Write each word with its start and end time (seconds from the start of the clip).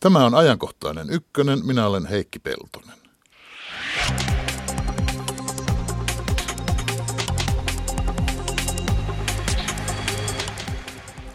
Tämä 0.00 0.26
on 0.26 0.34
ajankohtainen 0.34 1.10
ykkönen. 1.10 1.66
Minä 1.66 1.86
olen 1.86 2.06
Heikki 2.06 2.38
Peltonen. 2.38 2.96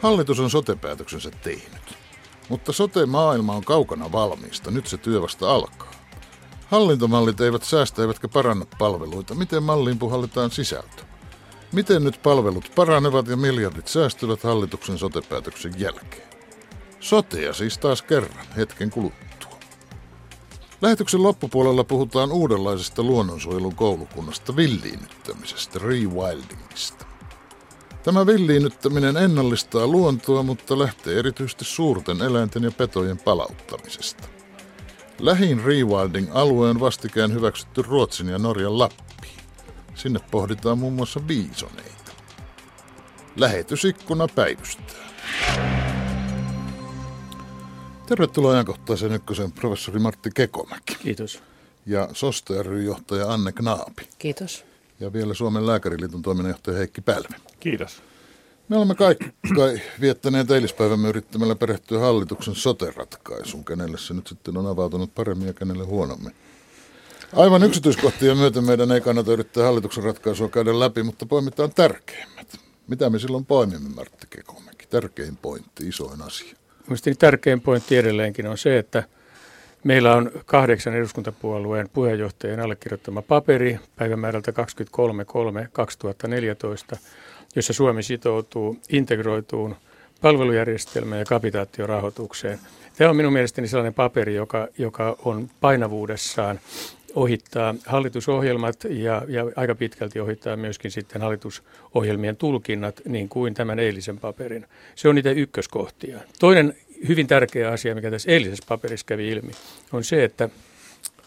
Hallitus 0.01 0.39
on 0.39 0.49
sotepäätöksensä 0.49 1.31
tehnyt. 1.31 1.97
Mutta 2.49 2.71
sote-maailma 2.71 3.53
on 3.53 3.63
kaukana 3.63 4.11
valmiista. 4.11 4.71
Nyt 4.71 4.87
se 4.87 4.97
työ 4.97 5.21
vasta 5.21 5.51
alkaa. 5.51 5.91
Hallintomallit 6.67 7.41
eivät 7.41 7.63
säästä 7.63 8.01
eivätkä 8.01 8.27
paranna 8.27 8.65
palveluita. 8.77 9.35
Miten 9.35 9.63
malliin 9.63 9.99
puhalletaan 9.99 10.51
sisältö? 10.51 11.03
Miten 11.71 12.03
nyt 12.03 12.19
palvelut 12.23 12.71
paranevat 12.75 13.27
ja 13.27 13.37
miljardit 13.37 13.87
säästyvät 13.87 14.43
hallituksen 14.43 14.97
sotepäätöksen 14.97 15.73
jälkeen? 15.77 16.40
Sotea 17.01 17.53
siis 17.53 17.77
taas 17.77 18.01
kerran 18.01 18.45
hetken 18.57 18.89
kuluttua. 18.89 19.59
Lähetyksen 20.81 21.23
loppupuolella 21.23 21.83
puhutaan 21.83 22.31
uudenlaisesta 22.31 23.03
luonnonsuojelun 23.03 23.75
koulukunnasta 23.75 24.55
villiinnyttämisestä, 24.55 25.79
rewildingista. 25.79 27.05
Tämä 28.03 28.25
villiinnyttäminen 28.25 29.17
ennallistaa 29.17 29.87
luontoa, 29.87 30.43
mutta 30.43 30.79
lähtee 30.79 31.19
erityisesti 31.19 31.65
suurten 31.65 32.21
eläinten 32.21 32.63
ja 32.63 32.71
petojen 32.71 33.17
palauttamisesta. 33.17 34.27
Lähin 35.19 35.63
rewilding-alue 35.63 36.69
on 36.69 36.79
vastikään 36.79 37.33
hyväksytty 37.33 37.81
Ruotsin 37.81 38.27
ja 38.27 38.37
Norjan 38.37 38.79
Lappiin. 38.79 39.39
Sinne 39.95 40.19
pohditaan 40.31 40.77
muun 40.77 40.93
muassa 40.93 41.19
biisoneita. 41.19 42.11
Lähetysikkuna 43.35 44.27
päivystää. 44.27 45.11
Tervetuloa 48.11 48.51
ajankohtaiseen 48.51 49.11
ykkösen 49.11 49.51
professori 49.51 49.99
Martti 49.99 50.29
Kekomäki. 50.35 50.95
Kiitos. 50.95 51.43
Ja 51.85 52.09
SOSTE 52.13 52.53
johtaja 52.85 53.33
Anne 53.33 53.51
Knaapi. 53.51 54.07
Kiitos. 54.19 54.65
Ja 54.99 55.13
vielä 55.13 55.33
Suomen 55.33 55.67
lääkäriliiton 55.67 56.21
toiminnanjohtaja 56.21 56.77
Heikki 56.77 57.01
Pälve. 57.01 57.35
Kiitos. 57.59 58.03
Me 58.69 58.77
olemme 58.77 58.95
kaikki 58.95 59.25
kai 59.55 59.81
viettäneet 60.01 60.51
eilispäivämme 60.51 61.09
yrittämällä 61.09 61.55
perehtyä 61.55 61.99
hallituksen 61.99 62.55
sote-ratkaisuun, 62.55 63.65
kenelle 63.65 63.97
se 63.97 64.13
nyt 64.13 64.27
sitten 64.27 64.57
on 64.57 64.67
avautunut 64.67 65.15
paremmin 65.15 65.47
ja 65.47 65.53
kenelle 65.53 65.83
huonommin. 65.83 66.35
Aivan 67.35 67.63
yksityiskohtia 67.63 68.35
myöten 68.35 68.63
meidän 68.63 68.91
ei 68.91 69.01
kannata 69.01 69.33
yrittää 69.33 69.63
hallituksen 69.63 70.03
ratkaisua 70.03 70.49
käydä 70.49 70.79
läpi, 70.79 71.03
mutta 71.03 71.25
poimitaan 71.25 71.73
tärkeimmät. 71.73 72.59
Mitä 72.87 73.09
me 73.09 73.19
silloin 73.19 73.45
poimimme, 73.45 73.89
Martti 73.89 74.27
Kekomäki? 74.29 74.87
Tärkein 74.87 75.37
pointti, 75.37 75.87
isoin 75.87 76.21
asia. 76.21 76.60
Mielestäni 76.91 77.15
tärkein 77.15 77.61
pointti 77.61 77.97
edelleenkin 77.97 78.47
on 78.47 78.57
se, 78.57 78.77
että 78.77 79.03
meillä 79.83 80.15
on 80.15 80.31
kahdeksan 80.45 80.95
eduskuntapuolueen 80.95 81.89
puheenjohtajien 81.93 82.59
allekirjoittama 82.59 83.21
paperi 83.21 83.79
päivämäärältä 83.95 84.51
23.3.2014, 86.93 86.97
jossa 87.55 87.73
Suomi 87.73 88.03
sitoutuu 88.03 88.77
integroituun 88.89 89.75
palvelujärjestelmään 90.21 91.19
ja 91.19 91.25
kapitaatiorahoitukseen. 91.25 92.59
Tämä 92.97 93.09
on 93.09 93.15
minun 93.15 93.33
mielestäni 93.33 93.67
sellainen 93.67 93.93
paperi, 93.93 94.35
joka, 94.35 94.67
joka 94.77 95.17
on 95.25 95.49
painavuudessaan 95.61 96.59
ohittaa 97.15 97.75
hallitusohjelmat 97.85 98.83
ja, 98.89 99.21
ja 99.27 99.43
aika 99.55 99.75
pitkälti 99.75 100.19
ohittaa 100.19 100.57
myöskin 100.57 100.91
sitten 100.91 101.21
hallitusohjelmien 101.21 102.37
tulkinnat, 102.37 103.01
niin 103.07 103.29
kuin 103.29 103.53
tämän 103.53 103.79
eilisen 103.79 104.17
paperin. 104.17 104.65
Se 104.95 105.09
on 105.09 105.15
niitä 105.15 105.31
ykköskohtia. 105.31 106.19
Toinen 106.39 106.75
hyvin 107.07 107.27
tärkeä 107.27 107.71
asia, 107.71 107.95
mikä 107.95 108.11
tässä 108.11 108.31
eilisessä 108.31 108.65
paperissa 108.67 109.05
kävi 109.05 109.29
ilmi, 109.29 109.51
on 109.93 110.03
se, 110.03 110.23
että 110.23 110.49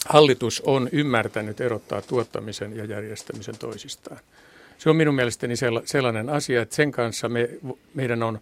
hallitus 0.07 0.61
on 0.61 0.89
ymmärtänyt 0.93 1.61
erottaa 1.61 2.03
tuottamisen 2.03 2.77
ja 2.77 2.85
järjestämisen 2.85 3.59
toisistaan. 3.59 4.19
Se 4.79 4.91
on 4.91 4.97
minun 4.97 5.14
mielestäni 5.14 5.55
sellainen 5.85 6.29
asia, 6.29 6.63
että 6.63 6.75
sen 6.75 6.92
kanssa 6.92 7.29
me, 7.29 7.51
meidän 7.95 8.23
on 8.23 8.41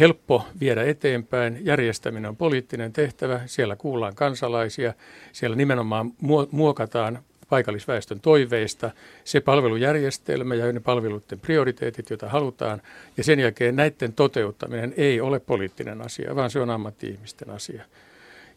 helppo 0.00 0.46
viedä 0.60 0.82
eteenpäin. 0.82 1.58
Järjestäminen 1.60 2.28
on 2.28 2.36
poliittinen 2.36 2.92
tehtävä, 2.92 3.40
siellä 3.46 3.76
kuullaan 3.76 4.14
kansalaisia, 4.14 4.94
siellä 5.32 5.56
nimenomaan 5.56 6.12
muokataan 6.50 7.18
paikallisväestön 7.48 8.20
toiveista, 8.20 8.90
se 9.24 9.40
palvelujärjestelmä 9.40 10.54
ja 10.54 10.72
ne 10.72 10.80
palveluiden 10.80 11.40
prioriteetit, 11.40 12.10
joita 12.10 12.28
halutaan. 12.28 12.82
Ja 13.16 13.24
sen 13.24 13.40
jälkeen 13.40 13.76
näiden 13.76 14.12
toteuttaminen 14.12 14.94
ei 14.96 15.20
ole 15.20 15.40
poliittinen 15.40 16.02
asia, 16.02 16.36
vaan 16.36 16.50
se 16.50 16.60
on 16.60 16.70
ammatti-ihmisten 16.70 17.50
asia. 17.50 17.84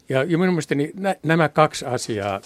Ja, 0.08 0.24
minun 0.26 0.48
mielestäni 0.48 0.92
nä, 0.94 1.16
nämä 1.22 1.48
kaksi 1.48 1.84
asiaa 1.84 2.40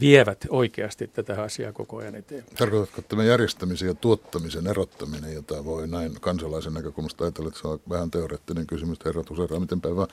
vievät 0.00 0.46
oikeasti 0.48 1.06
tätä 1.06 1.42
asiaa 1.42 1.72
koko 1.72 1.96
ajan 1.96 2.14
eteenpäin. 2.14 2.56
Tarkoitatko 2.56 3.02
tämä 3.02 3.24
järjestämisen 3.24 3.88
ja 3.88 3.94
tuottamisen 3.94 4.66
erottaminen, 4.66 5.34
jota 5.34 5.64
voi 5.64 5.88
näin 5.88 6.20
kansalaisen 6.20 6.74
näkökulmasta 6.74 7.24
ajatella, 7.24 7.48
että 7.48 7.60
se 7.60 7.68
on 7.68 7.80
vähän 7.88 8.10
teoreettinen 8.10 8.66
kysymys, 8.66 8.98
herra 9.04 9.22
Tusera, 9.22 9.60
miten 9.60 9.80
päivä, 9.80 10.06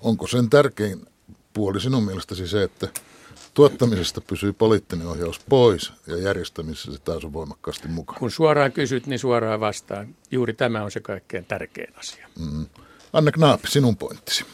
onko 0.00 0.26
sen 0.26 0.50
tärkein 0.50 1.06
puoli 1.52 1.80
sinun 1.80 2.04
mielestäsi 2.04 2.48
se, 2.48 2.62
että 2.62 2.88
tuottamisesta 3.54 4.20
pysyy 4.20 4.52
poliittinen 4.52 5.06
ohjaus 5.06 5.40
pois 5.48 5.92
ja 6.06 6.16
järjestämisessä 6.16 6.92
se 6.92 6.98
taas 6.98 7.24
on 7.24 7.32
voimakkaasti 7.32 7.88
mukana? 7.88 8.18
Kun 8.18 8.30
suoraan 8.30 8.72
kysyt, 8.72 9.06
niin 9.06 9.18
suoraan 9.18 9.60
vastaan. 9.60 10.14
Juuri 10.30 10.52
tämä 10.52 10.82
on 10.82 10.90
se 10.90 11.00
kaikkein 11.00 11.44
tärkein 11.44 11.96
asia. 11.96 12.28
Mm. 12.38 12.66
Anne 13.12 13.32
Knaap, 13.32 13.60
sinun 13.68 13.96
pointtisi. 13.96 14.44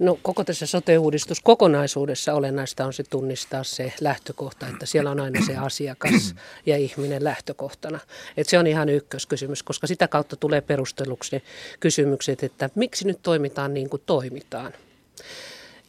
No 0.00 0.18
koko 0.22 0.44
tässä 0.44 0.66
sote-uudistus 0.66 1.40
kokonaisuudessa 1.40 2.34
olennaista 2.34 2.84
on 2.84 2.92
se 2.92 3.02
tunnistaa 3.02 3.64
se 3.64 3.92
lähtökohta, 4.00 4.68
että 4.68 4.86
siellä 4.86 5.10
on 5.10 5.20
aina 5.20 5.46
se 5.46 5.56
asiakas 5.56 6.34
ja 6.66 6.76
ihminen 6.76 7.24
lähtökohtana. 7.24 7.98
Et 8.36 8.48
se 8.48 8.58
on 8.58 8.66
ihan 8.66 8.88
ykköskysymys, 8.88 9.62
koska 9.62 9.86
sitä 9.86 10.08
kautta 10.08 10.36
tulee 10.36 10.60
perusteluksi 10.60 11.36
ne 11.36 11.42
kysymykset, 11.80 12.42
että 12.42 12.70
miksi 12.74 13.06
nyt 13.06 13.18
toimitaan 13.22 13.74
niin 13.74 13.90
kuin 13.90 14.02
toimitaan. 14.06 14.72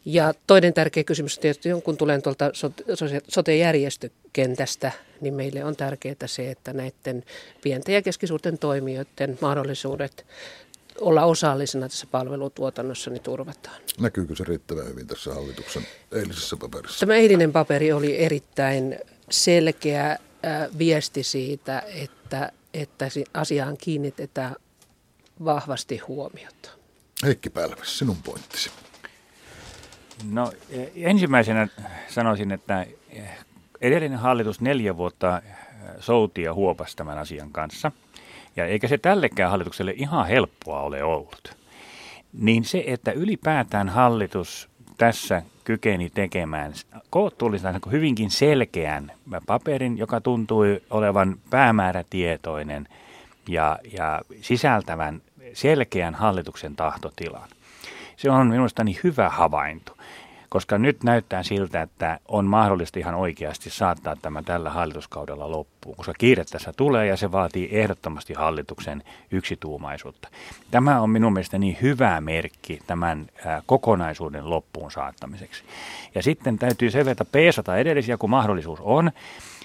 Ja 0.06 0.34
toinen 0.48 0.74
tärkeä 0.74 1.04
kysymys 1.04 1.40
tietysti, 1.40 1.70
kun 1.84 1.98
tulen 1.98 2.22
tuolta 2.22 2.52
sote-järjestökentästä, 3.28 4.92
niin 5.22 5.34
meille 5.34 5.64
on 5.64 5.76
tärkeää 5.76 6.16
se, 6.26 6.52
että 6.52 6.74
näiden 6.74 7.24
pienten 7.62 7.96
ja 7.96 8.02
keskisuurten 8.02 8.58
toimijoiden 8.58 9.38
mahdollisuudet 9.42 10.26
olla 11.00 11.24
osallisena 11.25 11.90
tässä 11.90 12.07
palvelutuotannossa, 12.12 13.09
niin 13.09 13.24
turvataan. 13.24 13.81
Näkyykö 14.00 14.35
se 14.35 14.44
riittävän 14.44 14.88
hyvin 14.88 15.07
tässä 15.07 15.34
hallituksen 15.34 15.88
eilisessä 16.12 16.57
paperissa? 16.57 17.00
Tämä 17.00 17.16
eilinen 17.16 17.52
paperi 17.52 17.91
oli 17.91 18.19
erittäin 18.19 19.00
selkeä 19.29 20.12
äh, 20.12 20.19
viesti 20.78 21.24
siitä, 21.24 21.84
että, 21.96 22.52
että 22.74 23.07
asiaan 23.34 23.78
kiinnitetään 23.78 24.56
vahvasti 25.46 25.97
huomiota. 25.97 26.69
Heikki 27.23 27.50
Pälväs, 27.50 28.00
sinun 28.00 28.18
pointtisi. 28.23 28.72
No 30.29 30.52
ensimmäisenä 30.96 31.68
sanoisin, 32.09 32.52
että 32.52 32.85
edellinen 33.81 34.19
hallitus 34.19 34.62
neljä 34.62 34.97
vuotta 34.97 35.41
souti 36.00 36.41
ja 36.41 36.53
huopasi 36.53 36.97
tämän 36.97 37.18
asian 37.18 37.52
kanssa– 37.52 37.91
ja 38.56 38.66
eikä 38.66 38.88
se 38.88 38.98
tällekään 38.98 39.52
hallitukselle 39.52 39.94
ihan 39.98 40.28
helppoa 40.28 40.82
ole 40.82 41.04
ollut. 41.04 41.58
Niin 42.34 42.64
se, 42.64 42.84
että 42.88 43.12
ylipäätään 43.12 43.90
hallitus 43.90 44.70
tässä 44.98 45.44
kykeni 45.64 46.10
tekemään 46.10 46.74
kohtuullisen 47.10 47.80
hyvinkin 47.92 48.32
selkeän 48.32 49.12
paperin, 49.46 49.98
joka 49.98 50.22
tuntui 50.22 50.82
olevan 50.90 51.36
päämäärätietoinen 51.50 52.88
ja, 53.48 53.80
ja 53.94 54.22
sisältävän 54.42 55.22
selkeän 55.54 56.16
hallituksen 56.16 56.76
tahtotilan. 56.76 57.50
Se 58.18 58.32
on 58.32 58.48
minusta 58.48 58.84
niin 58.84 59.00
hyvä 59.04 59.30
havainto 59.30 59.97
koska 60.52 60.78
nyt 60.78 61.03
näyttää 61.03 61.44
siltä, 61.44 61.82
että 61.82 62.20
on 62.28 62.46
mahdollista 62.46 63.00
ihan 63.00 63.16
oikeasti 63.16 63.70
saattaa 63.70 64.16
tämä 64.16 64.44
tällä 64.44 64.70
hallituskaudella 64.70 65.52
loppuun, 65.52 65.96
koska 65.96 66.14
kiire 66.18 66.46
tässä 66.46 66.74
tulee 66.78 67.08
ja 67.08 67.18
se 67.18 67.32
vaatii 67.32 67.70
ehdottomasti 67.72 68.34
hallituksen 68.34 69.03
yksituumaisuutta. 69.32 70.30
Tämä 70.72 71.02
on 71.02 71.09
minun 71.09 71.34
mielestä 71.34 71.58
niin 71.58 71.78
hyvä 71.82 72.22
merkki 72.22 72.80
tämän 72.88 73.28
kokonaisuuden 73.66 74.50
loppuun 74.50 74.92
saattamiseksi. 74.92 75.64
Ja 76.16 76.24
sitten 76.24 76.58
täytyy 76.58 76.92
sen 76.92 77.06
verran 77.06 77.28
peesata 77.32 77.78
edellisiä, 77.78 78.18
kun 78.18 78.30
mahdollisuus 78.30 78.80
on, 78.82 79.12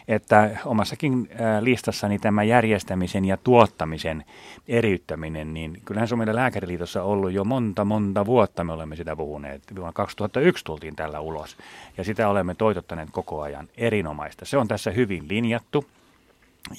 että 0.09 0.51
omassakin 0.65 1.29
listassani 1.61 2.19
tämä 2.19 2.43
järjestämisen 2.45 3.25
ja 3.25 3.37
tuottamisen 3.37 4.25
eriyttäminen, 4.69 5.55
niin 5.55 5.83
kyllähän 5.85 6.09
se 6.09 6.15
on 6.15 6.19
meidän 6.19 6.37
lääkäriliitossa 6.37 7.03
ollut 7.03 7.33
jo 7.33 7.45
monta, 7.45 7.85
monta 7.85 8.27
vuotta 8.27 8.65
me 8.65 8.73
olemme 8.73 8.97
sitä 8.97 9.17
puhuneet. 9.17 9.63
Vuonna 9.77 9.93
2001 9.93 10.65
tultiin 10.65 10.97
tällä 10.97 11.21
ulos 11.21 11.57
ja 11.97 12.05
sitä 12.05 12.29
olemme 12.29 12.55
toitottaneet 12.55 13.09
koko 13.13 13.43
ajan 13.43 13.69
erinomaista. 13.77 14.45
Se 14.45 14.57
on 14.57 14.69
tässä 14.69 14.91
hyvin 14.91 15.25
linjattu. 15.29 15.85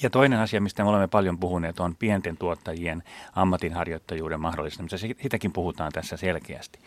Ja 0.02 0.10
toinen 0.10 0.38
asia, 0.38 0.60
mistä 0.60 0.82
me 0.82 0.88
olemme 0.88 1.08
paljon 1.08 1.38
puhuneet, 1.38 1.80
on 1.80 1.96
pienten 1.96 2.36
tuottajien 2.36 3.02
ammatinharjoittajuuden 3.34 4.40
mahdollistamista. 4.40 4.98
Sitäkin 4.98 5.52
puhutaan 5.52 5.92
tässä 5.92 6.16
selkeästi. 6.16 6.78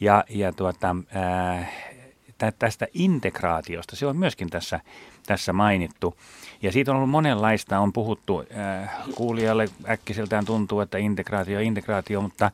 Ja, 0.00 0.24
ja 0.28 0.52
tuota, 0.52 0.96
ää, 2.42 2.52
tästä 2.58 2.86
integraatiosta, 2.94 3.96
se 3.96 4.06
on 4.06 4.16
myöskin 4.16 4.50
tässä, 4.50 4.80
tässä 5.26 5.52
mainittu. 5.52 6.16
Ja 6.62 6.72
siitä 6.72 6.90
on 6.90 6.96
ollut 6.96 7.10
monenlaista, 7.10 7.78
on 7.78 7.92
puhuttu, 7.92 8.44
äh, 8.56 8.90
kuulijalle 9.14 9.68
äkkiseltään 9.88 10.44
tuntuu, 10.44 10.80
että 10.80 10.98
integraatio, 10.98 11.60
integraatio, 11.60 12.20
mutta, 12.20 12.50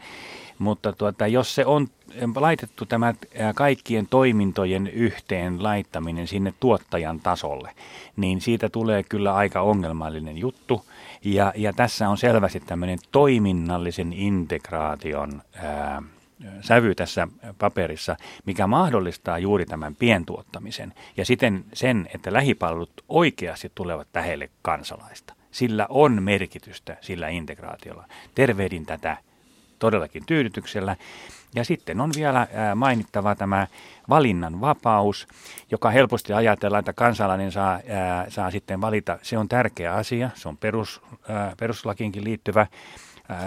mutta 0.59 0.93
tuota, 0.93 1.27
jos 1.27 1.55
se 1.55 1.67
on 1.67 1.89
laitettu 2.37 2.87
tämä 2.87 3.09
äh, 3.09 3.15
kaikkien 3.55 4.07
toimintojen 4.07 4.87
yhteen 4.87 5.63
laittaminen 5.63 6.27
sinne 6.27 6.55
tuottajan 6.61 7.21
tasolle, 7.21 7.71
niin 8.17 8.41
siitä 8.41 8.69
tulee 8.69 9.03
kyllä 9.03 9.35
aika 9.35 9.61
ongelmallinen 9.61 10.39
juttu. 10.39 10.85
Ja, 11.25 11.53
ja 11.57 11.73
tässä 11.73 12.09
on 12.09 12.19
selvästi 12.19 12.61
tämmöinen 12.61 12.99
toiminnallisen 13.13 14.13
integraation 14.13 15.43
äh, 15.57 16.05
sävy 16.61 16.95
tässä 16.95 17.29
paperissa, 17.59 18.17
mikä 18.47 18.67
mahdollistaa 18.67 19.39
juuri 19.39 19.67
tämän 19.67 19.95
pientuottamisen 19.95 20.95
ja 21.17 21.25
siten 21.25 21.65
sen, 21.73 22.09
että 22.15 22.33
lähipalvelut 22.33 23.05
oikeasti 23.09 23.73
tulevat 23.75 24.09
lähelle 24.15 24.51
kansalaista. 24.63 25.35
Sillä 25.51 25.87
on 25.89 26.23
merkitystä 26.23 26.97
sillä 27.01 27.29
integraatiolla. 27.29 28.05
Tervehdin 28.35 28.87
tätä 28.87 29.17
todellakin 29.79 30.27
tyydytyksellä. 30.27 30.97
Ja 31.55 31.65
sitten 31.65 32.01
on 32.01 32.11
vielä 32.17 32.47
mainittava 32.75 33.35
tämä 33.35 33.67
valinnan 34.09 34.61
vapaus, 34.61 35.29
joka 35.71 35.91
helposti 35.91 36.33
ajatellaan, 36.33 36.79
että 36.79 36.93
kansalainen 36.93 37.53
saa, 37.53 37.81
saa 38.29 38.51
sitten 38.51 38.81
valita. 38.81 39.19
Se 39.23 39.39
on 39.39 39.49
tärkeä 39.49 39.95
asia, 39.95 40.31
se 40.35 40.49
on 40.49 40.57
perus, 40.57 41.03
peruslakiinkin 41.59 42.25
liittyvä 42.25 42.67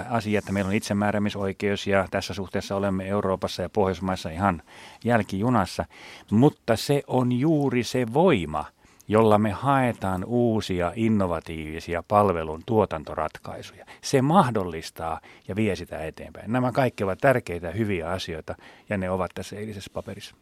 asia, 0.09 0.39
että 0.39 0.51
meillä 0.51 0.69
on 0.69 0.75
itsemääräämisoikeus 0.75 1.87
ja 1.87 2.07
tässä 2.11 2.33
suhteessa 2.33 2.75
olemme 2.75 3.07
Euroopassa 3.07 3.61
ja 3.61 3.69
Pohjoismaissa 3.69 4.29
ihan 4.29 4.61
jälkijunassa, 5.03 5.85
mutta 6.31 6.75
se 6.75 7.03
on 7.07 7.31
juuri 7.31 7.83
se 7.83 8.05
voima, 8.13 8.65
jolla 9.07 9.37
me 9.37 9.51
haetaan 9.51 10.23
uusia 10.25 10.91
innovatiivisia 10.95 12.03
palvelun 12.07 12.63
tuotantoratkaisuja. 12.65 13.85
Se 14.01 14.21
mahdollistaa 14.21 15.19
ja 15.47 15.55
vie 15.55 15.75
sitä 15.75 15.99
eteenpäin. 15.99 16.51
Nämä 16.51 16.71
kaikki 16.71 17.03
ovat 17.03 17.19
tärkeitä 17.19 17.71
hyviä 17.71 18.09
asioita 18.09 18.55
ja 18.89 18.97
ne 18.97 19.09
ovat 19.09 19.31
tässä 19.35 19.55
eilisessä 19.55 19.91
paperissa. 19.93 20.35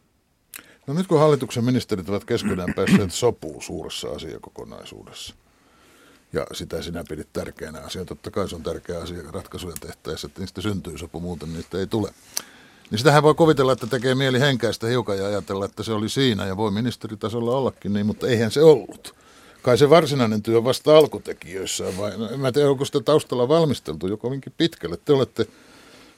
No 0.87 0.93
nyt 0.93 1.07
kun 1.07 1.19
hallituksen 1.19 1.63
ministerit 1.63 2.09
ovat 2.09 2.25
keskenään 2.25 2.73
päässeet 2.75 3.11
sopuun 3.11 3.61
suuressa 3.61 4.09
asiakokonaisuudessa, 4.09 5.35
ja 6.35 6.47
sitä 6.53 6.81
sinä 6.81 7.03
pidit 7.09 7.33
tärkeänä 7.33 7.79
asiana. 7.79 8.05
Totta 8.05 8.31
kai 8.31 8.49
se 8.49 8.55
on 8.55 8.63
tärkeä 8.63 8.99
asia 8.99 9.31
ratkaisuja 9.31 9.75
tehtäessä, 9.81 10.27
että 10.27 10.39
niistä 10.41 10.61
syntyy 10.61 10.97
sopu, 10.97 11.19
muuten 11.19 11.53
niistä 11.53 11.77
ei 11.77 11.87
tule. 11.87 12.09
Niin 12.91 12.97
sitähän 12.97 13.23
voi 13.23 13.33
kuvitella, 13.33 13.71
että 13.71 13.87
tekee 13.87 14.15
mieli 14.15 14.39
henkäistä 14.39 14.87
hiukan 14.87 15.17
ja 15.17 15.25
ajatella, 15.25 15.65
että 15.65 15.83
se 15.83 15.93
oli 15.93 16.09
siinä 16.09 16.45
ja 16.45 16.57
voi 16.57 16.71
ministeritasolla 16.71 17.57
ollakin 17.57 17.93
niin, 17.93 18.05
mutta 18.05 18.27
eihän 18.27 18.51
se 18.51 18.63
ollut. 18.63 19.15
Kai 19.61 19.77
se 19.77 19.89
varsinainen 19.89 20.43
työ 20.43 20.63
vasta 20.63 20.97
alkutekijöissä 20.97 21.97
vai 21.97 22.17
no, 22.17 22.29
en 22.29 22.39
mä 22.39 22.51
tiedä, 22.51 22.69
onko 22.69 22.85
sitä 22.85 22.99
taustalla 23.01 23.47
valmisteltu 23.47 24.07
jo 24.07 24.17
kovinkin 24.17 24.53
pitkälle. 24.57 24.97
Te 25.05 25.13
olette 25.13 25.47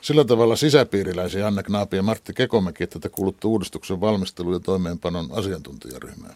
sillä 0.01 0.25
tavalla 0.25 0.55
sisäpiiriläisiä 0.55 1.47
Anne 1.47 1.63
Knaapi 1.63 1.95
ja 1.95 2.03
Martti 2.03 2.33
Kekomäki, 2.33 2.83
että 2.83 2.99
te 2.99 3.09
kuulutte 3.09 3.47
uudistuksen 3.47 4.01
valmistelu- 4.01 4.53
ja 4.53 4.59
toimeenpanon 4.59 5.29
asiantuntijaryhmään. 5.31 6.35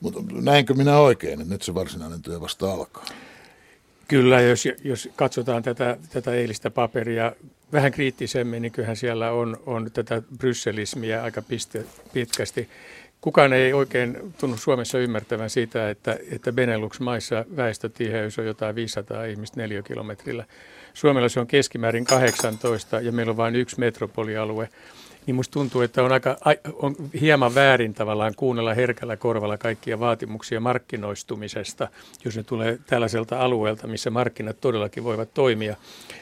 Mutta 0.00 0.20
näinkö 0.32 0.74
minä 0.74 0.98
oikein, 0.98 1.40
että 1.40 1.54
nyt 1.54 1.62
se 1.62 1.74
varsinainen 1.74 2.22
työ 2.22 2.40
vasta 2.40 2.72
alkaa? 2.72 3.04
Kyllä, 4.08 4.40
jos, 4.40 4.68
jos 4.84 5.08
katsotaan 5.16 5.62
tätä, 5.62 5.96
tätä 6.12 6.34
eilistä 6.34 6.70
paperia 6.70 7.32
vähän 7.72 7.92
kriittisemmin, 7.92 8.62
niin 8.62 8.72
kyllähän 8.72 8.96
siellä 8.96 9.32
on, 9.32 9.56
on 9.66 9.90
tätä 9.92 10.22
brysselismiä 10.38 11.22
aika 11.22 11.42
piste, 11.42 11.84
pitkästi. 12.12 12.68
Kukaan 13.20 13.52
ei 13.52 13.72
oikein 13.72 14.34
tunnu 14.40 14.56
Suomessa 14.56 14.98
ymmärtävän 14.98 15.50
sitä, 15.50 15.90
että, 15.90 16.18
että 16.30 16.52
Benelux-maissa 16.52 17.44
väestötiheys 17.56 18.38
on 18.38 18.46
jotain 18.46 18.74
500 18.74 19.24
ihmistä 19.24 19.60
neliökilometrillä. 19.60 20.44
Suomella 20.94 21.28
se 21.28 21.40
on 21.40 21.46
keskimäärin 21.46 22.04
18 22.04 23.00
ja 23.00 23.12
meillä 23.12 23.30
on 23.30 23.36
vain 23.36 23.56
yksi 23.56 23.78
metropolialue 23.78 24.68
niin 25.28 25.36
musta 25.36 25.52
tuntuu, 25.52 25.80
että 25.80 26.02
on, 26.02 26.12
aika, 26.12 26.36
on 26.74 26.96
hieman 27.20 27.54
väärin 27.54 27.94
tavallaan 27.94 28.34
kuunnella 28.36 28.74
herkällä 28.74 29.16
korvalla 29.16 29.58
kaikkia 29.58 30.00
vaatimuksia 30.00 30.60
markkinoistumisesta, 30.60 31.88
jos 32.24 32.36
ne 32.36 32.42
tulee 32.42 32.78
tällaiselta 32.86 33.40
alueelta, 33.40 33.86
missä 33.86 34.10
markkinat 34.10 34.60
todellakin 34.60 35.04
voivat 35.04 35.34
toimia. 35.34 35.76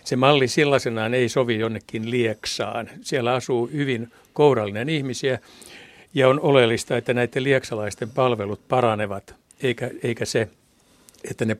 Se 0.04 0.16
malli 0.16 0.48
sellaisenaan 0.48 1.14
ei 1.14 1.28
sovi 1.28 1.58
jonnekin 1.58 2.10
lieksaan. 2.10 2.90
Siellä 3.02 3.34
asuu 3.34 3.66
hyvin 3.66 4.12
kourallinen 4.32 4.88
ihmisiä 4.88 5.38
ja 6.14 6.28
on 6.28 6.40
oleellista, 6.40 6.96
että 6.96 7.14
näiden 7.14 7.44
lieksalaisten 7.44 8.10
palvelut 8.10 8.68
paranevat, 8.68 9.34
eikä, 9.62 9.90
eikä 10.02 10.24
se, 10.24 10.48
että 11.30 11.44
ne 11.44 11.56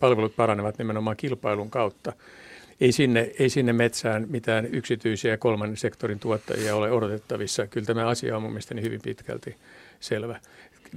palvelut 0.00 0.36
paranevat 0.36 0.78
nimenomaan 0.78 1.16
kilpailun 1.16 1.70
kautta 1.70 2.12
ei 2.82 2.92
sinne, 2.92 3.30
ei 3.38 3.48
sinne 3.48 3.72
metsään 3.72 4.26
mitään 4.28 4.68
yksityisiä 4.72 5.36
kolmannen 5.36 5.76
sektorin 5.76 6.18
tuottajia 6.18 6.76
ole 6.76 6.92
odotettavissa. 6.92 7.66
Kyllä 7.66 7.86
tämä 7.86 8.06
asia 8.06 8.36
on 8.36 8.42
mielestäni 8.42 8.82
hyvin 8.82 9.00
pitkälti 9.02 9.56
selvä. 10.00 10.40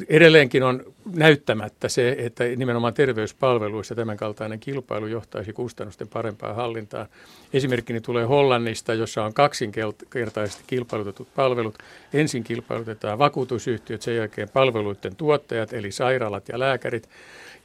Edelleenkin 0.10 0.64
on 0.64 0.94
näyttämättä 1.14 1.90
se, 1.90 2.16
että 2.20 2.44
nimenomaan 2.44 2.94
terveyspalveluissa 2.94 3.96
tämän 3.96 4.18
kaltainen 4.18 4.60
kilpailu 4.60 5.08
johtaisi 5.08 5.54
kustannusten 5.54 6.08
parempaan 6.08 6.56
hallintaan. 6.56 7.08
Esimerkkini 7.54 8.02
tulee 8.02 8.26
Hollannista, 8.26 8.94
jossa 8.94 9.24
on 9.24 9.34
kaksinkertaisesti 9.34 10.64
kilpailutetut 10.68 11.28
palvelut. 11.36 11.78
Ensin 12.14 12.44
kilpailutetaan 12.44 13.20
vakuutusyhtiöt, 13.20 14.02
sen 14.02 14.16
jälkeen 14.16 14.50
palveluiden 14.50 15.16
tuottajat, 15.16 15.74
eli 15.74 15.92
sairaalat 15.92 16.50
ja 16.50 16.60
lääkärit. 16.60 17.10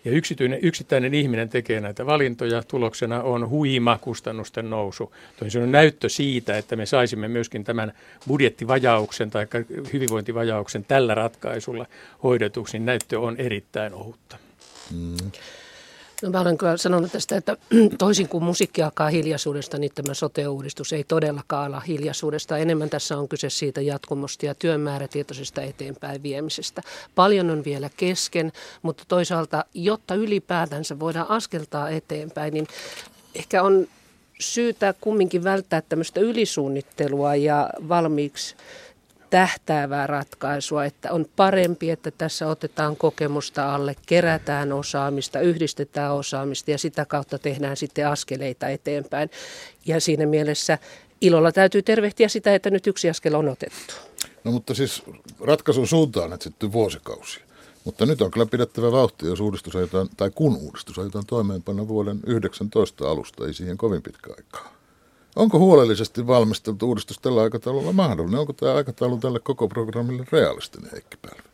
Ja 0.04 0.10
yksityinen, 0.10 0.58
yksittäinen 0.62 1.14
ihminen 1.14 1.48
tekee 1.48 1.80
näitä 1.80 2.06
valintoja. 2.06 2.62
Tuloksena 2.62 3.22
on 3.22 3.48
huima 3.48 3.98
kustannusten 3.98 4.70
nousu. 4.70 5.14
Toisin 5.38 5.62
on 5.62 5.72
näyttö 5.72 6.08
siitä, 6.08 6.58
että 6.58 6.76
me 6.76 6.86
saisimme 6.86 7.28
myöskin 7.28 7.64
tämän 7.64 7.92
budjettivajauksen 8.28 9.30
tai 9.30 9.46
hyvinvointivajauksen 9.92 10.84
tällä 10.84 11.14
ratkaisulla 11.14 11.86
hoidetuksi, 12.22 12.78
niin 12.78 12.86
näyttö 12.86 13.20
on 13.20 13.36
erittäin 13.36 13.94
ohutta. 13.94 14.38
Mm. 14.90 15.30
No 16.22 16.30
mä 16.30 16.40
olen 16.40 16.58
kyllä 16.58 16.76
sanonut 16.76 17.12
tästä, 17.12 17.36
että 17.36 17.56
toisin 17.98 18.28
kuin 18.28 18.44
musiikki 18.44 18.82
alkaa 18.82 19.10
hiljaisuudesta, 19.10 19.78
niin 19.78 19.92
tämä 19.94 20.14
sote-uudistus 20.14 20.92
ei 20.92 21.04
todellakaan 21.04 21.66
ala 21.66 21.80
hiljaisuudesta. 21.80 22.58
Enemmän 22.58 22.90
tässä 22.90 23.18
on 23.18 23.28
kyse 23.28 23.50
siitä 23.50 23.80
jatkumosta 23.80 24.46
ja 24.46 24.54
työn 24.54 24.80
määrätietoisesta 24.80 25.62
eteenpäin 25.62 26.22
viemisestä. 26.22 26.82
Paljon 27.14 27.50
on 27.50 27.64
vielä 27.64 27.90
kesken, 27.96 28.52
mutta 28.82 29.04
toisaalta, 29.08 29.64
jotta 29.74 30.14
ylipäätänsä 30.14 30.98
voidaan 30.98 31.30
askeltaa 31.30 31.90
eteenpäin, 31.90 32.54
niin 32.54 32.66
ehkä 33.34 33.62
on 33.62 33.86
syytä 34.40 34.94
kumminkin 35.00 35.44
välttää 35.44 35.82
tämmöistä 35.82 36.20
ylisuunnittelua 36.20 37.34
ja 37.34 37.70
valmiiksi 37.88 38.56
tähtäävää 39.30 40.06
ratkaisua, 40.06 40.84
että 40.84 41.12
on 41.12 41.26
parempi, 41.36 41.90
että 41.90 42.10
tässä 42.10 42.48
otetaan 42.48 42.96
kokemusta 42.96 43.74
alle, 43.74 43.96
kerätään 44.06 44.72
osaamista, 44.72 45.40
yhdistetään 45.40 46.14
osaamista 46.14 46.70
ja 46.70 46.78
sitä 46.78 47.04
kautta 47.04 47.38
tehdään 47.38 47.76
sitten 47.76 48.08
askeleita 48.08 48.68
eteenpäin. 48.68 49.30
Ja 49.86 50.00
siinä 50.00 50.26
mielessä 50.26 50.78
ilolla 51.20 51.52
täytyy 51.52 51.82
tervehtiä 51.82 52.28
sitä, 52.28 52.54
että 52.54 52.70
nyt 52.70 52.86
yksi 52.86 53.10
askel 53.10 53.34
on 53.34 53.48
otettu. 53.48 53.94
No 54.44 54.52
mutta 54.52 54.74
siis 54.74 55.02
ratkaisun 55.40 55.86
suuntaan 55.86 56.32
etsitty 56.32 56.72
vuosikausia. 56.72 57.44
Mutta 57.84 58.06
nyt 58.06 58.22
on 58.22 58.30
kyllä 58.30 58.46
pidettävä 58.46 58.92
vauhtia, 58.92 59.28
jos 59.28 59.40
uudistus 59.40 59.76
aiotaan, 59.76 60.08
tai 60.16 60.30
kun 60.34 60.56
uudistus 60.56 60.98
aiotaan 60.98 61.26
toimeenpanna 61.26 61.88
vuoden 61.88 62.20
19 62.26 63.10
alusta, 63.10 63.46
ei 63.46 63.54
siihen 63.54 63.76
kovin 63.78 64.02
pitkä 64.02 64.30
aikaa. 64.36 64.79
Onko 65.36 65.58
huolellisesti 65.58 66.26
valmisteltu 66.26 66.88
uudistus 66.88 67.18
tällä 67.18 67.42
aikataululla 67.42 67.92
mahdollinen? 67.92 68.40
Onko 68.40 68.52
tämä 68.52 68.74
aikataulu 68.74 69.18
tälle 69.18 69.40
koko 69.40 69.68
programmille 69.68 70.26
realistinen, 70.32 70.90
Heikki 70.92 71.16
Pälvä? 71.16 71.50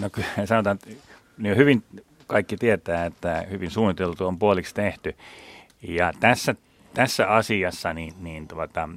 No 0.00 0.10
kyllä 0.10 0.46
sanotaan, 0.46 0.78
että 0.82 1.04
niin 1.38 1.56
hyvin 1.56 1.84
kaikki 2.26 2.56
tietää, 2.56 3.06
että 3.06 3.46
hyvin 3.50 3.70
suunniteltu 3.70 4.26
on 4.26 4.38
puoliksi 4.38 4.74
tehty. 4.74 5.14
Ja 5.82 6.12
tässä 6.20 6.54
tässä 6.94 7.28
asiassa 7.28 7.92
niin, 7.92 8.14
niin 8.20 8.48
tuota, 8.48 8.88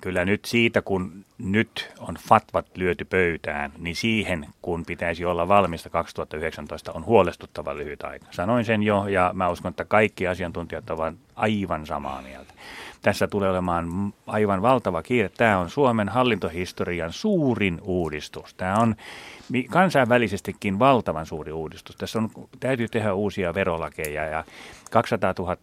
kyllä 0.00 0.24
nyt 0.24 0.44
siitä, 0.44 0.82
kun 0.82 1.24
nyt 1.38 1.92
on 1.98 2.14
fatvat 2.28 2.66
lyöty 2.76 3.04
pöytään, 3.04 3.72
niin 3.78 3.96
siihen, 3.96 4.46
kun 4.62 4.84
pitäisi 4.86 5.24
olla 5.24 5.48
valmista 5.48 5.90
2019, 5.90 6.92
on 6.92 7.06
huolestuttava 7.06 7.76
lyhyt 7.76 8.02
aika. 8.02 8.26
Sanoin 8.30 8.64
sen 8.64 8.82
jo 8.82 9.06
ja 9.06 9.30
mä 9.34 9.48
uskon, 9.48 9.70
että 9.70 9.84
kaikki 9.84 10.26
asiantuntijat 10.26 10.90
ovat 10.90 11.14
aivan 11.36 11.86
samaa 11.86 12.22
mieltä. 12.22 12.54
Tässä 13.02 13.26
tulee 13.26 13.50
olemaan 13.50 14.14
aivan 14.26 14.62
valtava 14.62 15.02
kiire. 15.02 15.28
Tämä 15.28 15.58
on 15.58 15.70
Suomen 15.70 16.08
hallintohistorian 16.08 17.12
suurin 17.12 17.78
uudistus. 17.82 18.54
Tämä 18.54 18.74
on 18.74 18.96
kansainvälisestikin 19.70 20.78
valtavan 20.78 21.26
suuri 21.26 21.52
uudistus. 21.52 21.96
Tässä 21.96 22.18
on, 22.18 22.30
täytyy 22.60 22.88
tehdä 22.88 23.14
uusia 23.14 23.54
verolakeja 23.54 24.24
ja 24.24 24.44
200 24.90 25.34
000 25.38 25.56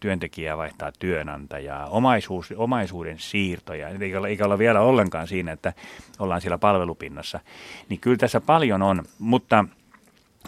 työntekijää 0.00 0.56
vaihtaa 0.56 0.92
työnantajaa, 0.98 1.86
omaisuus, 1.86 2.54
omaisuuden 2.56 3.18
siirtoja, 3.18 3.88
eikä 3.88 4.18
olla, 4.18 4.28
eikä 4.28 4.44
olla 4.44 4.58
vielä 4.58 4.80
ollenkaan 4.80 5.28
siinä, 5.28 5.52
että 5.52 5.72
ollaan 6.18 6.40
siellä 6.40 6.58
palvelupinnassa. 6.58 7.40
Niin 7.88 8.00
kyllä 8.00 8.16
tässä 8.16 8.40
paljon 8.40 8.82
on, 8.82 9.04
mutta 9.18 9.64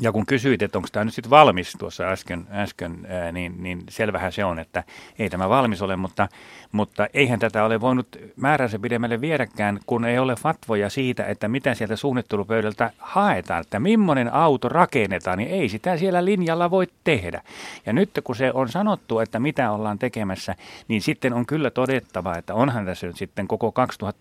ja 0.01 0.13
kun 0.13 0.27
kysyit, 0.27 0.63
että 0.63 0.79
onko 0.79 0.89
tämä 0.93 1.05
nyt 1.05 1.15
sitten 1.15 1.31
valmis 1.31 1.73
tuossa 1.79 2.05
äsken, 2.05 2.47
äsken 2.53 3.07
ää, 3.09 3.33
niin, 3.33 3.63
niin 3.63 3.83
selvähän 3.89 4.33
se 4.33 4.45
on, 4.45 4.59
että 4.59 4.85
ei 5.19 5.31
tämä 5.31 5.49
valmis 5.49 5.83
ole, 5.83 5.97
mutta, 5.97 6.29
mutta 6.73 7.07
eihän 7.15 7.39
tätä 7.39 7.65
ole 7.65 7.81
voinut 7.81 8.17
määränsä 8.37 8.79
pidemmälle 8.79 9.21
viedäkään, 9.21 9.81
kun 9.87 10.05
ei 10.05 10.19
ole 10.19 10.37
fatvoja 10.37 10.91
siitä, 10.91 11.25
että 11.25 11.49
mitä 11.49 11.75
sieltä 11.75 11.97
suunnittelupöydältä 11.97 12.91
haetaan, 12.99 13.61
että 13.61 13.81
millainen 13.81 14.33
auto 14.33 14.69
rakennetaan, 14.69 15.39
niin 15.39 15.51
ei 15.51 15.69
sitä 15.69 15.97
siellä 15.97 16.25
linjalla 16.25 16.71
voi 16.71 16.87
tehdä. 17.05 17.43
Ja 17.87 17.93
nyt 17.93 18.11
kun 18.25 18.37
se 18.37 18.51
on 18.55 18.69
sanottu, 18.69 19.19
että 19.19 19.39
mitä 19.39 19.71
ollaan 19.71 19.99
tekemässä, 19.99 20.55
niin 20.89 21.03
sitten 21.03 21.33
on 21.33 21.47
kyllä 21.47 21.71
todettava, 21.71 22.37
että 22.37 22.55
onhan 22.55 22.87
tässä 22.87 23.07
nyt 23.07 23.17
sitten 23.17 23.49
koko 23.49 23.75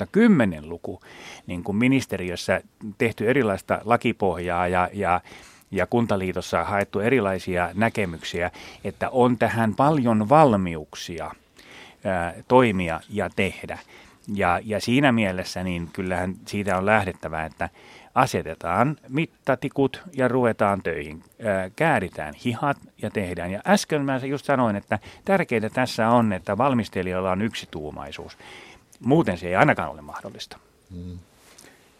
2010-luku 0.05 1.01
niin 1.47 1.63
kuin 1.63 1.75
ministeriössä 1.75 2.61
tehty 2.97 3.29
erilaista 3.29 3.81
lakipohjaa 3.85 4.67
ja, 4.67 4.89
ja 4.93 5.21
ja 5.71 5.87
Kuntaliitossa 5.87 6.63
haettu 6.63 6.99
erilaisia 6.99 7.69
näkemyksiä, 7.73 8.51
että 8.83 9.09
on 9.09 9.37
tähän 9.37 9.75
paljon 9.75 10.29
valmiuksia 10.29 11.31
ää, 12.05 12.33
toimia 12.47 12.99
ja 13.09 13.29
tehdä. 13.35 13.79
Ja, 14.33 14.59
ja 14.63 14.81
siinä 14.81 15.11
mielessä 15.11 15.63
niin 15.63 15.89
kyllähän 15.93 16.35
siitä 16.45 16.77
on 16.77 16.85
lähdettävä, 16.85 17.45
että 17.45 17.69
asetetaan 18.15 18.97
mittatikut 19.09 20.01
ja 20.13 20.27
ruvetaan 20.27 20.81
töihin. 20.83 21.23
Ää, 21.43 21.69
kääritään 21.75 22.33
hihat 22.45 22.77
ja 23.01 23.09
tehdään. 23.09 23.51
Ja 23.51 23.61
äsken 23.67 24.01
mä 24.05 24.17
just 24.17 24.45
sanoin, 24.45 24.75
että 24.75 24.99
tärkeintä 25.25 25.69
tässä 25.69 26.09
on, 26.09 26.33
että 26.33 26.57
valmistelijoilla 26.57 27.31
on 27.31 27.41
yksituumaisuus. 27.41 28.37
Muuten 28.99 29.37
se 29.37 29.47
ei 29.47 29.55
ainakaan 29.55 29.91
ole 29.91 30.01
mahdollista. 30.01 30.57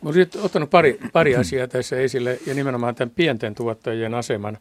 Hmm. 0.02 0.08
Olisin 0.08 0.28
ottanut 0.42 0.70
pari, 0.70 1.00
pari 1.14 1.36
asiaa 1.36 1.68
tässä 1.68 2.00
esille 2.00 2.40
ja 2.46 2.54
nimenomaan 2.54 2.96
tämän 2.96 3.12
pienten 3.16 3.56
tuottajien 3.56 4.14
aseman. 4.14 4.58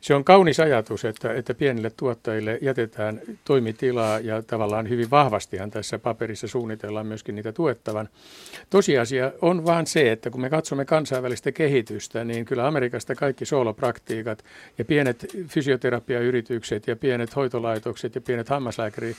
Se 0.00 0.14
on 0.14 0.24
kaunis 0.24 0.60
ajatus, 0.60 1.04
että, 1.04 1.34
että 1.34 1.54
pienille 1.54 1.90
tuottajille 1.96 2.58
jätetään 2.62 3.20
toimitilaa 3.44 4.18
ja 4.18 4.42
tavallaan 4.42 4.88
hyvin 4.88 5.10
vahvastihan 5.10 5.70
tässä 5.70 5.98
paperissa 5.98 6.48
suunnitellaan 6.48 7.06
myöskin 7.06 7.34
niitä 7.34 7.52
tuettavan. 7.52 8.08
Tosiasia 8.70 9.32
on 9.42 9.64
vaan 9.64 9.86
se, 9.86 10.12
että 10.12 10.30
kun 10.30 10.40
me 10.40 10.50
katsomme 10.50 10.84
kansainvälistä 10.84 11.52
kehitystä, 11.52 12.24
niin 12.24 12.44
kyllä 12.44 12.66
Amerikasta 12.66 13.14
kaikki 13.14 13.44
soolopraktiikat 13.44 14.44
ja 14.78 14.84
pienet 14.84 15.26
fysioterapiayritykset 15.48 16.86
ja 16.86 16.96
pienet 16.96 17.36
hoitolaitokset 17.36 18.14
ja 18.14 18.20
pienet 18.20 18.48
hammaslääkäri 18.48 19.16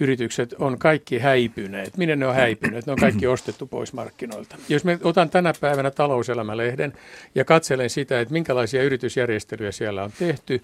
yritykset 0.00 0.54
on 0.58 0.78
kaikki 0.78 1.18
häipyneet. 1.18 1.96
Minne 1.96 2.16
ne 2.16 2.26
on 2.26 2.34
häipyneet? 2.34 2.86
Ne 2.86 2.92
on 2.92 2.98
kaikki 2.98 3.26
ostettu 3.36 3.66
pois 3.66 3.92
markkinoilta. 3.92 4.56
Jos 4.68 4.84
me 4.84 4.98
otan 5.02 5.30
tänä 5.30 5.52
päivänä 5.60 5.90
talouselämälehden 5.90 6.92
ja 7.34 7.44
katselen 7.44 7.90
sitä, 7.90 8.20
että 8.20 8.32
minkälaisia 8.32 8.82
yritysjärjestelyjä 8.82 9.72
siellä 9.72 10.04
on 10.04 10.10
tehty, 10.18 10.62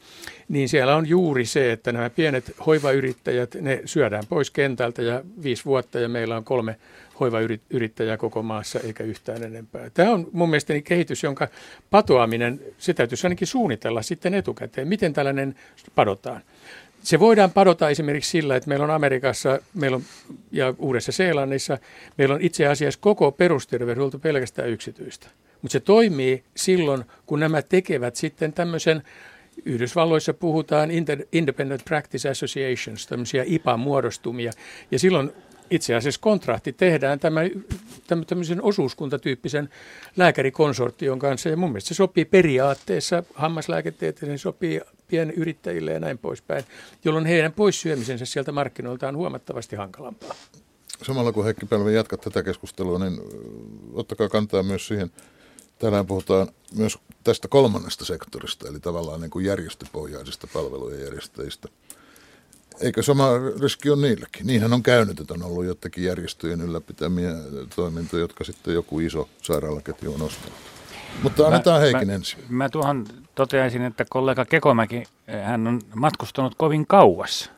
niin 0.49 0.69
siellä 0.69 0.97
on 0.97 1.09
juuri 1.09 1.45
se, 1.45 1.73
että 1.73 1.93
nämä 1.93 2.11
pienet 2.11 2.53
hoivayrittäjät, 2.67 3.55
ne 3.61 3.83
syödään 3.85 4.25
pois 4.29 4.51
kentältä 4.51 5.03
ja 5.03 5.23
viisi 5.43 5.65
vuotta 5.65 6.01
ja 6.01 6.09
meillä 6.09 6.37
on 6.37 6.45
kolme 6.45 6.77
hoivayrittäjää 7.21 8.17
koko 8.17 8.43
maassa 8.43 8.81
eikä 8.81 9.05
yhtään 9.05 9.43
enempää. 9.43 9.91
Tämä 9.91 10.11
on 10.11 10.29
mun 10.33 10.51
mielestäni 10.51 10.83
kehitys, 10.83 11.23
jonka 11.23 11.49
patoaminen, 11.91 12.61
se 12.79 12.95
täytyisi 12.95 13.27
ainakin 13.27 13.47
suunnitella 13.47 14.03
sitten 14.03 14.35
etukäteen. 14.35 14.89
Miten 14.89 15.13
tällainen 15.13 15.55
padotaan? 15.95 16.43
Se 17.03 17.21
voidaan 17.21 17.51
padota 17.51 17.91
esimerkiksi 17.91 18.31
sillä, 18.31 18.57
että 18.57 18.69
meillä 18.69 18.85
on 18.85 18.91
Amerikassa 18.91 19.59
meillä 19.75 19.97
on, 19.97 20.03
ja 20.53 20.75
Uudessa-Seelannissa, 20.79 21.79
meillä 22.19 22.35
on 22.35 22.41
itse 22.41 22.67
asiassa 22.67 23.01
koko 23.01 23.33
perusterveydenhuolto 23.33 24.19
pelkästään 24.19 24.69
yksityistä. 24.69 25.27
Mutta 25.63 25.73
se 25.73 25.81
toimii 25.81 26.45
silloin, 26.57 27.05
kun 27.27 27.41
nämä 27.41 27.63
tekevät 27.63 28.17
sitten 28.17 28.53
tämmöisen 28.53 29.03
Yhdysvalloissa 29.65 30.35
puhutaan 30.35 30.91
Independent 31.33 31.85
Practice 31.85 32.31
Associations, 32.31 33.07
tämmöisiä 33.07 33.45
IPA-muodostumia, 33.47 34.53
ja 34.91 34.99
silloin 34.99 35.33
itse 35.73 35.95
asiassa 35.95 36.21
kontrakti 36.21 36.73
tehdään 36.73 37.21
tämän, 37.21 37.51
tämmöisen 38.27 38.63
osuuskuntatyyppisen 38.63 39.69
lääkärikonsortion 40.17 41.19
kanssa, 41.19 41.49
ja 41.49 41.57
mun 41.57 41.71
mielestä 41.71 41.89
se 41.89 41.95
sopii 41.95 42.25
periaatteessa 42.25 43.23
hammaslääketieteeseen, 43.35 44.39
sopii 44.39 44.81
pienyrittäjille 45.09 45.93
ja 45.93 46.01
näin 46.01 46.19
poispäin, 46.19 46.65
jolloin 47.05 47.27
heidän 47.27 47.53
poissyömisensä 47.53 48.25
sieltä 48.25 48.53
markkinoilta 48.53 49.09
on 49.09 49.17
huomattavasti 49.17 49.77
hankalampaa. 49.77 50.35
Samalla 51.03 51.33
kun 51.33 51.45
Heikki 51.45 51.67
Pälvi 51.67 51.95
jatkat 51.95 52.21
tätä 52.21 52.43
keskustelua, 52.43 52.99
niin 52.99 53.21
ottakaa 53.95 54.29
kantaa 54.29 54.63
myös 54.63 54.89
siihen, 54.89 55.11
Täällä 55.83 56.05
puhutaan 56.05 56.49
myös 56.75 56.99
tästä 57.25 57.49
kolmannesta 57.49 58.05
sektorista, 58.05 58.69
eli 58.69 58.81
tavallaan 58.81 59.21
niin 59.21 59.31
kuin 59.31 59.45
järjestöpohjaisista 59.45 60.47
palvelujen 60.53 61.01
järjestäjistä. 61.01 61.69
Eikö 62.81 63.03
sama 63.03 63.29
riski 63.63 63.91
ole 63.91 64.03
niilläkin? 64.03 64.47
Niinhän 64.47 64.73
on 64.73 64.83
käynyt, 64.83 65.21
että 65.21 65.35
on 65.35 65.43
ollut 65.43 65.65
jotakin 65.65 66.05
järjestöjen 66.05 66.61
ylläpitämiä 66.61 67.33
toimintoja, 67.77 68.21
jotka 68.21 68.45
sitten 68.45 68.75
joku 68.75 69.01
iso 69.01 69.29
sairaalaketju 69.43 70.15
on 70.15 70.23
ostanut. 70.23 70.59
Mutta 71.23 71.47
annetaan 71.47 71.81
mä, 71.81 71.81
Heikin 71.81 72.09
mä, 72.09 72.15
ensin. 72.15 72.39
Mä 72.49 72.69
tuohon 72.69 73.07
toteaisin, 73.35 73.83
että 73.83 74.05
kollega 74.11 74.45
Kekomäki, 74.45 75.03
eh, 75.29 75.45
hän 75.45 75.67
on 75.67 75.81
matkustanut 75.95 76.55
kovin 76.55 76.87
kauas. 76.87 77.51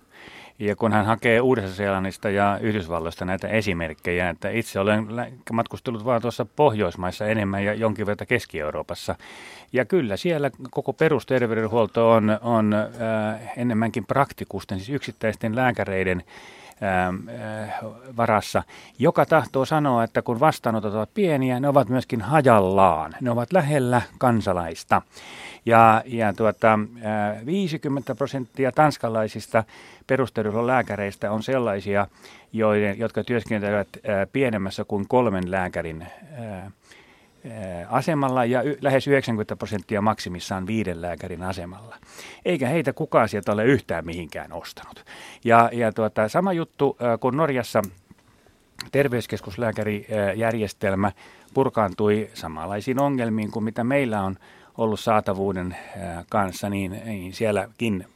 Ja 0.59 0.77
kun 0.77 0.93
hän 0.93 1.07
hakee 1.07 1.41
Uudessa-Seelannista 1.41 2.31
ja 2.31 2.59
Yhdysvalloista 2.61 3.25
näitä 3.25 3.49
esimerkkejä, 3.49 4.29
että 4.29 4.51
itse 4.51 4.81
olen 4.81 5.07
matkustellut 5.53 6.05
vaan 6.05 6.23
tuossa 6.23 6.45
Pohjoismaissa 6.45 7.27
enemmän 7.27 7.65
ja 7.65 7.75
jonkin 7.75 8.07
verran 8.07 8.27
Keski-Euroopassa. 8.27 9.15
Ja 9.73 9.85
kyllä 9.85 10.17
siellä 10.17 10.51
koko 10.71 10.93
perusterveydenhuolto 10.93 12.11
on, 12.11 12.39
on 12.43 12.75
äh, 12.75 13.53
enemmänkin 13.57 14.07
praktikusten, 14.07 14.79
siis 14.79 14.91
yksittäisten 14.91 15.57
lääkäreiden 15.57 16.23
varassa, 18.17 18.63
joka 18.99 19.27
tahtoo 19.27 19.65
sanoa, 19.65 20.05
että 20.05 20.23
kun 20.23 20.41
vastaanotot 20.41 20.95
ovat 20.95 21.15
pieniä, 21.15 21.61
ne 21.61 21.69
ovat 21.69 21.89
myöskin 21.89 22.21
hajallaan. 22.21 23.15
Ne 23.21 23.31
ovat 23.31 23.53
lähellä 23.53 24.03
kansalaista. 24.19 25.03
Ja, 25.67 26.03
ja 26.07 26.33
tuota, 26.33 26.79
50 27.47 28.13
äh, 28.13 28.17
prosenttia 28.17 28.73
tanskalaisista 28.73 29.65
perusterveydenhuollon 30.07 30.67
lääkäreistä 30.67 31.33
on 31.33 31.43
sellaisia, 31.43 32.07
joiden, 32.53 32.99
jotka 32.99 33.25
työskentelevät 33.25 33.89
äh, 33.97 34.29
pienemmässä 34.33 34.85
kuin 34.85 35.09
kolmen 35.09 35.51
lääkärin 35.51 36.07
asemalla 37.89 38.45
ja 38.45 38.63
y- 38.63 38.79
lähes 38.81 39.09
90 39.09 39.57
prosenttia 39.57 40.01
maksimissaan 40.01 40.67
viiden 40.67 41.03
lääkärin 41.03 41.43
asemalla. 41.43 41.97
Eikä 42.45 42.69
heitä 42.69 42.93
kukaan 42.93 43.29
sieltä 43.29 43.53
ole 43.53 43.65
yhtään 43.65 44.07
mihinkään 44.07 44.53
ostanut. 44.53 45.05
Ja, 45.45 45.71
ja 45.73 45.93
tuota, 45.93 46.29
sama 46.29 46.53
juttu 46.53 46.97
kun 47.21 47.37
Norjassa 47.37 47.83
terveyskeskuslääkärijärjestelmä 48.93 51.13
purkaantui 51.55 52.31
samanlaisiin 52.35 53.01
ongelmiin 53.01 53.51
kuin 53.51 53.65
mitä 53.65 53.85
meillä 53.85 54.23
on 54.23 54.37
ollut 54.79 55.01
saatavuuden 55.01 55.77
kanssa, 56.29 56.71
niin, 56.71 57.01
niin 57.05 57.33
sielläkin 57.33 58.07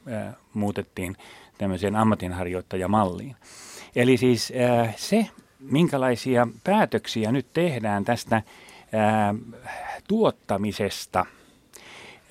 muutettiin 0.53 1.15
tämmöiseen 1.57 1.95
ammatinharjoittajamalliin. 1.95 3.35
Eli 3.95 4.17
siis 4.17 4.53
se, 4.95 5.27
minkälaisia 5.59 6.47
päätöksiä 6.63 7.31
nyt 7.31 7.47
tehdään 7.53 8.05
tästä 8.05 8.41
ää, 8.93 9.35
tuottamisesta, 10.07 11.25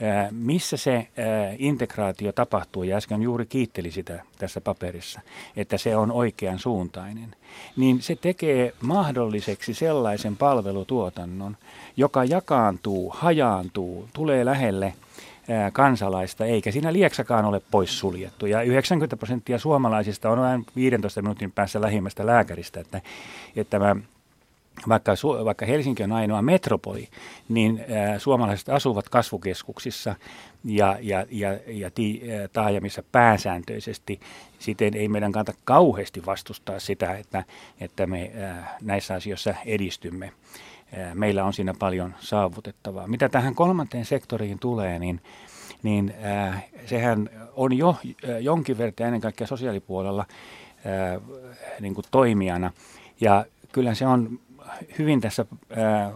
ää, 0.02 0.28
missä 0.30 0.76
se 0.76 0.92
ää, 0.92 1.06
integraatio 1.58 2.32
tapahtuu, 2.32 2.82
ja 2.82 2.96
äsken 2.96 3.22
juuri 3.22 3.46
kiitteli 3.46 3.90
sitä 3.90 4.22
tässä 4.38 4.60
paperissa, 4.60 5.20
että 5.56 5.78
se 5.78 5.96
on 5.96 6.12
oikean 6.12 6.58
suuntainen, 6.58 7.36
niin 7.76 8.02
se 8.02 8.16
tekee 8.16 8.74
mahdolliseksi 8.80 9.74
sellaisen 9.74 10.36
palvelutuotannon, 10.36 11.56
joka 11.96 12.24
jakaantuu, 12.24 13.10
hajaantuu, 13.16 14.08
tulee 14.12 14.44
lähelle 14.44 14.94
kansalaista, 15.72 16.46
eikä 16.46 16.70
siinä 16.70 16.92
lieksakaan 16.92 17.44
ole 17.44 17.62
poissuljettu. 17.70 18.46
Ja 18.46 18.62
90 18.62 19.16
prosenttia 19.16 19.58
suomalaisista 19.58 20.30
on 20.30 20.38
vain 20.38 20.66
15 20.76 21.22
minuutin 21.22 21.52
päässä 21.52 21.80
lähimmästä 21.80 22.26
lääkäristä, 22.26 22.80
että, 22.80 23.00
että 23.56 23.78
mä 23.78 23.96
vaikka, 24.88 25.12
vaikka 25.44 25.66
Helsinki 25.66 26.02
on 26.02 26.12
ainoa 26.12 26.42
metropoli, 26.42 27.08
niin 27.48 27.84
ä, 28.14 28.18
suomalaiset 28.18 28.68
asuvat 28.68 29.08
kasvukeskuksissa 29.08 30.14
ja, 30.64 30.98
ja, 31.00 31.26
ja, 31.30 31.58
ja 31.66 31.90
ti, 31.90 32.22
ä, 32.44 32.48
taajamissa 32.48 33.02
pääsääntöisesti. 33.12 34.20
Siten 34.58 34.94
ei 34.94 35.08
meidän 35.08 35.32
kannata 35.32 35.58
kauheasti 35.64 36.26
vastustaa 36.26 36.78
sitä, 36.78 37.16
että, 37.16 37.44
että 37.80 38.06
me 38.06 38.32
ä, 38.42 38.64
näissä 38.82 39.14
asioissa 39.14 39.54
edistymme. 39.66 40.32
Ä, 40.98 41.14
meillä 41.14 41.44
on 41.44 41.52
siinä 41.52 41.74
paljon 41.78 42.14
saavutettavaa. 42.20 43.06
Mitä 43.06 43.28
tähän 43.28 43.54
kolmanteen 43.54 44.04
sektoriin 44.04 44.58
tulee, 44.58 44.98
niin 44.98 45.20
niin 45.82 46.14
äh, 46.24 46.64
sehän 46.86 47.30
on 47.56 47.78
jo 47.78 47.88
äh, 47.88 48.40
jonkin 48.40 48.78
verran 48.78 48.94
ennen 48.98 49.20
kaikkea 49.20 49.46
sosiaalipuolella 49.46 50.26
äh, 50.86 51.22
niin 51.80 51.94
kuin 51.94 52.04
toimijana. 52.10 52.72
Ja 53.20 53.46
kyllä 53.72 53.94
se 53.94 54.06
on 54.06 54.40
hyvin 54.98 55.20
tässä 55.20 55.46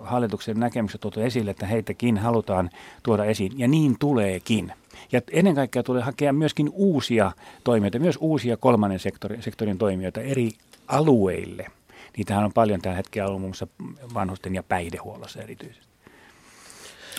hallituksen 0.05 0.61
näkemyksessä 0.61 0.99
tuotu 0.99 1.21
esille, 1.21 1.51
että 1.51 1.67
heitäkin 1.67 2.19
halutaan 2.19 2.71
tuoda 3.03 3.25
esiin, 3.25 3.59
ja 3.59 3.69
niin 3.69 3.97
tuleekin. 3.99 4.73
Ja 5.13 5.21
ennen 5.31 5.55
kaikkea 5.55 5.83
tulee 5.83 6.03
hakea 6.03 6.33
myöskin 6.33 6.71
uusia 6.73 7.33
toimijoita, 7.65 7.99
myös 7.99 8.19
uusia 8.21 8.57
kolmannen 8.57 8.99
sektorin, 8.99 9.43
sektorin 9.43 9.79
toimijoita 9.79 10.21
eri 10.21 10.51
alueille. 10.89 11.67
Niitähän 12.17 12.45
on 12.45 12.53
paljon 12.53 12.81
tällä 12.81 12.97
hetkellä 12.97 13.29
ollut 13.29 13.41
muun 13.41 13.51
muassa 13.51 13.67
vanhusten 14.15 14.55
ja 14.55 14.63
päihdehuollossa 14.63 15.43
erityisesti. 15.43 15.87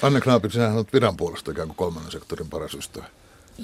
Anne 0.01 0.21
Knaapin, 0.21 0.51
sinä 0.51 0.73
olet 0.73 0.93
viran 0.93 1.17
puolesta 1.17 1.51
ikään 1.51 1.67
kuin 1.67 1.77
kolmannen 1.77 2.11
sektorin 2.11 2.49
paras 2.49 2.73
ystävä. 2.73 3.05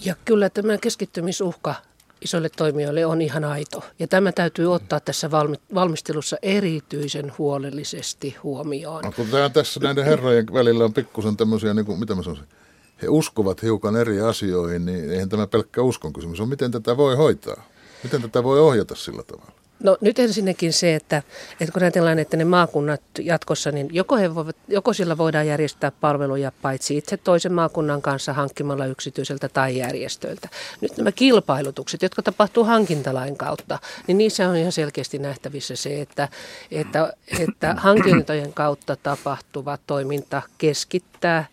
Ja 0.05 0.15
kyllä 0.25 0.49
tämä 0.49 0.77
keskittymisuhka 0.77 1.75
isoille 2.21 2.49
toimijoille 2.49 3.05
on 3.05 3.21
ihan 3.21 3.43
aito. 3.43 3.83
Ja 3.99 4.07
tämä 4.07 4.31
täytyy 4.31 4.73
ottaa 4.73 4.99
tässä 4.99 5.31
valmistelussa 5.75 6.37
erityisen 6.41 7.33
huolellisesti 7.37 8.35
huomioon. 8.43 9.03
No, 9.03 9.11
kun 9.11 9.27
tämä 9.27 9.49
tässä 9.49 9.79
näiden 9.79 10.05
herrojen 10.05 10.45
välillä 10.53 10.85
on 10.85 10.93
pikkusen 10.93 11.37
tämmöisiä, 11.37 11.73
niin 11.73 11.85
kuin, 11.85 11.99
mitä 11.99 12.15
mä 12.15 12.23
sanoisin, 12.23 12.47
he 13.01 13.07
uskovat 13.09 13.61
hiukan 13.61 13.95
eri 13.95 14.21
asioihin, 14.21 14.85
niin 14.85 15.11
eihän 15.11 15.29
tämä 15.29 15.47
pelkkä 15.47 15.81
uskon 15.81 16.13
kysymys 16.13 16.39
on. 16.39 16.49
Miten 16.49 16.71
tätä 16.71 16.97
voi 16.97 17.15
hoitaa? 17.15 17.63
Miten 18.03 18.21
tätä 18.21 18.43
voi 18.43 18.59
ohjata 18.59 18.95
sillä 18.95 19.23
tavalla? 19.23 19.58
No 19.83 19.97
nyt 20.01 20.19
ensinnäkin 20.19 20.73
se, 20.73 20.95
että, 20.95 21.23
että 21.61 21.71
kun 21.73 21.81
ajatellaan, 21.81 22.19
että 22.19 22.37
ne 22.37 22.45
maakunnat 22.45 23.01
jatkossa, 23.19 23.71
niin 23.71 23.87
joko, 23.91 24.17
he 24.17 24.35
voivat, 24.35 24.55
joko 24.67 24.93
sillä 24.93 25.17
voidaan 25.17 25.47
järjestää 25.47 25.91
palveluja 25.91 26.51
paitsi 26.61 26.97
itse 26.97 27.17
toisen 27.17 27.53
maakunnan 27.53 28.01
kanssa 28.01 28.33
hankkimalla 28.33 28.85
yksityiseltä 28.85 29.49
tai 29.49 29.77
järjestöiltä. 29.77 30.49
Nyt 30.81 30.97
nämä 30.97 31.11
kilpailutukset, 31.11 32.01
jotka 32.01 32.21
tapahtuu 32.21 32.63
hankintalain 32.63 33.37
kautta, 33.37 33.79
niin 34.07 34.17
niissä 34.17 34.49
on 34.49 34.55
ihan 34.55 34.71
selkeästi 34.71 35.19
nähtävissä 35.19 35.75
se, 35.75 36.01
että, 36.01 36.27
että, 36.71 37.13
että 37.39 37.75
hankintojen 37.77 38.53
kautta 38.53 38.95
tapahtuva 38.95 39.77
toiminta 39.87 40.41
keskittää 40.57 41.45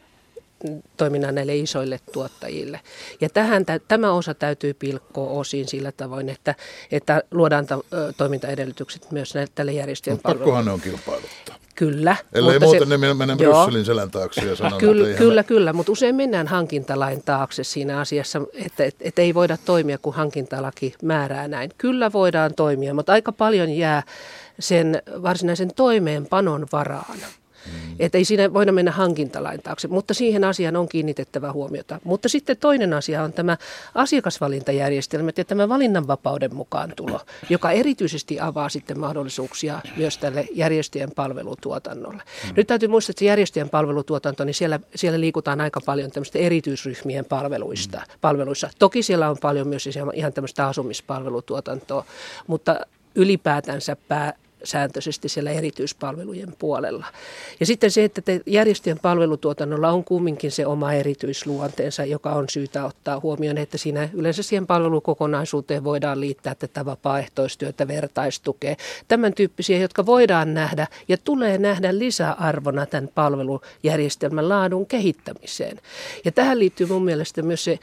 toiminnan 0.96 1.34
näille 1.34 1.56
isoille 1.56 2.00
tuottajille. 2.12 2.80
Ja 3.20 3.28
tähän, 3.28 3.64
tämä 3.88 4.12
osa 4.12 4.34
täytyy 4.34 4.75
pilkkoa 4.75 5.30
osin 5.30 5.68
sillä 5.68 5.92
tavoin, 5.92 6.28
että, 6.28 6.54
että 6.90 7.22
luodaan 7.30 7.66
ta, 7.66 7.78
toimintaedellytykset 8.16 9.10
myös 9.10 9.34
näille, 9.34 9.52
tälle 9.54 9.72
järjestöjen 9.72 10.18
palveluille. 10.18 10.44
Pakkohan 10.44 10.64
ne 10.64 10.70
on 10.70 10.80
kilpailuttaa. 10.80 11.56
Kyllä. 11.75 12.16
Ellei 12.32 12.58
muuten 12.58 12.88
se, 12.88 12.98
ne 12.98 13.14
mene 13.14 13.36
Brysselin 13.36 13.84
selän 13.84 14.10
taakse 14.10 14.40
ja 14.40 14.56
sanon, 14.56 14.80
kyllä, 14.80 15.06
että 15.06 15.18
kyllä, 15.18 15.42
kyllä, 15.42 15.72
mutta 15.72 15.92
usein 15.92 16.14
mennään 16.14 16.46
hankintalain 16.46 17.22
taakse 17.22 17.64
siinä 17.64 18.00
asiassa, 18.00 18.42
että 18.54 18.84
et, 18.84 18.96
et 19.00 19.18
ei 19.18 19.34
voida 19.34 19.56
toimia, 19.64 19.98
kun 19.98 20.14
hankintalaki 20.14 20.94
määrää 21.02 21.48
näin. 21.48 21.70
Kyllä 21.78 22.12
voidaan 22.12 22.54
toimia, 22.54 22.94
mutta 22.94 23.12
aika 23.12 23.32
paljon 23.32 23.70
jää 23.70 24.02
sen 24.58 25.02
varsinaisen 25.22 25.75
toimeenpanon 25.75 26.66
varaan. 26.72 27.18
Mm. 27.66 27.96
Että 27.99 28.18
ei 28.18 28.25
siinä 28.25 28.52
voida 28.52 28.73
mennä 28.73 28.92
hankintalain 28.92 29.62
taakse, 29.62 29.88
mutta 29.88 30.14
siihen 30.14 30.44
asiaan 30.44 30.76
on 30.76 30.88
kiinnitettävä 30.88 31.52
huomiota. 31.52 32.00
Mutta 32.04 32.28
sitten 32.28 32.56
toinen 32.56 32.92
asia 32.92 33.23
on 33.23 33.32
tämä 33.32 33.56
asiakasvalintajärjestelmät 33.94 35.38
ja 35.38 35.44
tämä 35.44 35.68
valinnanvapauden 35.68 36.54
mukaan 36.54 36.92
tulo, 36.96 37.20
joka 37.50 37.70
erityisesti 37.70 38.40
avaa 38.40 38.68
sitten 38.68 38.99
mahdollisuuksia 38.99 39.80
myös 39.96 40.18
tälle 40.18 40.46
järjestöjen 40.52 41.11
palvelutuotannolle. 41.16 42.23
Mm. 42.44 42.52
Nyt 42.56 42.66
täytyy 42.66 42.88
muistaa, 42.88 43.11
että 43.12 43.18
se 43.18 43.25
järjestöjen 43.25 43.68
palvelutuotanto, 43.68 44.44
niin 44.44 44.54
siellä, 44.54 44.80
siellä 44.94 45.20
liikutaan 45.20 45.61
aika 45.61 45.80
paljon 45.80 46.11
tämmöistä 46.11 46.38
erityisryhmien 46.38 47.25
palveluista, 47.25 47.99
mm. 47.99 48.04
palveluissa. 48.20 48.70
Toki 48.78 49.02
siellä 49.02 49.30
on 49.30 49.37
paljon 49.42 49.68
myös 49.68 49.88
ihan 50.14 50.32
tämmöistä 50.32 50.66
asumispalvelutuotantoa, 50.66 52.04
mutta 52.46 52.80
ylipäätänsä 53.14 53.96
pää, 54.08 54.32
sääntöisesti 54.66 55.28
siellä 55.28 55.50
erityispalvelujen 55.50 56.54
puolella. 56.58 57.06
Ja 57.61 57.66
sitten 57.66 57.90
se, 57.90 58.05
että 58.05 58.22
järjestöjen 58.46 58.98
palvelutuotannolla 58.98 59.90
on 59.90 60.05
kumminkin 60.05 60.52
se 60.52 60.66
oma 60.66 60.92
erityisluonteensa, 60.92 62.05
joka 62.05 62.33
on 62.33 62.48
syytä 62.48 62.85
ottaa 62.85 63.20
huomioon, 63.20 63.59
että 63.59 63.79
siinä 63.79 64.09
yleensä 64.12 64.42
siihen 64.42 64.66
palvelukokonaisuuteen 64.66 65.85
voidaan 65.85 66.20
liittää 66.20 66.55
tätä 66.55 66.85
vapaaehtoistyötä, 66.85 67.88
vertaistukea, 67.88 68.76
tämän 69.09 69.35
tyyppisiä, 69.35 69.79
jotka 69.79 70.07
voidaan 70.07 70.55
nähdä 70.55 70.87
ja 71.09 71.18
tulee 71.18 71.59
nähdä 71.59 71.98
lisäarvona 71.98 72.87
tämän 72.87 73.11
palvelujärjestelmän 73.14 74.48
laadun 74.48 74.87
kehittämiseen. 74.87 75.81
Ja 76.24 76.33
tähän 76.33 76.59
liittyy 76.59 76.87
mun 76.87 77.05
mielestä 77.05 77.42
myös 77.42 77.64
se 77.64 77.79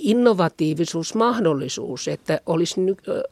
innovatiivisuusmahdollisuus, 0.00 2.08
että 2.08 2.40
olisi, 2.46 2.80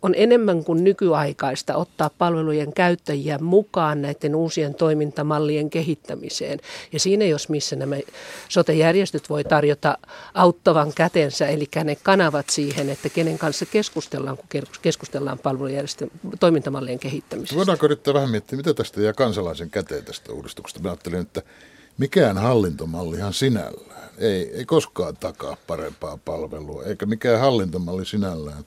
on 0.03 0.15
enemmän 0.17 0.65
kuin 0.65 0.85
nykyaikaista 0.85 1.77
ottaa 1.77 2.11
palvelujen 2.19 2.73
käyttäjiä 2.73 3.39
mukaan 3.39 4.03
näiden 4.03 4.35
uusien 4.35 4.75
toimintamallien 4.75 5.71
kehittämiseen. 5.71 6.61
Ja 6.93 7.01
siinä 7.01 7.25
jos 7.25 7.49
missä 7.49 7.77
nämä 7.77 7.97
sote-järjestöt 8.49 9.31
voi 9.31 9.45
tarjota 9.45 9.99
auttavan 10.35 10.93
kätensä, 10.95 11.47
eli 11.47 11.69
ne 11.85 11.97
kanavat 12.03 12.51
siihen, 12.51 12.91
että 12.91 13.09
kenen 13.09 13.39
kanssa 13.39 13.67
keskustellaan, 13.67 14.37
kun 14.37 14.47
keskustellaan 14.83 15.39
palvelujärjestön 15.39 16.11
toimintamallien 16.41 16.99
kehittämisestä. 16.99 17.57
Voidaanko 17.57 17.87
yrittää 17.87 18.15
vähän 18.15 18.31
miettiä, 18.31 18.57
mitä 18.57 18.75
tästä 18.75 19.01
jää 19.01 19.13
kansalaisen 19.13 19.71
käteen 19.71 20.05
tästä 20.05 20.33
uudistuksesta? 20.33 20.81
Mä 20.81 20.89
ajattelin, 20.89 21.21
että 21.21 21.43
mikään 21.99 22.39
hallintomallihan 22.39 23.33
sinällään 23.33 23.89
ei, 24.19 24.57
ei 24.57 24.65
koskaan 24.65 25.17
takaa 25.17 25.57
parempaa 25.67 26.17
palvelua, 26.25 26.85
eikä 26.85 27.07
mikään 27.07 27.41
hallintomalli 27.41 28.07
sinällään 28.07 28.65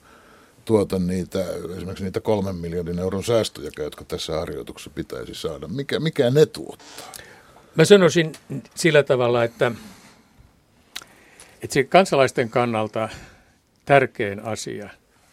tuota 0.64 0.98
niitä, 0.98 1.44
esimerkiksi 1.76 2.04
niitä 2.04 2.20
kolmen 2.20 2.56
miljardin 2.56 2.98
euron 2.98 3.24
säästöjä, 3.24 3.70
jotka 3.78 4.04
tässä 4.04 4.32
harjoituksessa 4.32 4.90
pitäisi 4.94 5.34
saada. 5.34 5.68
Mikä, 5.68 6.00
mikä 6.00 6.30
ne 6.30 6.46
tuottaa? 6.46 7.12
Mä 7.74 7.84
sanoisin 7.84 8.32
sillä 8.74 9.02
tavalla, 9.02 9.44
että, 9.44 9.72
että 11.62 11.74
se 11.74 11.84
kansalaisten 11.84 12.50
kannalta 12.50 13.08
tärkein 13.84 14.40
asia, 14.40 14.90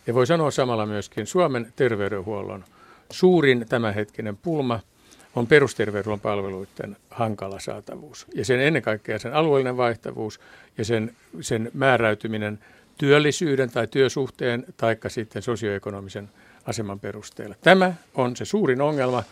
ja 0.08 0.14
voi 0.14 0.28
sanoa 0.28 0.52
samalla 0.52 0.86
myöskin 0.86 1.28
Suomen 1.28 1.74
terveydenhuollon 1.76 2.66
suurin 3.12 3.66
tämänhetkinen 3.70 4.38
pulma– 4.38 4.80
on 5.36 5.48
perusterveydenhuollon 5.48 6.20
palveluiden 6.20 6.98
hankala 7.10 7.60
saatavuus. 7.60 8.26
Ja 8.36 8.46
sen 8.46 8.60
ennen 8.60 8.82
kaikkea 8.82 9.20
sen 9.20 9.34
alueellinen 9.34 9.78
vaihtavuus 9.78 10.40
ja 10.78 10.86
sen, 10.86 11.16
sen 11.42 11.72
määräytyminen 11.74 12.60
työllisyyden 12.98 13.72
tai 13.72 13.88
työsuhteen 13.88 14.66
tai 14.78 14.98
sitten 15.08 15.42
sosioekonomisen 15.42 16.30
aseman 16.66 17.00
perusteella. 17.00 17.56
Tämä 17.62 17.94
on 18.16 18.36
se 18.36 18.46
suurin 18.46 18.82
ongelma. 18.82 19.24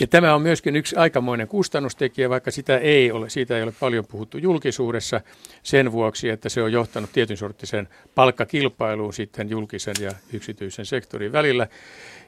Ja 0.00 0.06
tämä 0.06 0.34
on 0.34 0.42
myöskin 0.42 0.76
yksi 0.76 0.96
aikamoinen 0.96 1.48
kustannustekijä, 1.48 2.30
vaikka 2.30 2.50
sitä 2.50 2.78
ei 2.78 3.12
ole, 3.12 3.30
siitä 3.30 3.56
ei 3.56 3.62
ole 3.62 3.72
paljon 3.80 4.06
puhuttu 4.06 4.38
julkisuudessa 4.38 5.20
sen 5.62 5.92
vuoksi, 5.92 6.28
että 6.28 6.48
se 6.48 6.62
on 6.62 6.72
johtanut 6.72 7.12
tietyn 7.12 7.36
sorttiseen 7.36 7.88
palkkakilpailuun 8.14 9.12
sitten 9.12 9.50
julkisen 9.50 9.94
ja 10.00 10.10
yksityisen 10.32 10.86
sektorin 10.86 11.32
välillä. 11.32 11.66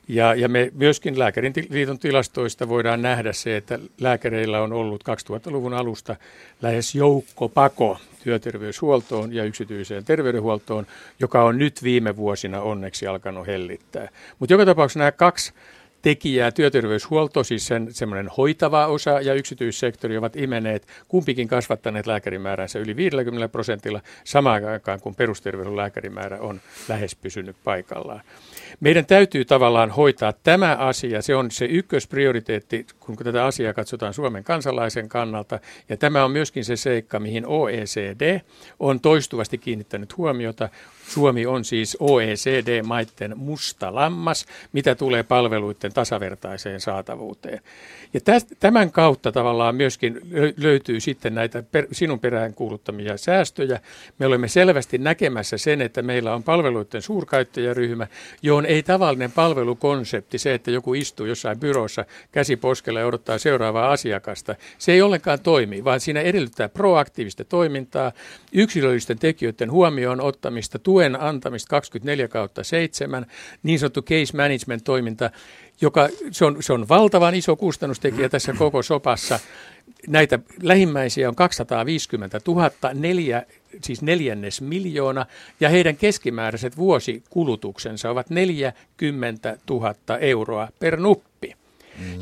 Ja, 0.09 0.35
ja 0.35 0.49
me 0.49 0.73
myöskin 0.75 1.19
Lääkärin 1.19 1.53
liiton 1.71 1.99
tilastoista 1.99 2.69
voidaan 2.69 3.03
nähdä 3.03 3.33
se, 3.33 3.57
että 3.57 3.79
lääkäreillä 4.01 4.61
on 4.63 4.73
ollut 4.73 5.05
2000-luvun 5.05 5.75
alusta 5.75 6.17
lähes 6.63 6.95
joukkopako 6.95 7.99
työterveyshuoltoon 8.25 9.33
ja 9.33 9.45
yksityiseen 9.45 10.05
terveydenhuoltoon, 10.05 10.87
joka 11.21 11.45
on 11.45 11.59
nyt 11.59 11.83
viime 11.83 12.17
vuosina 12.17 12.61
onneksi 12.61 13.07
alkanut 13.07 13.47
hellittää. 13.47 14.09
Mutta 14.39 14.53
joka 14.53 14.67
tapauksessa 14.67 14.99
nämä 14.99 15.13
kaksi 15.13 15.53
tekijää, 16.03 16.51
työterveyshuolto, 16.51 17.45
siis 17.45 17.67
sen 17.67 17.89
semmoinen 17.95 18.29
hoitava 18.37 18.87
osa 18.87 19.21
ja 19.21 19.35
yksityissektori 19.35 20.17
ovat 20.17 20.37
imeneet, 20.37 20.87
kumpikin 21.09 21.49
kasvattaneet 21.49 22.07
lääkärimääränsä 22.07 22.79
yli 22.79 22.97
50 22.97 23.49
prosentilla 23.49 24.01
samaan 24.25 24.65
aikaan, 24.65 25.01
kun 25.01 25.15
perusterveydenhuollon 25.15 25.83
lääkärimäärä 25.83 26.39
on 26.41 26.61
lähes 26.89 27.15
pysynyt 27.15 27.57
paikallaan. 27.65 28.21
Meidän 28.81 29.07
täytyy 29.07 29.45
tavallaan 29.45 29.91
hoitaa 29.91 30.33
tämä 30.33 30.77
asia, 30.77 31.23
se 31.23 31.35
on 31.35 31.51
se 31.51 31.65
ykkösprioriteetti, 31.65 32.87
kun 33.07 33.17
tätä 33.17 33.45
asiaa 33.45 33.73
katsotaan 33.73 34.15
Suomen 34.15 34.45
kansalaisen 34.45 35.09
kannalta, 35.09 35.59
ja 35.89 35.97
tämä 35.97 36.25
on 36.25 36.31
myöskin 36.31 36.65
se 36.65 36.77
seikka, 36.77 37.21
mihin 37.21 37.47
OECD 37.47 38.41
on 38.81 39.01
toistuvasti 39.01 39.59
kiinnittänyt 39.59 40.17
huomiota. 40.17 40.69
Suomi 41.09 41.47
on 41.47 41.65
siis 41.65 41.97
OECD-maiden 42.01 43.39
musta 43.39 43.95
lammas, 43.95 44.47
mitä 44.73 44.95
tulee 44.95 45.23
palveluiden 45.23 45.93
tasavertaiseen 45.93 46.81
saatavuuteen. 46.81 47.61
Ja 48.15 48.21
tämän 48.61 48.93
kautta 48.93 49.33
tavallaan 49.33 49.75
myöskin 49.75 50.21
löytyy 50.57 51.01
sitten 51.01 51.35
näitä 51.35 51.63
sinun 51.93 52.21
perään 52.21 52.55
kuuluttamia 52.55 53.17
säästöjä. 53.17 53.81
Me 54.19 54.27
olemme 54.27 54.49
selvästi 54.49 54.99
näkemässä 54.99 55.59
sen, 55.59 55.81
että 55.81 56.03
meillä 56.03 56.35
on 56.35 56.43
palveluiden 56.43 57.03
suurkäyttäjäryhmä, 57.03 58.07
johon 58.43 58.67
ei 58.67 58.83
tavallinen 58.83 59.33
palvelukonsepti, 59.33 60.39
se, 60.39 60.55
että 60.55 60.71
joku 60.71 60.95
istuu 60.95 61.27
jossain 61.27 61.61
byrossa 61.61 62.05
käsi 62.33 62.57
hetkellä 62.93 63.01
ja 63.01 63.07
odottaa 63.07 63.39
seuraavaa 63.39 63.93
asiakasta. 63.93 64.55
Se 64.79 64.93
ei 64.93 65.03
ollenkaan 65.03 65.41
toimi, 65.41 65.85
vaan 65.85 66.01
siinä 66.01 66.21
edellyttää 66.21 66.69
proaktiivista 66.69 67.45
toimintaa, 67.45 68.13
yksilöllisten 68.53 69.19
tekijöiden 69.19 69.71
huomioon 69.71 70.21
ottamista, 70.21 70.79
tuen 70.79 71.21
antamista 71.21 71.71
24 71.71 72.29
kautta 72.29 72.65
7, 72.65 73.27
niin 73.63 73.79
sanottu 73.79 74.03
case 74.03 74.37
management 74.37 74.85
toiminta, 74.85 75.31
joka 75.81 76.09
se 76.31 76.45
on, 76.45 76.57
se 76.61 76.73
on 76.73 76.89
valtavan 76.89 77.35
iso 77.35 77.57
kustannustekijä 77.57 78.29
tässä 78.29 78.53
koko 78.53 78.83
sopassa. 78.83 79.41
Näitä 80.07 80.39
lähimmäisiä 80.63 81.29
on 81.29 81.35
250 81.35 82.41
000, 82.47 82.71
neljä, 82.95 83.43
siis 83.83 84.03
neljännes 84.03 84.61
miljoona, 84.61 85.27
ja 85.61 85.69
heidän 85.69 85.97
keskimääräiset 85.97 86.77
vuosikulutuksensa 86.77 88.11
ovat 88.11 88.31
40 88.31 89.57
000 89.71 89.95
euroa 90.21 90.69
per 90.79 90.97
nuppi. 90.97 91.62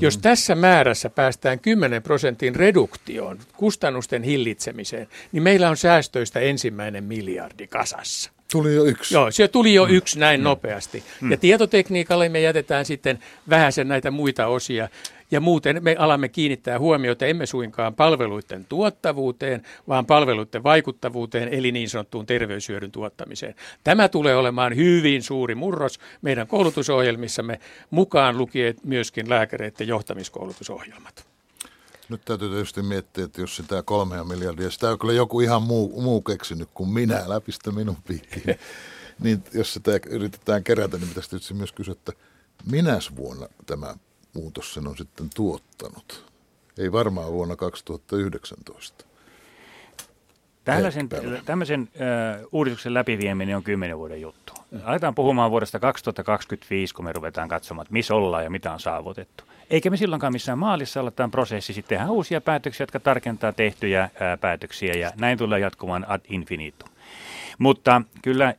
Jos 0.01 0.19
tässä 0.19 0.55
määrässä 0.55 1.11
päästään 1.11 1.61
10 1.61 2.03
prosentin 2.03 2.57
reduktioon, 2.57 3.39
kustannusten 3.57 4.23
hillitsemiseen, 4.23 5.09
niin 5.33 5.43
meillä 5.43 5.71
on 5.71 5.77
säästöistä 5.77 6.41
ensimmäinen 6.41 7.05
miljardi 7.05 7.67
kasassa. 7.67 8.31
Tuli 8.53 8.75
jo 8.75 8.85
yksi. 8.85 9.15
Joo, 9.15 9.31
se 9.31 9.49
tuli 9.49 9.75
jo 9.75 9.87
mm. 9.87 9.95
yksi 9.95 10.19
näin 10.19 10.41
mm. 10.41 10.45
nopeasti. 10.45 11.05
Mm. 11.21 11.31
Ja 11.31 11.37
tietotekniikalle 11.37 12.29
me 12.29 12.41
jätetään 12.41 12.85
sitten 12.85 13.19
vähän 13.51 13.73
sen 13.73 13.89
näitä 13.89 14.11
muita 14.11 14.47
osia. 14.47 14.89
Ja 15.31 15.41
muuten 15.41 15.79
me 15.85 15.97
alamme 15.99 16.29
kiinnittää 16.29 16.79
huomiota 16.79 17.27
emme 17.27 17.47
suinkaan 17.47 17.95
palveluiden 17.95 18.67
tuottavuuteen, 18.69 19.63
vaan 19.89 20.07
palveluiden 20.07 20.63
vaikuttavuuteen, 20.63 21.49
eli 21.49 21.73
niin 21.73 21.89
sanottuun 21.89 22.27
terveyshyödyn 22.27 22.93
tuottamiseen. 22.93 23.55
Tämä 23.85 24.09
tulee 24.09 24.37
olemaan 24.37 24.77
hyvin 24.77 25.23
suuri 25.23 25.55
murros 25.55 25.99
meidän 26.23 26.47
koulutusohjelmissamme, 26.47 27.61
mukaan 27.91 28.39
lukien 28.39 28.75
myöskin 28.85 29.31
lääkäreiden 29.31 29.89
johtamiskoulutusohjelmat. 29.89 31.30
Nyt 32.11 32.25
täytyy 32.25 32.49
tietysti 32.49 32.83
miettiä, 32.83 33.25
että 33.25 33.41
jos 33.41 33.57
sitä 33.57 33.83
kolmea 33.83 34.25
miljardia, 34.25 34.71
sitä 34.71 34.91
on 34.91 34.99
kyllä 34.99 35.13
joku 35.13 35.41
ihan 35.41 35.63
muu, 35.63 36.03
muu 36.03 36.23
keksinyt 36.23 36.69
kuin 36.75 36.89
minä, 36.89 37.23
läpistä 37.27 37.73
minun 37.73 37.97
piikkiin. 38.09 38.59
niin 39.23 39.45
jos 39.55 39.73
sitä 39.73 39.91
yritetään 40.07 40.65
kerätä, 40.65 40.99
niin 40.99 41.09
pitäisi 41.09 41.31
tietysti 41.31 41.55
myös 41.55 41.73
kysyä, 41.73 41.93
että 41.93 42.13
minäs 42.71 43.17
vuonna 43.17 43.47
tämä 43.67 43.95
muutos 44.35 44.75
sen 44.75 44.87
on 44.87 44.97
sitten 44.97 45.31
tuottanut? 45.35 46.25
Ei 46.79 46.93
varmaan 46.93 47.33
vuonna 47.33 47.57
2019. 47.57 49.05
Tällaisen, 50.65 51.09
tämmöisen 51.45 51.89
äh, 52.01 52.47
uudistuksen 52.53 52.95
läpivieminen 52.95 53.57
on 53.57 53.63
kymmenen 53.63 53.99
vuoden 53.99 54.21
juttu. 54.21 54.53
Aletaan 54.85 55.15
puhumaan 55.15 55.51
vuodesta 55.51 55.79
2025, 55.79 56.95
kun 56.95 57.05
me 57.05 57.13
ruvetaan 57.13 57.49
katsomaan, 57.49 57.85
että 57.85 57.93
missä 57.93 58.15
ollaan 58.15 58.45
ja 58.45 58.51
mitä 58.51 58.73
on 58.73 58.81
saavutettu. 58.81 59.45
Eikä 59.71 59.91
me 59.91 59.97
silloinkaan 59.97 60.33
missään 60.33 60.59
maalissa 60.59 61.01
olla 61.01 61.11
tämän 61.11 61.31
prosessi. 61.31 61.73
Sitten 61.73 61.89
tehdään 61.89 62.11
uusia 62.11 62.41
päätöksiä, 62.41 62.83
jotka 62.83 63.01
tarkentaa 63.01 63.53
tehtyjä 63.53 64.11
ää, 64.21 64.37
päätöksiä 64.37 64.95
ja 64.95 65.11
näin 65.21 65.39
tulee 65.39 65.61
jatkumaan 65.61 66.07
ad 66.09 66.21
infinitum. 66.29 66.89
Mutta 67.59 68.03
kyllä 68.23 68.47
äh, 68.47 68.55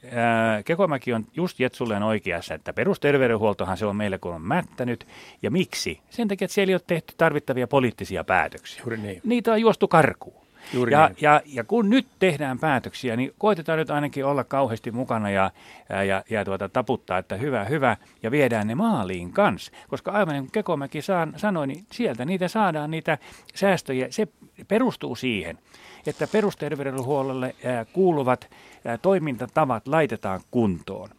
Kekomäki 0.66 1.14
on 1.14 1.26
just 1.36 1.60
Jetsulleen 1.60 2.04
oikeassa, 2.04 2.54
että 2.54 2.74
perusterveydenhuoltohan 2.74 3.78
se 3.78 3.86
on 3.86 3.96
meille 3.96 4.18
kun 4.18 4.34
on 4.34 4.42
mättänyt. 4.42 5.08
Ja 5.42 5.52
miksi? 5.52 6.00
Sen 6.10 6.28
takia, 6.28 6.46
että 6.46 6.56
siellä 6.56 6.72
ei 6.72 6.76
ole 6.76 6.82
tehty 6.88 7.14
tarvittavia 7.18 7.68
poliittisia 7.68 8.24
päätöksiä. 8.24 8.82
Juuri 8.82 8.98
niin. 8.98 9.22
Niitä 9.24 9.52
on 9.52 9.62
juostu 9.62 9.88
karkuun. 9.88 10.41
Juuri 10.74 10.92
ja, 10.92 11.12
ja, 11.22 11.42
ja 11.46 11.64
kun 11.64 11.90
nyt 11.90 12.08
tehdään 12.20 12.60
päätöksiä, 12.60 13.16
niin 13.16 13.34
koitetaan 13.38 13.80
nyt 13.80 13.90
ainakin 13.90 14.26
olla 14.26 14.44
kauheasti 14.44 14.92
mukana 14.92 15.30
ja, 15.30 15.52
ja, 15.90 16.04
ja, 16.04 16.24
ja 16.30 16.46
tuota, 16.46 16.70
taputtaa, 16.70 17.18
että 17.18 17.36
hyvä, 17.36 17.64
hyvä, 17.64 17.98
ja 18.24 18.32
viedään 18.32 18.68
ne 18.68 18.76
maaliin 18.76 19.34
kanssa. 19.34 19.72
Koska 19.88 20.12
aivan 20.12 20.34
niin 20.34 20.44
kuin 20.44 20.52
Kekomäki 20.52 21.02
saan, 21.02 21.34
sanoi, 21.38 21.68
niin 21.68 21.86
sieltä 21.92 22.26
niitä 22.26 22.48
saadaan 22.48 22.92
niitä 22.92 23.18
säästöjä. 23.56 24.08
Se 24.10 24.28
perustuu 24.68 25.16
siihen, 25.16 25.58
että 26.08 26.28
perusterveydenhuollolle 26.28 27.56
kuuluvat 27.94 28.50
toimintatavat 29.02 29.88
laitetaan 29.88 30.40
kuntoon. 30.52 31.10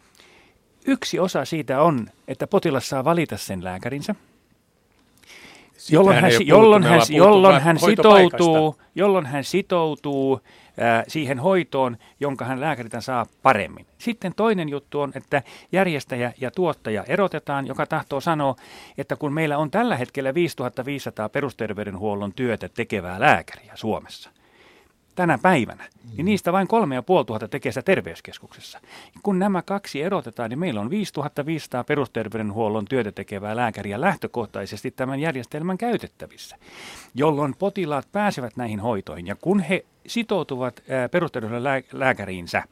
Yksi 0.87 1.19
osa 1.19 1.45
siitä 1.45 1.83
on, 1.83 2.09
että 2.29 2.47
potilas 2.47 2.89
saa 2.89 3.05
valita 3.05 3.37
sen 3.37 3.65
lääkärinsä– 3.65 4.15
jolloin 5.91 6.17
hän, 6.21 6.33
jolloin 6.45 6.83
hän, 6.83 7.01
jolloin 7.11 7.61
hän 7.63 7.79
sitoutuu, 7.79 8.77
jolloin 8.95 9.27
hän 9.27 9.45
sitoutuu 9.45 10.41
ää, 10.81 11.05
siihen 11.09 11.39
hoitoon, 11.39 11.97
jonka 12.21 12.45
hän 12.45 12.61
lääkäriltä 12.61 13.01
saa 13.01 13.27
paremmin. 13.43 13.87
Sitten 13.99 14.35
toinen 14.35 14.69
juttu 14.69 15.01
on, 15.01 15.13
että 15.15 15.43
järjestäjä 15.73 16.33
ja 16.41 16.51
tuottaja 16.51 17.05
erotetaan, 17.05 17.67
joka 17.67 17.87
tahtoo 17.87 18.21
sanoa, 18.21 18.57
että 18.99 19.17
kun 19.17 19.33
meillä 19.33 19.59
on 19.59 19.71
tällä 19.71 19.97
hetkellä 19.97 20.35
5500 20.35 21.29
perusterveydenhuollon 21.29 22.33
työtä 22.33 22.69
tekevää 22.69 23.21
lääkäriä 23.21 23.73
Suomessa– 23.75 24.31
tänä 25.15 25.39
päivänä, 25.39 25.85
niin 26.17 26.25
niistä 26.25 26.53
vain 26.53 26.69
3500 26.69 27.49
tekee 27.49 27.73
sitä 27.73 27.83
terveyskeskuksessa. 27.83 28.81
Kun 29.23 29.39
nämä 29.39 29.63
kaksi 29.63 30.03
erotetaan, 30.03 30.51
niin 30.51 30.59
meillä 30.59 30.81
on 30.81 30.91
5500 30.91 31.85
perusterveydenhuollon 31.85 32.85
työtä 32.85 33.13
tekevää 33.13 33.57
lääkäriä 33.57 34.01
lähtökohtaisesti 34.01 34.91
tämän 34.91 35.21
järjestelmän 35.21 35.79
käytettävissä, 35.79 36.57
jolloin 37.15 37.55
potilaat 37.59 38.09
pääsevät 38.13 38.57
näihin 38.57 38.81
hoitoihin. 38.81 39.27
Ja 39.27 39.37
kun 39.41 39.61
he 39.61 39.85
sitoutuvat 40.07 40.83
perusterveydenhuollon 41.11 41.83
lääkäriinsä, 41.93 42.63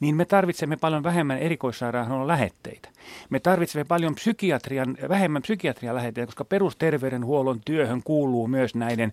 niin 0.00 0.16
me 0.16 0.24
tarvitsemme 0.24 0.76
paljon 0.76 1.02
vähemmän 1.02 1.38
erikoissairaanhoidon 1.38 2.28
lähetteitä. 2.28 2.88
Me 3.30 3.40
tarvitsemme 3.40 3.84
paljon 3.84 4.14
psykiatrian, 4.14 4.96
vähemmän 5.08 5.42
psykiatrian 5.42 5.94
lähetteitä, 5.94 6.26
koska 6.26 6.44
perusterveydenhuollon 6.44 7.60
työhön 7.64 8.02
kuuluu 8.02 8.46
myös 8.48 8.74
näiden 8.74 9.12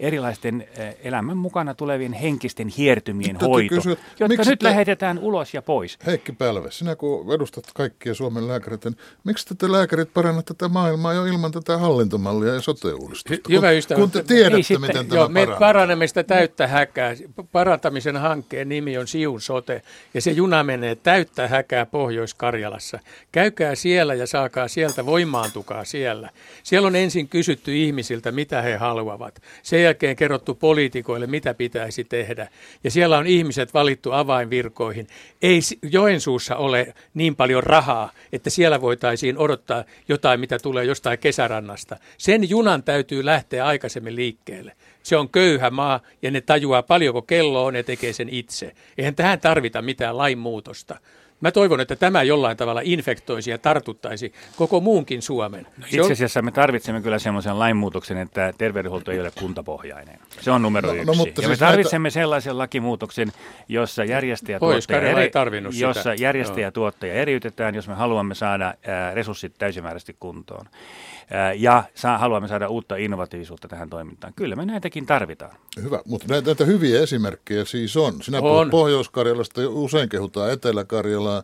erilaisten 0.00 0.68
elämän 1.02 1.36
mukana 1.36 1.74
tulevien 1.74 2.12
henkisten 2.12 2.68
hiertymien 2.68 3.32
nyt 3.32 3.42
hoito, 3.42 3.74
kysyä, 3.74 3.96
jotka 4.20 4.42
nyt 4.46 4.58
te, 4.58 4.64
lähetetään 4.64 5.18
ulos 5.18 5.54
ja 5.54 5.62
pois. 5.62 5.98
Heikki 6.06 6.32
Pälve, 6.32 6.70
sinä 6.70 6.96
kun 6.96 7.34
edustat 7.34 7.64
kaikkia 7.74 8.14
Suomen 8.14 8.48
lääkäreitä, 8.48 8.90
niin 8.90 8.98
miksi 9.24 9.54
te 9.54 9.72
lääkärit 9.72 10.14
parannatte 10.14 10.54
tätä 10.54 10.68
maailmaa 10.68 11.12
jo 11.12 11.24
ilman 11.24 11.52
tätä 11.52 11.78
hallintomallia 11.78 12.54
ja 12.54 12.60
sote-uudistusta? 12.60 13.34
Hy- 13.34 13.56
hyvä 13.56 13.70
ystävä. 13.70 14.00
Kun 14.00 14.10
te 14.10 14.22
tiedätte, 14.22 14.56
niin 14.56 14.64
sitten, 14.64 14.80
miten 14.80 15.16
joo, 15.16 15.28
tämä 15.28 15.46
me 15.46 15.56
parannamme 15.58 16.06
sitä 16.06 16.22
täyttä 16.24 16.66
häkää. 17.00 17.28
Parantamisen 17.52 18.16
hankkeen 18.16 18.68
nimi 18.68 18.98
on 18.98 19.08
Siun 19.08 19.40
sote 19.40 19.82
ja 20.14 20.20
se 20.20 20.30
juna 20.30 20.64
menee 20.64 20.94
täyttä 20.94 21.48
häkää 21.48 21.86
Pohjois-Karjalassa. 21.86 22.98
Käykää 23.32 23.74
siellä 23.74 24.14
ja 24.14 24.26
saakaa 24.26 24.68
sieltä, 24.68 25.06
voimaantukaa 25.06 25.84
siellä. 25.84 26.30
Siellä 26.62 26.86
on 26.86 26.96
ensin 26.96 27.28
kysytty 27.28 27.76
ihmisiltä, 27.76 28.32
mitä 28.32 28.62
he 28.62 28.76
haluavat. 28.76 29.42
Sen 29.62 29.82
jälkeen 29.82 30.16
kerrottu 30.16 30.54
poliitikoille, 30.54 31.26
mitä 31.26 31.54
pitäisi 31.54 32.04
tehdä. 32.04 32.48
Ja 32.84 32.90
siellä 32.90 33.18
on 33.18 33.26
ihmiset 33.26 33.74
valittu 33.74 34.12
avainvirkoihin. 34.12 35.06
Ei 35.42 35.60
Joensuussa 35.82 36.56
ole 36.56 36.94
niin 37.14 37.36
paljon 37.36 37.62
rahaa, 37.62 38.12
että 38.32 38.50
siellä 38.50 38.80
voitaisiin 38.80 39.38
odottaa 39.38 39.84
jotain, 40.08 40.40
mitä 40.40 40.58
tulee 40.58 40.84
jostain 40.84 41.18
kesärannasta. 41.18 41.96
Sen 42.18 42.50
junan 42.50 42.82
täytyy 42.82 43.24
lähteä 43.24 43.66
aikaisemmin 43.66 44.16
liikkeelle. 44.16 44.72
Se 45.02 45.16
on 45.16 45.28
köyhä 45.28 45.70
maa 45.70 46.00
ja 46.22 46.30
ne 46.30 46.40
tajuaa 46.40 46.82
paljonko 46.82 47.22
kello 47.22 47.64
on 47.64 47.76
ja 47.76 47.84
tekee 47.84 48.12
sen 48.12 48.28
itse. 48.28 48.72
Eihän 48.98 49.14
tähän 49.14 49.40
tarvita 49.40 49.82
mitään 49.82 50.18
lainmuutosta. 50.18 51.00
Mä 51.40 51.50
toivon, 51.50 51.80
että 51.80 51.96
tämä 51.96 52.22
jollain 52.22 52.56
tavalla 52.56 52.80
infektoisi 52.84 53.50
ja 53.50 53.58
tartuttaisi 53.58 54.32
koko 54.56 54.80
muunkin 54.80 55.22
Suomen. 55.22 55.66
No, 55.78 55.86
itse 55.86 56.12
asiassa 56.12 56.42
me 56.42 56.50
tarvitsemme 56.50 57.00
kyllä 57.00 57.18
semmoisen 57.18 57.58
lainmuutoksen, 57.58 58.18
että 58.18 58.52
terveydenhuolto 58.58 59.10
ei 59.10 59.20
ole 59.20 59.32
kuntapohjainen. 59.38 60.18
Se 60.40 60.50
on 60.50 60.62
numero 60.62 60.88
no, 60.88 60.94
no 60.94 61.00
yksi. 61.00 61.06
No, 61.06 61.14
mutta 61.14 61.40
ja 61.40 61.48
siis 61.48 61.60
me 61.60 61.66
tarvitsemme 61.66 62.06
näitä... 62.06 62.14
sellaisen 62.14 62.58
lakimuutoksen, 62.58 63.32
jossa 63.68 64.04
järjestäjä 64.04 64.58
tuottaja, 64.58 65.00
eri, 65.00 65.30
jossa 65.78 66.14
järjestäjä 66.14 66.70
tuottaja 66.70 67.14
eriytetään, 67.14 67.74
jos 67.74 67.88
me 67.88 67.94
haluamme 67.94 68.34
saada 68.34 68.74
ää, 68.86 69.14
resurssit 69.14 69.54
täysimääräisesti 69.58 70.16
kuntoon 70.20 70.66
ja 71.56 71.84
saa, 71.94 72.18
haluamme 72.18 72.48
saada 72.48 72.68
uutta 72.68 72.96
innovatiivisuutta 72.96 73.68
tähän 73.68 73.90
toimintaan. 73.90 74.32
Kyllä 74.36 74.56
me 74.56 74.66
näitäkin 74.66 75.06
tarvitaan. 75.06 75.56
Hyvä, 75.82 76.00
mutta 76.04 76.26
näitä, 76.28 76.46
näitä 76.46 76.64
hyviä 76.64 77.00
esimerkkejä 77.00 77.64
siis 77.64 77.96
on. 77.96 78.22
Sinä 78.22 78.40
on. 78.40 78.70
Pohjois-Karjalasta, 78.70 79.60
usein 79.68 80.08
kehutaan 80.08 80.52
Etelä-Karjalaa. 80.52 81.42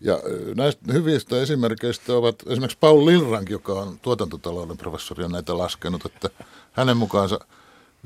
Ja 0.00 0.18
näistä 0.56 0.92
hyvistä 0.92 1.40
esimerkkeistä 1.40 2.12
ovat 2.12 2.42
esimerkiksi 2.46 2.78
Paul 2.80 3.06
Lilrank, 3.06 3.50
joka 3.50 3.72
on 3.72 3.98
tuotantotalouden 4.02 4.76
professori, 4.76 5.24
on 5.24 5.32
näitä 5.32 5.58
laskenut, 5.58 6.06
että 6.06 6.30
hänen 6.72 6.96
mukaansa 6.96 7.38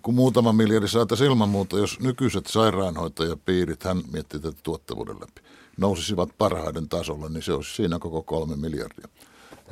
kun 0.03 0.15
muutama 0.15 0.53
miljardi 0.53 0.89
saataisiin 0.89 1.31
ilman 1.31 1.49
muuta, 1.49 1.79
jos 1.79 2.01
nykyiset 2.01 2.47
sairaanhoitajapiirit, 2.47 3.85
hän 3.85 4.03
miettii 4.13 4.41
tätä 4.41 4.57
tuottavuuden 4.63 5.15
läpi, 5.21 5.41
nousisivat 5.77 6.29
parhaiden 6.39 6.89
tasolle, 6.89 7.29
niin 7.29 7.43
se 7.43 7.53
olisi 7.53 7.75
siinä 7.75 7.99
koko 7.99 8.23
kolme 8.23 8.57
miljardia. 8.57 9.09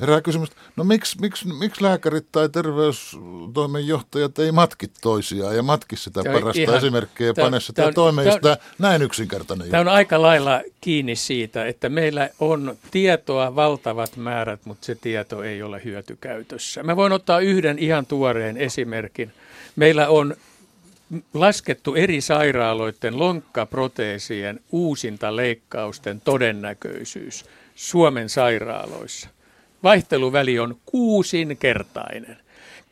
Herää 0.00 0.20
kysymys, 0.20 0.48
no 0.76 0.84
miksi, 0.84 1.20
miksi, 1.20 1.48
miksi 1.48 1.82
lääkärit 1.82 2.26
tai 2.32 2.48
terveystoimenjohtajat 2.48 4.38
ei 4.38 4.52
matki 4.52 4.88
toisiaan 5.00 5.56
ja 5.56 5.62
matki 5.62 5.96
sitä 5.96 6.22
Tämä 6.22 6.38
parasta 6.38 6.62
ihan- 6.62 6.76
esimerkkiä 6.76 7.26
ja 7.26 7.34
pane 7.34 7.60
sitä 7.60 7.92
tämä 7.92 8.56
näin 8.78 9.02
yksinkertainen 9.02 9.70
Tämä 9.70 9.80
juttu. 9.80 9.90
on 9.90 9.96
aika 9.96 10.22
lailla 10.22 10.60
kiinni 10.80 11.16
siitä, 11.16 11.66
että 11.66 11.88
meillä 11.88 12.30
on 12.40 12.76
tietoa 12.90 13.56
valtavat 13.56 14.16
määrät, 14.16 14.60
mutta 14.64 14.86
se 14.86 14.94
tieto 14.94 15.42
ei 15.42 15.62
ole 15.62 15.80
hyötykäytössä. 15.84 16.82
Mä 16.82 16.96
voin 16.96 17.12
ottaa 17.12 17.40
yhden 17.40 17.78
ihan 17.78 18.06
tuoreen 18.06 18.56
esimerkin. 18.56 19.32
Meillä 19.76 20.08
on 20.08 20.36
laskettu 21.34 21.94
eri 21.94 22.20
sairaaloiden 22.20 23.18
lonkkaproteesien 23.18 24.60
uusinta 24.72 25.36
leikkausten 25.36 26.20
todennäköisyys 26.20 27.44
Suomen 27.74 28.28
sairaaloissa. 28.28 29.28
Vaihteluväli 29.84 30.58
on 30.58 30.76
kuusinkertainen. 30.86 32.36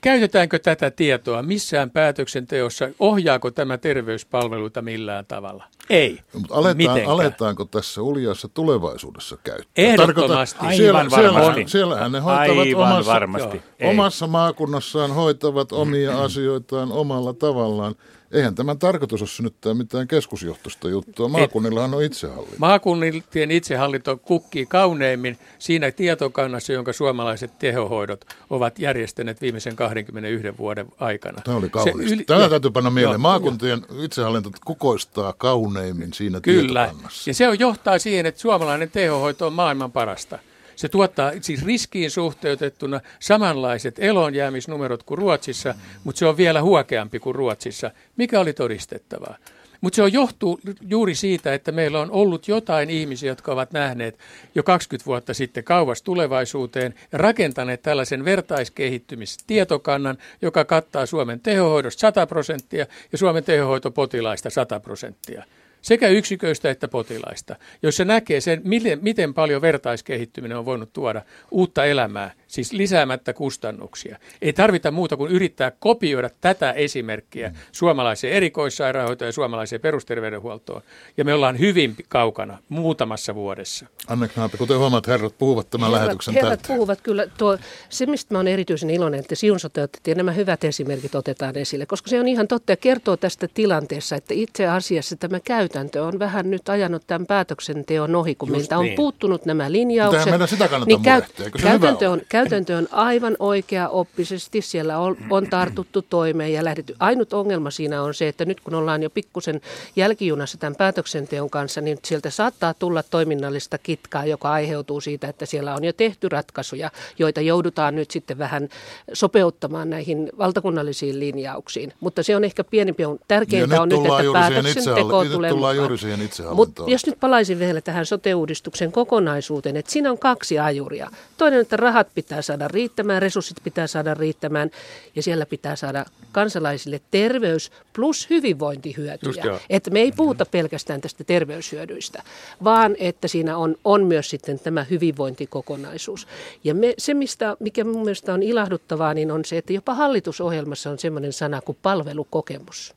Käytetäänkö 0.01 0.59
tätä 0.59 0.91
tietoa 0.91 1.43
missään 1.43 1.91
päätöksenteossa? 1.91 2.89
Ohjaako 2.99 3.51
tämä 3.51 3.79
terveyspalveluita 3.79 4.83
millään 4.83 5.27
tavalla? 5.27 5.65
Ei. 5.91 6.19
Mutta 6.33 6.55
aletaan, 6.55 7.05
aletaanko 7.07 7.65
tässä 7.65 8.03
uljassa 8.03 8.49
tulevaisuudessa 8.49 9.37
käyttää? 9.45 9.85
Ehdottomasti. 9.85 10.59
Tarkoitan, 10.59 10.77
siellä, 10.77 10.99
Aivan 10.99 11.11
siellä, 11.11 11.35
varmasti. 11.35 11.69
siellähän 11.69 12.13
ne 12.13 12.21
hoitavat 12.21 12.59
Aivan 12.59 12.93
omassa, 12.93 13.13
varmasti. 13.13 13.63
Joo. 13.81 13.91
Omassa 13.91 14.27
maakunnassaan 14.27 15.15
hoitavat 15.15 15.73
omia 15.73 16.23
asioitaan 16.23 16.93
omalla 16.93 17.33
tavallaan. 17.33 17.95
Eihän 18.33 18.55
tämän 18.55 18.79
tarkoitus 18.79 19.23
ole 19.23 19.29
synnyttää 19.29 19.75
mitään 19.75 20.09
keskusjohtoista 20.09 20.89
juttua. 20.89 21.29
Maakunnillahan 21.29 21.95
on 21.95 22.03
itsehallinto. 22.03 22.57
Maakunnien 22.59 23.51
itsehallinto 23.51 24.17
kukkii 24.17 24.67
kauneimmin 24.67 25.39
siinä 25.59 25.91
tietokannassa, 25.91 26.73
jonka 26.73 26.93
suomalaiset 26.93 27.59
tehohoidot 27.59 28.25
ovat 28.51 28.79
järjestäneet 28.79 29.41
viimeisen 29.41 29.77
21 29.77 30.59
vuoden 30.59 30.87
aikana. 31.01 31.43
Tämä 31.45 31.57
oli 31.57 31.71
Se 31.85 31.91
yli- 32.15 32.25
Tämä 32.25 32.49
täytyy 32.49 32.71
panna 32.71 32.91
mieleen. 32.91 33.13
joo, 33.15 33.19
Maakuntien 33.19 33.83
itsehallinto 34.05 34.51
kukoistaa 34.65 35.33
kauneimmin 35.33 36.13
siinä 36.13 36.41
Kyllä. 36.41 36.87
tietokannassa. 36.87 37.31
Ja 37.31 37.35
se 37.35 37.49
on, 37.49 37.59
johtaa 37.59 37.99
siihen, 37.99 38.27
että 38.27 38.41
suomalainen 38.41 38.91
tehohoito 38.91 39.47
on 39.47 39.53
maailman 39.53 39.93
parasta. 39.93 40.39
Se 40.83 40.89
tuottaa 40.89 41.33
siis 41.41 41.65
riskiin 41.65 42.11
suhteutettuna 42.11 43.01
samanlaiset 43.19 43.95
elonjäämisnumerot 43.99 45.03
kuin 45.03 45.19
Ruotsissa, 45.19 45.75
mutta 46.05 46.19
se 46.19 46.27
on 46.27 46.37
vielä 46.37 46.63
huokeampi 46.63 47.19
kuin 47.19 47.35
Ruotsissa, 47.35 47.91
mikä 48.17 48.41
oli 48.41 48.53
todistettavaa. 48.53 49.37
Mutta 49.81 49.97
se 49.97 50.03
on 50.03 50.13
johtuu 50.13 50.61
juuri 50.81 51.15
siitä, 51.15 51.55
että 51.55 51.73
meillä 51.73 52.01
on 52.01 52.11
ollut 52.11 52.49
jotain 52.49 52.91
ihmisiä, 52.91 53.31
jotka 53.31 53.53
ovat 53.53 53.73
nähneet 53.73 54.19
jo 54.55 54.63
20 54.63 55.07
vuotta 55.07 55.35
sitten 55.35 55.65
kauas 55.65 56.03
tulevaisuuteen 56.03 56.95
ja 57.13 57.19
rakentaneet 57.19 57.83
tällaisen 57.83 58.25
vertaiskehittymistietokannan, 58.25 60.19
joka 60.43 60.65
kattaa 60.65 61.07
Suomen 61.07 61.41
tehohoidosta 61.41 62.01
100 62.01 62.27
prosenttia 62.27 62.87
ja 63.13 63.19
Suomen 63.19 63.45
tehohoitopotilaista 63.45 64.51
100 64.51 64.81
prosenttia 64.81 65.45
sekä 65.83 66.09
yksiköistä 66.09 66.71
että 66.71 66.89
potilaista, 66.89 67.57
jossa 67.83 68.05
näkee 68.05 68.41
sen, 68.41 68.61
miten, 68.65 68.99
miten 69.03 69.35
paljon 69.35 69.63
vertaiskehittyminen 69.63 70.59
on 70.59 70.65
voinut 70.65 70.93
tuoda 70.93 71.23
uutta 71.51 71.85
elämää, 71.85 72.31
siis 72.53 72.73
lisäämättä 72.73 73.33
kustannuksia. 73.33 74.19
Ei 74.43 74.53
tarvita 74.53 74.91
muuta 74.91 75.17
kuin 75.17 75.33
yrittää 75.33 75.71
kopioida 75.71 76.31
tätä 76.41 76.73
esimerkkiä 76.73 77.49
mm. 77.49 77.55
suomalaiseen 77.73 78.33
erikoissairaanhoitoon 78.33 79.29
ja 79.29 79.33
suomalaiseen 79.33 79.81
perusterveydenhuoltoon. 79.81 80.83
Ja 81.17 81.25
me 81.25 81.35
ollaan 81.35 81.59
hyvin 81.59 81.97
kaukana 82.09 82.59
muutamassa 82.69 83.35
vuodessa. 83.35 83.87
Anne 84.09 84.29
Knaapi, 84.29 84.57
kuten 84.59 84.79
huomaat, 84.79 85.07
herrat 85.07 85.39
puhuvat 85.39 85.71
tämän 85.71 85.93
lähetyksen 85.93 86.35
herrat 86.35 86.51
täyteen. 86.51 86.77
puhuvat 86.77 87.01
kyllä. 87.01 87.27
Tuo, 87.39 87.59
se, 87.89 88.07
mistä 88.07 88.35
mä 88.35 88.39
olen 88.39 88.53
erityisen 88.53 88.91
iloinen, 88.91 89.21
että 89.21 89.35
Siunsote 89.35 89.83
otettiin, 89.83 90.17
nämä 90.17 90.33
hyvät 90.33 90.65
esimerkit 90.65 91.15
otetaan 91.15 91.59
esille, 91.59 91.87
koska 91.87 92.11
se 92.11 92.21
on 92.21 92.29
ihan 92.29 92.49
totta 92.49 92.73
ja 92.73 92.77
kertoo 92.77 93.17
tästä 93.17 93.49
tilanteessa, 93.55 94.17
että 94.17 94.35
itse 94.35 94.67
asiassa 94.67 95.17
tämä 95.17 95.41
käytäntö 95.41 96.05
on 96.05 96.19
vähän 96.19 96.51
nyt 96.51 96.69
ajanut 96.69 97.03
tämän 97.07 97.27
päätöksenteon 97.27 98.15
ohi, 98.15 98.35
kun 98.35 98.49
Just 98.49 98.57
meiltä 98.59 98.79
on 98.79 98.85
niin. 98.85 98.97
puuttunut 98.97 99.47
nämä 99.47 99.73
linjaukset. 99.73 100.21
Mutta 100.21 100.31
meidän 100.31 100.49
sitä 100.49 100.69
kannata 100.69 100.89
niin 100.89 101.01
murehtia, 101.01 101.45
hyvä 101.45 101.71
käytäntö, 101.71 102.11
ole? 102.11 102.13
on, 102.13 102.23
käytäntö 102.43 102.77
on 102.77 102.89
aivan 102.91 103.37
oikea 103.39 103.89
oppisesti, 103.89 104.61
siellä 104.61 104.99
on, 104.99 105.17
on 105.31 105.51
tartuttu 105.51 106.03
toimeen 106.03 106.53
ja 106.53 106.65
lähdetty. 106.65 106.97
Ainut 106.99 107.33
ongelma 107.33 107.71
siinä 107.71 108.03
on 108.03 108.15
se, 108.15 108.29
että 108.29 108.45
nyt 108.45 108.61
kun 108.61 108.75
ollaan 108.75 109.03
jo 109.03 109.11
pikkusen 109.11 109.61
jälkijunassa 109.97 110.59
tämän 110.59 110.77
päätöksenteon 110.77 111.51
kanssa, 111.51 111.81
niin 111.81 111.99
sieltä 112.05 112.31
saattaa 112.31 112.75
tulla 112.75 113.03
toiminnallista 113.03 113.79
kitkaa, 113.79 114.25
joka 114.25 114.53
aiheutuu 114.53 115.01
siitä, 115.01 115.29
että 115.29 115.47
siellä 115.47 115.75
on 115.75 115.85
jo 115.85 115.93
tehty 115.93 116.29
ratkaisuja, 116.29 116.91
joita 117.19 117.41
joudutaan 117.41 117.95
nyt 117.95 118.11
sitten 118.11 118.39
vähän 118.39 118.69
sopeuttamaan 119.13 119.91
näihin 119.91 120.31
valtakunnallisiin 120.39 121.21
linjauksiin. 121.21 121.93
Mutta 122.01 122.23
se 122.23 122.37
on 122.37 122.45
ehkä 122.45 122.65
pienempi. 122.65 123.05
On, 123.05 123.19
tärkeintä 123.29 123.75
Ja 123.75 123.83
on 123.83 123.89
nyt 123.89 123.99
että 123.99 124.33
päätöksenteko 124.33 125.25
tulee 125.25 125.51
tullaan 125.51 125.57
mukaan. 125.57 125.77
juuri 125.77 125.99
siihen 125.99 126.23
itsehallintoon. 126.23 126.69
Mutta 126.69 126.83
jos 126.87 127.07
nyt 127.07 127.21
palaisin 127.21 127.59
vielä 127.59 127.81
tähän 127.81 128.07
sote-uudistuksen 128.07 128.93
kokonaisuuteen, 128.93 129.77
että 129.77 129.93
siinä 129.93 130.11
on 130.11 130.19
kaksi 130.19 130.59
ajuria. 130.59 131.11
Toinen, 131.37 131.61
että 131.61 131.77
rahat 131.77 132.09
pitää 132.15 132.32
saada 132.41 132.69
riittämään, 132.69 133.23
resurssit 133.23 133.57
pitää 133.65 133.87
saada 133.87 134.15
riittämään 134.15 134.71
ja 135.17 135.23
siellä 135.23 135.47
pitää 135.47 135.77
saada 135.77 136.05
kansalaisille 136.33 137.01
terveys 137.11 137.71
plus 137.93 138.31
hyvinvointihyötyjä. 138.31 139.61
Että 139.71 139.91
me 139.91 140.01
ei 140.01 140.13
puhuta 140.13 140.47
pelkästään 140.47 141.01
tästä 141.01 141.25
terveyshyödyistä, 141.25 142.23
vaan 142.65 142.97
että 142.99 143.29
siinä 143.29 143.57
on, 143.57 143.77
on 143.85 144.05
myös 144.05 144.31
sitten 144.31 144.59
tämä 144.59 144.85
hyvinvointikokonaisuus. 144.85 146.29
Ja 146.65 146.75
me, 146.75 146.95
se, 146.99 147.15
mistä, 147.15 147.57
mikä 147.61 147.85
mun 147.85 148.03
mielestä 148.03 148.35
on 148.35 148.43
ilahduttavaa, 148.43 149.15
niin 149.15 149.31
on 149.31 149.45
se, 149.45 149.59
että 149.59 149.73
jopa 149.73 149.95
hallitusohjelmassa 149.95 150.91
on 150.91 150.99
sellainen 150.99 151.33
sana 151.33 151.61
kuin 151.61 151.79
palvelukokemus. 151.83 152.95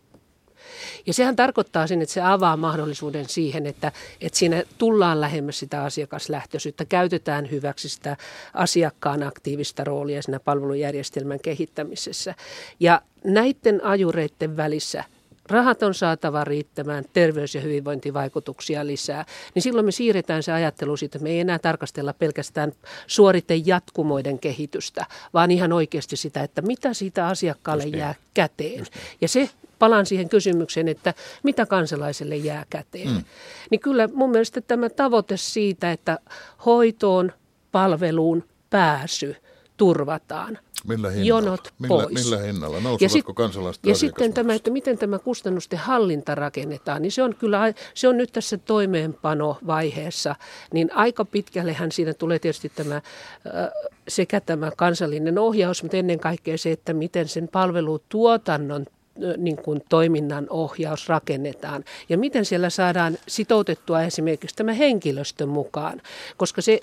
Ja 1.06 1.14
sehän 1.14 1.36
tarkoittaa 1.36 1.88
sen, 1.88 2.02
että 2.02 2.14
se 2.14 2.22
avaa 2.22 2.58
mahdollisuuden 2.58 3.30
siihen, 3.30 3.66
että, 3.66 3.92
että 4.22 4.40
siinä 4.40 4.64
tullaan 4.78 5.22
lähemmäs 5.22 5.60
sitä 5.60 5.84
asiakaslähtöisyyttä, 5.84 6.86
käytetään 6.86 7.52
hyväksi 7.52 7.90
sitä 7.90 8.18
asiakkaan 8.54 9.24
aktiivista 9.24 9.84
roolia 9.84 10.22
siinä 10.22 10.40
palvelujärjestelmän 10.40 11.40
kehittämisessä. 11.40 12.36
Ja 12.80 13.02
näiden 13.24 13.84
ajureiden 13.84 14.58
välissä 14.58 15.04
rahat 15.50 15.84
on 15.84 15.94
saatava 15.94 16.44
riittämään, 16.44 17.04
terveys- 17.14 17.56
ja 17.56 17.62
hyvinvointivaikutuksia 17.62 18.88
lisää, 18.88 19.26
niin 19.56 19.64
silloin 19.64 19.86
me 19.86 19.92
siirretään 19.92 20.44
se 20.44 20.52
ajattelu 20.52 20.98
siitä, 20.98 21.18
että 21.18 21.24
me 21.24 21.30
ei 21.30 21.40
enää 21.40 21.60
tarkastella 21.60 22.14
pelkästään 22.14 22.72
suoritejatkumoiden 23.08 24.40
kehitystä, 24.40 25.06
vaan 25.34 25.52
ihan 25.52 25.74
oikeasti 25.74 26.16
sitä, 26.16 26.44
että 26.44 26.62
mitä 26.62 26.94
siitä 26.94 27.28
asiakkaalle 27.28 27.84
Just 27.84 27.92
niin. 27.92 28.00
jää 28.00 28.16
käteen. 28.34 28.86
Ja 29.22 29.28
se 29.28 29.50
palaan 29.80 30.06
siihen 30.06 30.30
kysymykseen, 30.30 30.88
että 30.88 31.14
mitä 31.44 31.66
kansalaiselle 31.66 32.36
jää 32.36 32.66
käteen. 32.70 33.10
Mm. 33.10 33.24
Niin 33.72 33.80
kyllä 33.80 34.10
mun 34.14 34.32
mielestä 34.32 34.62
tämä 34.62 34.90
tavoite 34.90 35.38
siitä, 35.38 35.92
että 35.92 36.20
hoitoon, 36.66 37.32
palveluun 37.72 38.44
pääsy 38.70 39.36
turvataan. 39.78 40.60
Millä 40.88 41.10
hinnalla? 41.10 41.28
Jonot 41.28 41.74
millä, 41.80 42.04
pois. 42.04 42.26
millä 42.26 42.42
hinnalla? 42.42 42.78
Ja, 43.00 43.10
sit, 43.10 43.26
kansalaiset 43.36 43.86
ja 43.86 43.96
sitten 43.96 44.34
tämä, 44.34 44.54
että 44.54 44.72
miten 44.72 44.98
tämä 44.98 45.20
kustannusten 45.20 45.80
hallinta 45.80 46.36
rakennetaan, 46.36 47.02
niin 47.02 47.12
se 47.12 47.24
on 47.24 47.36
kyllä, 47.36 47.74
se 47.94 48.08
on 48.08 48.18
nyt 48.18 48.32
tässä 48.32 48.58
toimeenpanovaiheessa, 48.58 50.36
niin 50.74 50.94
aika 50.94 51.26
pitkällehän 51.26 51.92
siinä 51.92 52.14
tulee 52.14 52.40
tietysti 52.40 52.72
tämä, 52.76 53.02
sekä 54.08 54.42
tämä 54.42 54.72
kansallinen 54.78 55.40
ohjaus, 55.40 55.84
mutta 55.84 55.98
ennen 55.98 56.20
kaikkea 56.20 56.58
se, 56.58 56.72
että 56.72 56.94
miten 56.94 57.28
sen 57.28 57.48
palvelutuotannon 57.48 58.86
niin 59.38 59.58
kuin 59.58 59.82
toiminnan 59.90 60.48
ohjaus 60.50 61.10
rakennetaan 61.10 61.84
ja 62.10 62.18
miten 62.18 62.46
siellä 62.46 62.70
saadaan 62.70 63.18
sitoutettua 63.28 64.04
esimerkiksi 64.04 64.56
tämä 64.56 64.74
henkilöstö 64.74 65.46
mukaan, 65.46 66.02
koska 66.38 66.62
se, 66.62 66.80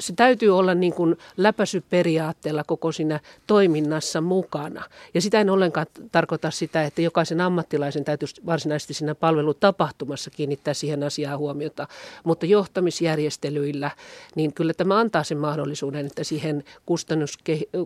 se 0.00 0.12
täytyy 0.12 0.58
olla 0.58 0.74
niin 0.74 0.92
kuin 0.92 1.16
läpäisyperiaatteella 1.36 2.64
koko 2.64 2.92
siinä 2.92 3.20
toiminnassa 3.46 4.20
mukana. 4.20 4.84
Ja 5.14 5.20
sitä 5.20 5.40
en 5.40 5.50
ollenkaan 5.50 5.86
tarkoita 6.12 6.50
sitä, 6.50 6.82
että 6.82 7.02
jokaisen 7.02 7.40
ammattilaisen 7.40 8.04
täytyisi 8.04 8.42
varsinaisesti 8.46 8.94
siinä 8.94 9.14
palvelutapahtumassa 9.14 10.30
kiinnittää 10.30 10.74
siihen 10.74 11.02
asiaan 11.02 11.38
huomiota, 11.38 11.88
mutta 12.24 12.46
johtamisjärjestelyillä, 12.46 13.90
niin 14.34 14.52
kyllä 14.52 14.74
tämä 14.74 14.98
antaa 14.98 15.24
sen 15.24 15.38
mahdollisuuden, 15.38 16.06
että 16.06 16.24
siihen 16.24 16.64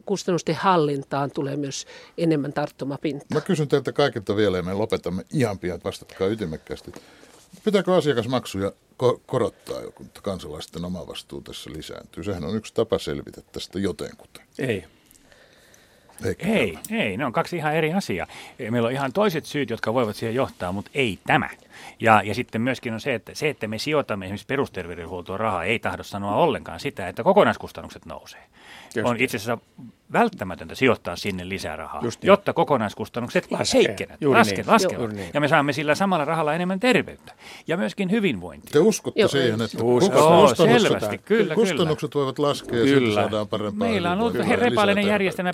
kustannusten 0.05 0.55
hallintaan 0.55 1.31
tulee 1.31 1.57
myös 1.57 1.87
enemmän 2.19 2.53
tarttumapintaa. 2.53 3.27
Mä 3.35 3.41
kysyn 3.41 3.69
teiltä 3.83 3.97
kaikilta 3.97 4.37
vielä 4.37 4.57
ja 4.57 4.63
me 4.63 4.75
lopetamme 4.75 5.25
ihan 5.33 5.59
pian, 5.59 5.81
vastatkaa 5.85 6.29
ytimekkäästi. 6.29 6.93
Pitääkö 7.65 7.95
asiakasmaksuja 7.95 8.73
ko- 9.03 9.21
korottaa, 9.27 9.81
kun 9.95 10.11
kansalaisten 10.23 10.85
omavastuu 10.85 11.41
tässä 11.41 11.71
lisääntyy? 11.73 12.25
Sehän 12.25 12.45
on 12.45 12.57
yksi 12.57 12.75
tapa 12.75 12.99
selvitä 12.99 13.41
tästä 13.53 13.79
jotenkuten. 13.79 14.45
Ei. 14.59 14.85
Eikä 16.25 16.47
ei, 16.47 16.79
ei, 16.91 17.17
ne 17.17 17.27
on 17.27 17.33
kaksi 17.33 17.57
ihan 17.57 17.75
eri 17.75 17.93
asiaa. 17.93 18.27
Meillä 18.71 18.87
on 18.87 18.93
ihan 18.93 19.13
toiset 19.13 19.47
syyt, 19.47 19.71
jotka 19.71 19.95
voivat 19.95 20.17
siihen 20.17 20.35
johtaa, 20.35 20.73
mutta 20.73 20.91
ei 20.95 21.19
tämä. 21.27 21.51
Ja, 22.01 22.23
ja 22.25 22.35
sitten 22.35 22.61
myöskin 22.61 22.93
on 22.95 23.01
se, 23.01 23.15
että 23.15 23.35
se, 23.35 23.49
että 23.49 23.69
me 23.69 23.79
sijoitamme 23.79 24.25
esimerkiksi 24.25 24.47
perusterveydenhuoltoon 24.47 25.41
rahaa, 25.41 25.65
ei 25.65 25.79
tahdo 25.79 26.03
sanoa 26.03 26.35
ollenkaan 26.35 26.81
sitä, 26.81 27.09
että 27.09 27.23
kokonaiskustannukset 27.23 28.07
nousee. 28.07 28.45
Just 28.95 29.09
on 29.09 29.17
itse 29.21 29.37
asiassa 29.37 29.59
välttämätöntä 30.13 30.75
sijoittaa 30.75 31.17
sinne 31.17 31.49
lisää 31.49 31.77
rahaa, 31.77 32.03
niin. 32.03 32.13
jotta 32.23 32.53
kokonaiskustannukset 32.53 33.49
heikkenevät, 33.75 34.23
laskee, 34.23 34.57
niin. 34.57 34.73
laskevat. 34.73 35.13
Niin. 35.13 35.31
Ja 35.35 35.41
me 35.41 35.49
saamme 35.49 35.73
sillä 35.73 35.95
samalla 35.95 36.25
rahalla 36.25 36.55
enemmän 36.55 36.81
terveyttä 36.81 37.33
ja 37.67 37.77
myöskin 37.77 38.11
hyvinvointia. 38.11 38.71
Te 38.73 38.79
uskotte 38.79 39.21
Joo. 39.21 39.29
siihen, 39.29 39.63
että 39.63 39.85
Usko. 39.85 40.19
Joo, 40.19 40.55
selvästi, 40.55 41.19
kyllä, 41.19 41.55
kustannukset 41.55 42.11
kyllä. 42.11 42.25
voivat 42.25 42.39
laskea 42.39 42.79
ja 42.79 42.85
kyllä. 42.85 43.15
saadaan 43.15 43.49
parempaa 43.49 43.89
Meillä 43.89 44.13
on 44.13 44.21
ollut 44.21 44.35
repaalinen 44.35 45.07
järjestelmä 45.07 45.53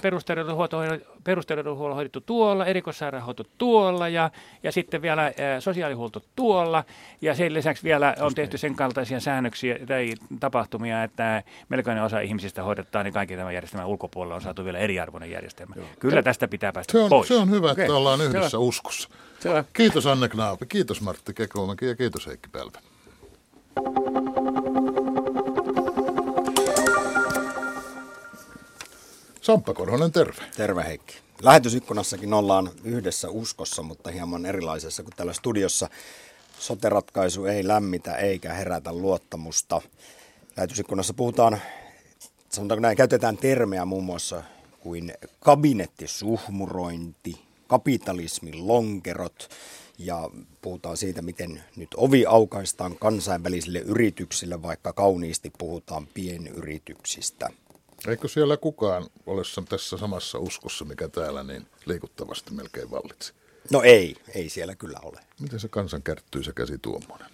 perusterveydenhuolto 1.24 1.94
hoidettu 1.94 2.20
tuolla, 2.20 2.66
erikoissairaanhoito 2.66 3.44
tuolla 3.58 4.08
ja, 4.08 4.30
ja 4.62 4.72
sitten 4.72 5.02
vielä 5.02 5.26
ä, 5.26 5.60
sosiaalihuolto 5.60 6.22
tuolla. 6.36 6.84
Ja 7.22 7.34
sen 7.34 7.54
lisäksi 7.54 7.84
vielä 7.84 8.14
on 8.20 8.34
tehty 8.34 8.58
sen 8.58 8.74
kaltaisia 8.74 9.20
säännöksiä 9.20 9.78
tai 9.86 10.14
tapahtumia, 10.40 11.02
että 11.02 11.42
melkoinen 11.68 12.04
osa 12.04 12.20
ihmisistä 12.20 12.62
hoidetaan 12.62 13.04
niin 13.04 13.14
kaikki 13.14 13.36
tämän 13.36 13.54
järjestelmän 13.54 13.88
ulkopuolella 13.88 14.34
on 14.34 14.42
saatu 14.46 14.64
vielä 14.64 14.78
eriarvoinen 14.78 15.30
järjestelmä. 15.30 15.74
Joo. 15.76 15.86
Kyllä 15.98 16.22
tästä 16.22 16.48
pitää 16.48 16.72
päästä 16.72 16.92
se 16.92 16.98
on, 16.98 17.08
pois. 17.08 17.28
Se 17.28 17.34
on 17.34 17.50
hyvä, 17.50 17.70
että 17.70 17.82
okay. 17.82 17.96
ollaan 17.96 18.20
yhdessä 18.20 18.50
Selvä. 18.50 18.64
uskossa. 18.64 19.08
Selvä. 19.40 19.64
Kiitos 19.72 20.06
Anne 20.06 20.28
Knaapi, 20.28 20.66
kiitos 20.66 21.00
Martti 21.00 21.34
Kekomäki 21.34 21.86
ja 21.86 21.96
kiitos 21.96 22.26
Heikki 22.26 22.48
Pälvä. 22.48 22.78
Samppa 29.40 29.74
Korhonen, 29.74 30.12
terve. 30.12 30.42
Terve 30.56 30.84
Heikki. 30.84 31.16
Lähetysikkunassakin 31.42 32.34
ollaan 32.34 32.70
yhdessä 32.84 33.28
uskossa, 33.30 33.82
mutta 33.82 34.10
hieman 34.10 34.46
erilaisessa 34.46 35.02
kuin 35.02 35.14
täällä 35.16 35.32
studiossa. 35.32 35.88
Soteratkaisu 36.58 37.44
ei 37.44 37.68
lämmitä 37.68 38.16
eikä 38.16 38.52
herätä 38.52 38.92
luottamusta. 38.92 39.82
Lähetysikkunassa 40.56 41.14
puhutaan, 41.14 41.60
sanotaanko 42.56 42.80
näin, 42.80 42.96
käytetään 42.96 43.36
termejä 43.36 43.84
muun 43.84 44.04
muassa 44.04 44.42
kuin 44.80 45.14
kabinettisuhmurointi, 45.40 47.42
kapitalismin 47.66 48.68
lonkerot 48.68 49.48
ja 49.98 50.30
puhutaan 50.62 50.96
siitä, 50.96 51.22
miten 51.22 51.64
nyt 51.76 51.88
ovi 51.96 52.26
aukaistaan 52.26 52.98
kansainvälisille 52.98 53.78
yrityksille, 53.78 54.62
vaikka 54.62 54.92
kauniisti 54.92 55.52
puhutaan 55.58 56.06
pienyrityksistä. 56.06 57.48
Eikö 58.08 58.28
siellä 58.28 58.56
kukaan 58.56 59.06
ole 59.26 59.42
tässä 59.68 59.96
samassa 59.96 60.38
uskossa, 60.38 60.84
mikä 60.84 61.08
täällä 61.08 61.42
niin 61.42 61.66
liikuttavasti 61.86 62.54
melkein 62.54 62.90
vallitsi? 62.90 63.32
No 63.72 63.82
ei, 63.82 64.16
ei 64.34 64.48
siellä 64.48 64.74
kyllä 64.74 64.98
ole. 65.02 65.20
Miten 65.40 65.60
se 65.60 65.68
kansan 65.68 66.02
kärttyy 66.02 66.42
se 66.42 66.52
käsi 66.52 66.78
tuommoinen? 66.78 67.28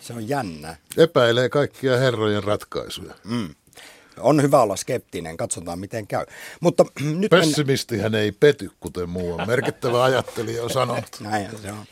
Se 0.00 0.12
on 0.12 0.28
jännä. 0.28 0.76
Epäilee 0.96 1.48
kaikkia 1.48 1.96
herrojen 1.96 2.44
ratkaisuja. 2.44 3.14
Mm. 3.24 3.54
On 4.18 4.42
hyvä 4.42 4.62
olla 4.62 4.76
skeptinen, 4.76 5.36
katsotaan 5.36 5.78
miten 5.78 6.06
käy. 6.06 6.26
Mutta 6.60 6.84
nyt 7.20 7.30
Pessimistihän 7.30 8.12
mennä... 8.12 8.18
ei 8.18 8.32
pety, 8.32 8.70
kuten 8.80 9.08
muu 9.08 9.34
on 9.34 9.46
merkittävä 9.46 10.04
ajattelija 10.04 10.62
on 10.62 10.70
sanonut. 10.70 11.20
Näin 11.20 11.50
se 11.62 11.72
on. 11.72 11.84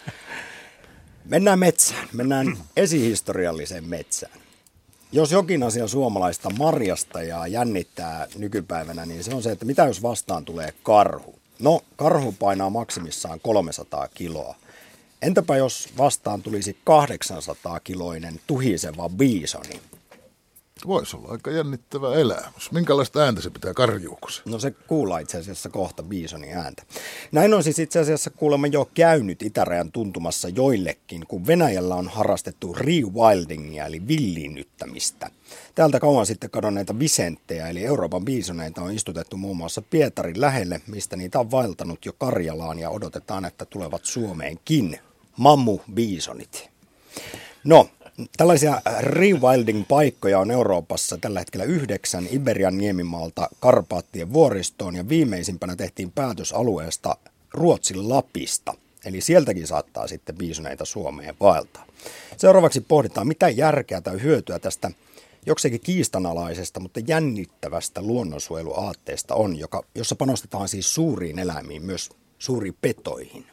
Mennään 1.25 1.59
metsään, 1.59 2.09
mennään 2.13 2.59
esihistorialliseen 2.77 3.85
metsään. 3.85 4.43
Jos 5.13 5.33
jokin 5.33 5.63
asia 5.63 5.89
suomalaista 5.89 6.51
marjasta 6.51 7.23
ja 7.23 7.47
jännittää 7.47 8.27
nykypäivänä, 8.37 9.07
niin 9.07 9.25
se 9.25 9.35
on 9.35 9.43
se, 9.43 9.53
että 9.53 9.65
mitä 9.65 9.85
jos 9.85 10.03
vastaan 10.03 10.45
tulee 10.45 10.75
karhu? 10.83 11.35
No, 11.59 11.81
karhu 11.97 12.33
painaa 12.39 12.71
maksimissaan 12.71 13.41
300 13.41 14.09
kiloa. 14.09 14.57
Entäpä 15.23 15.57
jos 15.57 15.89
vastaan 15.99 16.43
tulisi 16.43 16.77
800 16.85 17.81
kiloinen 17.81 18.41
tuhiseva 18.47 19.09
biisoni? 19.09 19.81
Voisi 20.87 21.17
olla 21.17 21.29
aika 21.29 21.51
jännittävä 21.51 22.15
elämys. 22.15 22.73
Minkälaista 22.73 23.21
ääntä 23.21 23.41
se 23.41 23.51
pitää 23.51 23.75
karjuukossa? 23.75 24.43
No 24.47 24.59
se 24.59 24.71
kuullaan 24.71 25.23
itse 25.23 25.39
asiassa 25.39 25.69
kohta 25.69 26.03
biisonin 26.03 26.57
ääntä. 26.57 26.83
Näin 27.33 27.55
on 27.55 27.63
siis 27.63 27.79
itse 27.79 28.01
asiassa 28.01 28.31
kuulemma 28.31 28.67
jo 28.67 28.91
käynyt 28.95 29.43
itärajan 29.43 29.93
tuntumassa 29.93 30.49
joillekin, 30.49 31.25
kun 31.29 31.47
Venäjällä 31.47 31.95
on 31.95 32.09
harrastettu 32.09 32.73
rewildingia 32.73 33.87
eli 33.87 34.09
villiinnyttämistä. 34.09 35.31
Täältä 35.75 36.01
kauan 36.01 36.27
sitten 36.27 36.51
kadonneita 36.51 36.99
visenttejä 36.99 37.69
eli 37.69 37.85
Euroopan 37.85 38.25
biisoneita 38.25 38.83
on 38.83 38.93
istutettu 38.93 39.37
muun 39.37 39.57
muassa 39.57 39.83
Pietarin 39.83 40.41
lähelle, 40.41 40.81
mistä 40.87 41.17
niitä 41.17 41.41
on 41.41 41.51
vaeltanut 41.51 42.07
jo 42.07 42.13
Karjalaan 42.13 42.79
ja 42.79 42.91
odotetaan, 42.91 43.45
että 43.45 43.65
tulevat 43.65 44.05
Suomeenkin. 44.05 44.99
Mammu 45.37 45.81
biisonit. 45.95 46.71
No, 47.65 47.89
Tällaisia 48.37 48.83
rewilding-paikkoja 49.01 50.39
on 50.39 50.51
Euroopassa 50.51 51.19
tällä 51.19 51.39
hetkellä 51.39 51.65
yhdeksän 51.65 52.27
Iberian 52.31 52.79
niemimaalta 52.79 53.49
Karpaattien 53.61 54.33
vuoristoon 54.33 54.97
ja 54.97 55.09
viimeisimpänä 55.09 55.77
tehtiin 55.77 56.13
päätös 56.13 56.53
alueesta 56.53 57.17
Ruotsin 57.55 58.09
Lapista. 58.09 58.75
Eli 59.05 59.21
sieltäkin 59.21 59.67
saattaa 59.67 60.07
sitten 60.07 60.35
biisoneita 60.35 60.85
Suomeen 60.85 61.35
vaeltaa. 61.41 61.87
Seuraavaksi 62.37 62.81
pohditaan, 62.81 63.27
mitä 63.27 63.49
järkeä 63.49 64.01
tai 64.01 64.23
hyötyä 64.23 64.59
tästä 64.59 64.91
jokseenkin 65.47 65.81
kiistanalaisesta, 65.81 66.81
mutta 66.81 67.01
jännittävästä 67.07 68.03
luonnonsuojeluaatteesta 68.03 69.35
on, 69.35 69.59
joka, 69.59 69.83
jossa 69.95 70.17
panostetaan 70.17 70.69
siis 70.69 70.95
suuriin 70.95 71.39
eläimiin, 71.39 71.83
myös 71.83 72.11
suuriin 72.39 72.77
petoihin. 72.81 73.47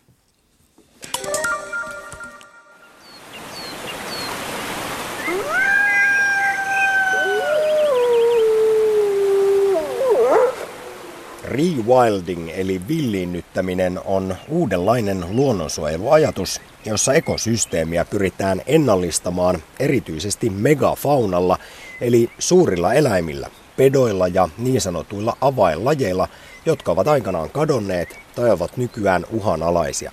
Rewilding 11.49 12.49
eli 12.53 12.81
villiinnyttäminen 12.87 13.99
on 14.05 14.35
uudenlainen 14.47 15.25
luonnonsuojeluajatus, 15.31 16.61
jossa 16.85 17.13
ekosysteemiä 17.13 18.05
pyritään 18.05 18.61
ennallistamaan 18.65 19.63
erityisesti 19.79 20.49
megafaunalla 20.49 21.57
eli 22.01 22.29
suurilla 22.39 22.93
eläimillä, 22.93 23.49
pedoilla 23.77 24.27
ja 24.27 24.49
niin 24.57 24.81
sanotuilla 24.81 25.37
availlajeilla, 25.41 26.27
jotka 26.65 26.91
ovat 26.91 27.07
aikanaan 27.07 27.49
kadonneet 27.49 28.19
tai 28.35 28.51
ovat 28.51 28.77
nykyään 28.77 29.25
uhanalaisia. 29.31 30.11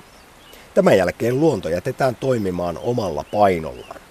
Tämän 0.75 0.99
jälkeen 0.99 1.41
luonto 1.41 1.69
jätetään 1.69 2.17
toimimaan 2.17 2.79
omalla 2.79 3.25
painollaan. 3.33 4.06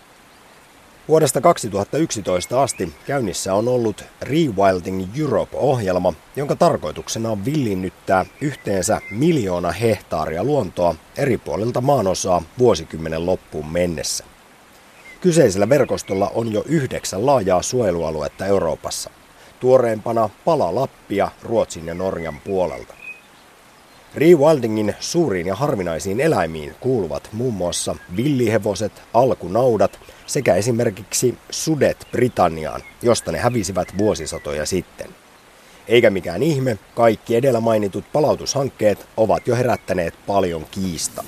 Vuodesta 1.07 1.41
2011 1.41 2.63
asti 2.63 2.93
käynnissä 3.07 3.53
on 3.53 3.67
ollut 3.67 4.03
Rewilding 4.21 5.05
Europe-ohjelma, 5.19 6.13
jonka 6.35 6.55
tarkoituksena 6.55 7.31
on 7.31 7.45
villinnyttää 7.45 8.25
yhteensä 8.41 9.01
miljoona 9.11 9.71
hehtaaria 9.71 10.43
luontoa 10.43 10.95
eri 11.17 11.37
puolilta 11.37 11.81
maanosaa 11.81 12.41
vuosikymmenen 12.59 13.25
loppuun 13.25 13.71
mennessä. 13.71 14.23
Kyseisellä 15.21 15.69
verkostolla 15.69 16.31
on 16.33 16.53
jo 16.53 16.63
yhdeksän 16.67 17.25
laajaa 17.25 17.61
suojelualuetta 17.61 18.45
Euroopassa. 18.45 19.09
Tuoreempana 19.59 20.29
pala 20.45 20.75
Lappia 20.75 21.31
Ruotsin 21.43 21.87
ja 21.87 21.93
Norjan 21.93 22.39
puolelta. 22.39 22.93
Rewildingin 24.15 24.95
suuriin 24.99 25.47
ja 25.47 25.55
harvinaisiin 25.55 26.19
eläimiin 26.19 26.75
kuuluvat 26.79 27.29
muun 27.31 27.53
muassa 27.53 27.95
villihevoset, 28.15 29.01
alkunaudat– 29.13 29.99
sekä 30.25 30.55
esimerkiksi 30.55 31.37
sudet 31.49 32.07
Britanniaan, 32.11 32.81
josta 33.01 33.31
ne 33.31 33.37
hävisivät 33.37 33.97
vuosisatoja 33.97 34.65
sitten. 34.65 35.07
Eikä 35.87 36.09
mikään 36.09 36.43
ihme, 36.43 36.77
kaikki 36.95 37.35
edellä 37.35 37.59
mainitut 37.59 38.05
palautushankkeet 38.13 39.07
ovat 39.17 39.47
jo 39.47 39.55
herättäneet 39.55 40.13
paljon 40.27 40.65
kiistaa. 40.71 41.25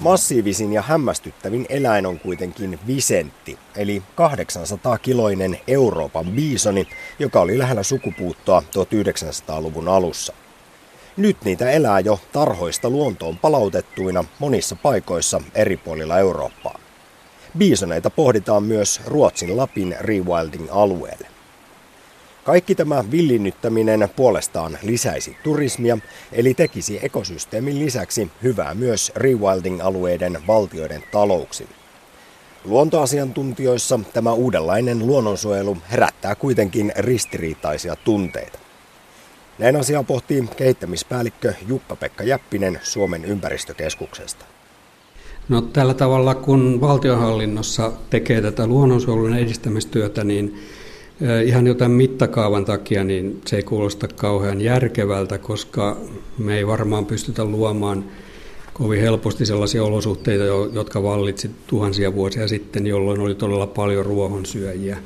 Massiivisin 0.00 0.72
ja 0.72 0.82
hämmästyttävin 0.82 1.66
eläin 1.68 2.06
on 2.06 2.18
kuitenkin 2.18 2.78
visentti, 2.86 3.58
eli 3.76 4.02
800-kiloinen 4.16 5.60
Euroopan 5.66 6.26
biisoni, 6.26 6.88
joka 7.18 7.40
oli 7.40 7.58
lähellä 7.58 7.82
sukupuuttoa 7.82 8.62
1900-luvun 8.62 9.88
alussa. 9.88 10.32
Nyt 11.18 11.36
niitä 11.44 11.70
elää 11.70 12.00
jo 12.00 12.20
tarhoista 12.32 12.90
luontoon 12.90 13.38
palautettuina 13.38 14.24
monissa 14.38 14.76
paikoissa 14.76 15.40
eri 15.54 15.76
puolilla 15.76 16.18
Eurooppaa. 16.18 16.78
Biisoneita 17.58 18.10
pohditaan 18.10 18.62
myös 18.62 19.00
Ruotsin 19.06 19.56
Lapin 19.56 19.96
rewilding-alueelle. 20.00 21.26
Kaikki 22.44 22.74
tämä 22.74 23.04
villinnyttäminen 23.10 24.08
puolestaan 24.16 24.78
lisäisi 24.82 25.36
turismia, 25.44 25.98
eli 26.32 26.54
tekisi 26.54 26.98
ekosysteemin 27.02 27.78
lisäksi 27.78 28.30
hyvää 28.42 28.74
myös 28.74 29.12
rewilding-alueiden 29.16 30.46
valtioiden 30.46 31.02
talouksille. 31.12 31.74
Luontoasiantuntijoissa 32.64 34.00
tämä 34.12 34.32
uudenlainen 34.32 35.06
luonnonsuojelu 35.06 35.76
herättää 35.90 36.34
kuitenkin 36.34 36.92
ristiriitaisia 36.96 37.96
tunteita. 37.96 38.67
Näin 39.58 39.76
asiaa 39.76 40.02
pohtii 40.02 40.44
kehittämispäällikkö 40.56 41.54
Jukka-Pekka 41.68 42.24
Jäppinen 42.24 42.80
Suomen 42.82 43.24
ympäristökeskuksesta. 43.24 44.44
No 45.48 45.60
tällä 45.62 45.94
tavalla, 45.94 46.34
kun 46.34 46.80
valtionhallinnossa 46.80 47.92
tekee 48.10 48.40
tätä 48.42 48.66
luonnonsuojelun 48.66 49.36
edistämistyötä, 49.36 50.24
niin 50.24 50.58
ihan 51.44 51.66
jotain 51.66 51.90
mittakaavan 51.90 52.64
takia 52.64 53.04
niin 53.04 53.40
se 53.46 53.56
ei 53.56 53.62
kuulosta 53.62 54.08
kauhean 54.08 54.60
järkevältä, 54.60 55.38
koska 55.38 55.96
me 56.38 56.56
ei 56.56 56.66
varmaan 56.66 57.06
pystytä 57.06 57.44
luomaan 57.44 58.04
kovin 58.72 59.00
helposti 59.00 59.46
sellaisia 59.46 59.84
olosuhteita, 59.84 60.44
jotka 60.72 61.02
vallitsi 61.02 61.50
tuhansia 61.66 62.14
vuosia 62.14 62.48
sitten, 62.48 62.86
jolloin 62.86 63.20
oli 63.20 63.34
todella 63.34 63.66
paljon 63.66 64.06
ruohonsyöjiä. 64.06 64.98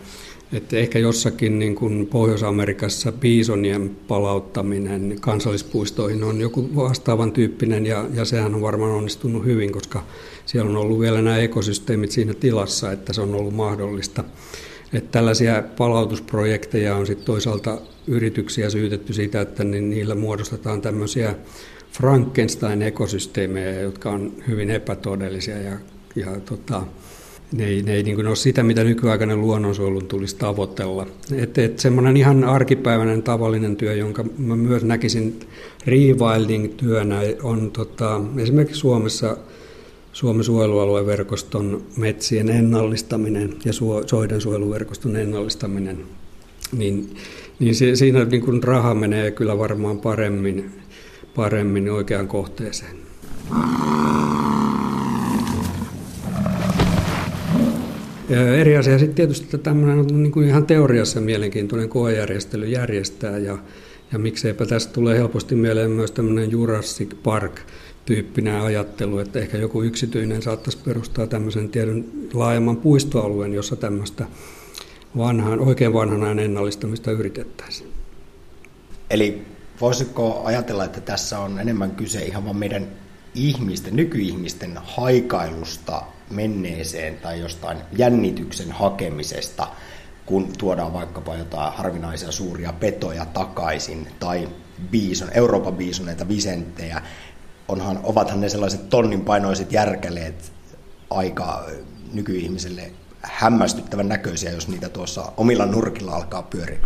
Että 0.52 0.76
ehkä 0.76 0.98
jossakin 0.98 1.58
niin 1.58 1.74
kuin 1.74 2.06
Pohjois-Amerikassa 2.06 3.12
biisonien 3.12 3.96
palauttaminen 4.08 5.16
kansallispuistoihin 5.20 6.24
on 6.24 6.40
joku 6.40 6.76
vastaavan 6.76 7.32
tyyppinen 7.32 7.86
ja, 7.86 8.06
ja 8.14 8.24
sehän 8.24 8.54
on 8.54 8.62
varmaan 8.62 8.92
onnistunut 8.92 9.44
hyvin, 9.44 9.72
koska 9.72 10.04
siellä 10.46 10.70
on 10.70 10.76
ollut 10.76 11.00
vielä 11.00 11.22
nämä 11.22 11.38
ekosysteemit 11.38 12.10
siinä 12.10 12.34
tilassa, 12.34 12.92
että 12.92 13.12
se 13.12 13.20
on 13.20 13.34
ollut 13.34 13.54
mahdollista. 13.54 14.24
Että 14.92 15.10
tällaisia 15.12 15.62
palautusprojekteja 15.76 16.96
on 16.96 17.06
sitten 17.06 17.26
toisaalta 17.26 17.80
yrityksiä 18.06 18.70
syytetty 18.70 19.12
siitä, 19.12 19.40
että 19.40 19.64
niillä 19.64 20.14
muodostetaan 20.14 20.82
tämmöisiä 20.82 21.34
Frankenstein-ekosysteemejä, 21.92 23.80
jotka 23.80 24.10
on 24.10 24.32
hyvin 24.48 24.70
epätodellisia 24.70 25.58
ja, 25.58 25.78
ja 26.16 26.40
tota, 26.40 26.82
ne 27.52 27.66
ei, 27.66 27.82
ne 27.82 27.94
ei 27.94 28.02
niin 28.02 28.26
ole 28.26 28.36
sitä, 28.36 28.62
mitä 28.62 28.84
nykyaikainen 28.84 29.40
luonnonsuojelun 29.40 30.06
tulisi 30.06 30.36
tavoitella. 30.36 31.06
Että 31.36 31.64
et 31.64 31.78
semmoinen 31.78 32.16
ihan 32.16 32.44
arkipäiväinen 32.44 33.22
tavallinen 33.22 33.76
työ, 33.76 33.94
jonka 33.94 34.24
mä 34.38 34.56
myös 34.56 34.84
näkisin 34.84 35.40
rewilding-työnä, 35.86 37.20
on 37.42 37.70
tota, 37.70 38.20
esimerkiksi 38.38 38.80
Suomessa 38.80 39.36
Suomen 40.12 40.44
suojelualueverkoston 40.44 41.82
metsien 41.96 42.48
ennallistaminen 42.48 43.54
ja 43.64 43.72
soiden 44.06 44.40
suojeluverkoston 44.40 45.16
ennallistaminen, 45.16 45.98
niin, 46.76 47.16
niin 47.58 47.74
se, 47.74 47.96
siinä 47.96 48.24
niin 48.24 48.42
kuin 48.42 48.62
raha 48.62 48.94
menee 48.94 49.30
kyllä 49.30 49.58
varmaan 49.58 49.98
paremmin, 49.98 50.70
paremmin 51.34 51.90
oikeaan 51.90 52.28
kohteeseen. 52.28 52.96
Ja 58.32 58.56
eri 58.56 58.76
asia 58.76 58.98
sitten 58.98 59.14
tietysti 59.14 59.44
että 59.44 59.58
tämmöinen 59.58 59.98
on 59.98 60.22
niin 60.22 60.32
kuin 60.32 60.48
ihan 60.48 60.66
teoriassa 60.66 61.20
mielenkiintoinen 61.20 61.88
koejärjestely 61.88 62.66
järjestää 62.66 63.38
ja, 63.38 63.58
ja 64.12 64.18
mikseipä 64.18 64.66
tästä 64.66 64.92
tulee 64.92 65.18
helposti 65.18 65.54
mieleen 65.54 65.90
myös 65.90 66.10
tämmöinen 66.10 66.50
Jurassic 66.50 67.14
Park 67.22 67.60
tyyppinen 68.04 68.60
ajattelu, 68.60 69.18
että 69.18 69.38
ehkä 69.38 69.58
joku 69.58 69.82
yksityinen 69.82 70.42
saattaisi 70.42 70.78
perustaa 70.84 71.26
tämmöisen 71.26 71.68
tiedon 71.68 72.04
laajemman 72.32 72.76
puistoalueen, 72.76 73.52
jossa 73.52 73.76
tämmöistä 73.76 74.26
vanhaan, 75.16 75.60
oikein 75.60 75.92
vanhan 75.92 76.38
ennallistamista 76.38 77.10
yritettäisiin. 77.10 77.90
Eli 79.10 79.42
voisiko 79.80 80.42
ajatella, 80.44 80.84
että 80.84 81.00
tässä 81.00 81.38
on 81.38 81.58
enemmän 81.58 81.90
kyse 81.90 82.24
ihan 82.24 82.44
vain 82.44 82.56
meidän 82.56 82.86
ihmisten, 83.34 83.96
nykyihmisten 83.96 84.78
haikailusta 84.84 86.02
menneeseen 86.32 87.16
tai 87.16 87.40
jostain 87.40 87.78
jännityksen 87.96 88.72
hakemisesta, 88.72 89.66
kun 90.26 90.48
tuodaan 90.58 90.92
vaikkapa 90.92 91.36
jotain 91.36 91.72
harvinaisia 91.72 92.32
suuria 92.32 92.72
petoja 92.72 93.26
takaisin 93.26 94.08
tai 94.20 94.48
biison, 94.90 95.28
Euroopan 95.34 95.74
biisoneita, 95.74 96.28
visentejä, 96.28 97.02
onhan, 97.68 98.00
ovathan 98.02 98.40
ne 98.40 98.48
sellaiset 98.48 98.88
tonnin 98.88 99.20
painoiset 99.20 99.72
järkäleet 99.72 100.52
aika 101.10 101.64
nykyihmiselle 102.12 102.92
hämmästyttävän 103.22 104.08
näköisiä, 104.08 104.50
jos 104.50 104.68
niitä 104.68 104.88
tuossa 104.88 105.32
omilla 105.36 105.66
nurkilla 105.66 106.12
alkaa 106.12 106.42
pyöriä. 106.42 106.78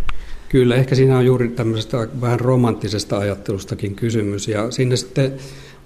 Kyllä, 0.49 0.75
ehkä 0.75 0.95
siinä 0.95 1.17
on 1.17 1.25
juuri 1.25 1.47
tämmöisestä 1.47 1.97
vähän 2.21 2.39
romanttisesta 2.39 3.17
ajattelustakin 3.17 3.95
kysymys, 3.95 4.47
ja 4.47 4.71
sinne 4.71 4.95
sitten 4.95 5.33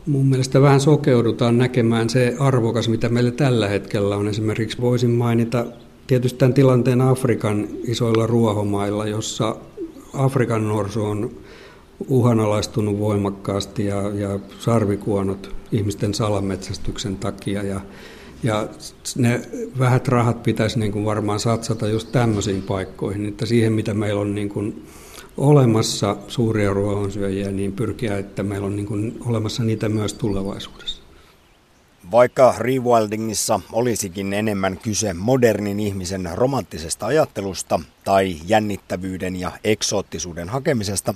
mun 0.06 0.26
mielestä 0.26 0.62
vähän 0.62 0.80
sokeudutaan 0.80 1.58
näkemään 1.58 2.10
se 2.10 2.36
arvokas, 2.39 2.89
mitä 2.89 3.10
meillä 3.10 3.32
tällä 3.32 3.68
hetkellä 3.68 4.16
on. 4.16 4.28
Esimerkiksi 4.28 4.82
voisin 4.82 5.10
mainita 5.10 5.66
tietysti 6.08 6.39
tämän 6.39 6.54
tilanteen 6.54 7.02
Afrikan 7.02 7.68
isoilla 7.84 8.28
ruohomailla, 8.28 9.08
jossa 9.08 9.56
Afrikan 10.14 10.68
norsu 10.68 11.06
on 11.06 11.32
uhanalaistunut 12.08 12.99
voimakkaasti 12.99 13.86
ja, 13.86 14.10
ja 14.10 14.39
sarvikuonot 14.60 15.56
ihmisten 15.72 16.14
salametsästyksen 16.14 17.18
takia. 17.18 17.64
Ja, 17.64 17.82
ja 18.43 18.68
ne 19.18 19.41
vähät 19.80 20.08
rahat 20.08 20.43
pitäisi 20.43 20.80
niin 20.80 20.91
kuin 20.91 21.06
varmaan 21.06 21.39
satsata 21.39 21.88
just 21.88 22.12
tämmöisiin 22.12 22.62
paikkoihin, 22.62 23.26
että 23.26 23.45
siihen 23.45 23.74
mitä 23.74 23.93
meillä 23.93 24.22
on 24.22 24.36
niin 24.36 24.49
kuin 24.49 24.84
olemassa 25.38 26.17
suuria 26.27 26.73
ruohonsyöjiä, 26.73 27.51
niin 27.51 27.73
pyrkiä, 27.73 28.17
että 28.17 28.43
meillä 28.43 28.67
on 28.67 28.75
niin 28.75 28.86
kuin 28.86 29.19
olemassa 29.25 29.63
niitä 29.63 29.89
myös 29.89 30.13
tulevaisuudessa. 30.13 31.01
Vaikka 32.11 32.55
rewildingissa 32.57 33.59
olisikin 33.71 34.34
enemmän 34.34 34.77
kyse 34.77 35.13
modernin 35.13 35.79
ihmisen 35.79 36.29
romanttisesta 36.34 37.05
ajattelusta 37.05 37.79
tai 38.03 38.36
jännittävyyden 38.47 39.36
ja 39.36 39.51
eksoottisuuden 39.63 40.49
hakemisesta, 40.49 41.13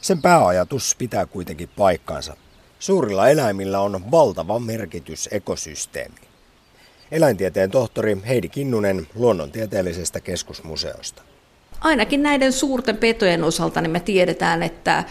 sen 0.00 0.22
pääajatus 0.22 0.94
pitää 0.98 1.26
kuitenkin 1.26 1.68
paikkansa. 1.76 2.36
Suurilla 2.78 3.28
eläimillä 3.28 3.80
on 3.80 4.10
valtava 4.10 4.58
merkitys 4.58 5.28
ekosysteemiin. 5.32 6.28
Eläintieteen 7.10 7.70
tohtori 7.70 8.16
Heidi 8.26 8.48
Kinnunen 8.48 9.06
luonnontieteellisestä 9.14 10.20
keskusmuseosta. 10.20 11.22
Ainakin 11.80 12.22
näiden 12.22 12.52
suurten 12.52 12.96
petojen 12.96 13.44
osalta 13.44 13.80
niin 13.80 13.90
me 13.90 14.00
tiedetään, 14.00 14.62
että 14.62 15.04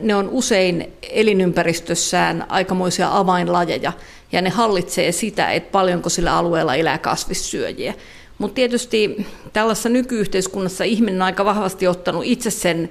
ne 0.00 0.14
on 0.14 0.28
usein 0.28 0.92
elinympäristössään 1.10 2.46
aikamoisia 2.48 3.18
avainlajeja 3.18 3.92
ja 4.32 4.42
ne 4.42 4.50
hallitsee 4.50 5.12
sitä, 5.12 5.52
että 5.52 5.70
paljonko 5.72 6.08
sillä 6.08 6.36
alueella 6.36 6.74
elää 6.74 6.98
kasvissyöjiä. 6.98 7.94
Mutta 8.38 8.54
tietysti 8.54 9.26
tällaisessa 9.52 9.88
nykyyhteiskunnassa 9.88 10.84
ihminen 10.84 11.22
on 11.22 11.26
aika 11.26 11.44
vahvasti 11.44 11.88
ottanut 11.88 12.24
itse 12.26 12.50
sen 12.50 12.90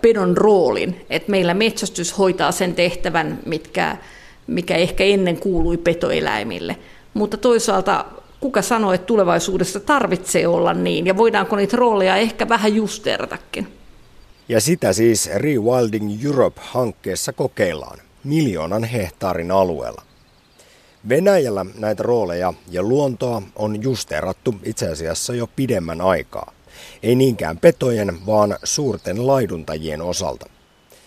pedon 0.00 0.36
roolin, 0.36 1.06
että 1.10 1.30
meillä 1.30 1.54
metsästys 1.54 2.18
hoitaa 2.18 2.52
sen 2.52 2.74
tehtävän, 2.74 3.38
mitkä, 3.46 3.96
mikä 4.46 4.76
ehkä 4.76 5.04
ennen 5.04 5.36
kuului 5.36 5.76
petoeläimille. 5.76 6.76
Mutta 7.14 7.36
toisaalta 7.36 8.04
kuka 8.40 8.62
sanoo, 8.62 8.92
että 8.92 9.06
tulevaisuudessa 9.06 9.80
tarvitsee 9.80 10.46
olla 10.46 10.74
niin, 10.74 11.06
ja 11.06 11.16
voidaanko 11.16 11.56
niitä 11.56 11.76
rooleja 11.76 12.16
ehkä 12.16 12.48
vähän 12.48 12.74
justertakin. 12.74 13.68
Ja 14.48 14.60
sitä 14.60 14.92
siis 14.92 15.30
Rewilding 15.34 16.24
Europe-hankkeessa 16.24 17.32
kokeillaan 17.32 17.98
miljoonan 18.24 18.84
hehtaarin 18.84 19.50
alueella. 19.50 20.02
Venäjällä 21.08 21.66
näitä 21.78 22.02
rooleja 22.02 22.54
ja 22.70 22.82
luontoa 22.82 23.42
on 23.56 23.82
justeerattu 23.82 24.54
itse 24.62 24.88
asiassa 24.88 25.34
jo 25.34 25.46
pidemmän 25.56 26.00
aikaa. 26.00 26.52
Ei 27.02 27.14
niinkään 27.14 27.58
petojen, 27.58 28.26
vaan 28.26 28.56
suurten 28.64 29.26
laiduntajien 29.26 30.02
osalta. 30.02 30.46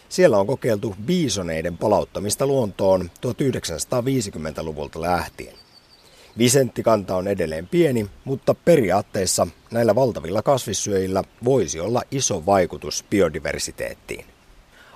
Siellä 0.10 0.38
on 0.38 0.48
kokeiltu 0.48 0.96
biisoneiden 1.06 1.78
palauttamista 1.78 2.48
luontoon 2.48 3.12
1950-luvulta 3.28 5.02
lähtien. 5.02 5.63
Visenttikanta 6.38 7.16
on 7.16 7.28
edelleen 7.28 7.68
pieni, 7.68 8.10
mutta 8.26 8.54
periaatteessa 8.54 9.48
näillä 9.72 9.96
valtavilla 9.96 10.42
kasvissyöjillä 10.42 11.24
voisi 11.44 11.80
olla 11.80 12.02
iso 12.12 12.46
vaikutus 12.46 13.06
biodiversiteettiin. 13.10 14.26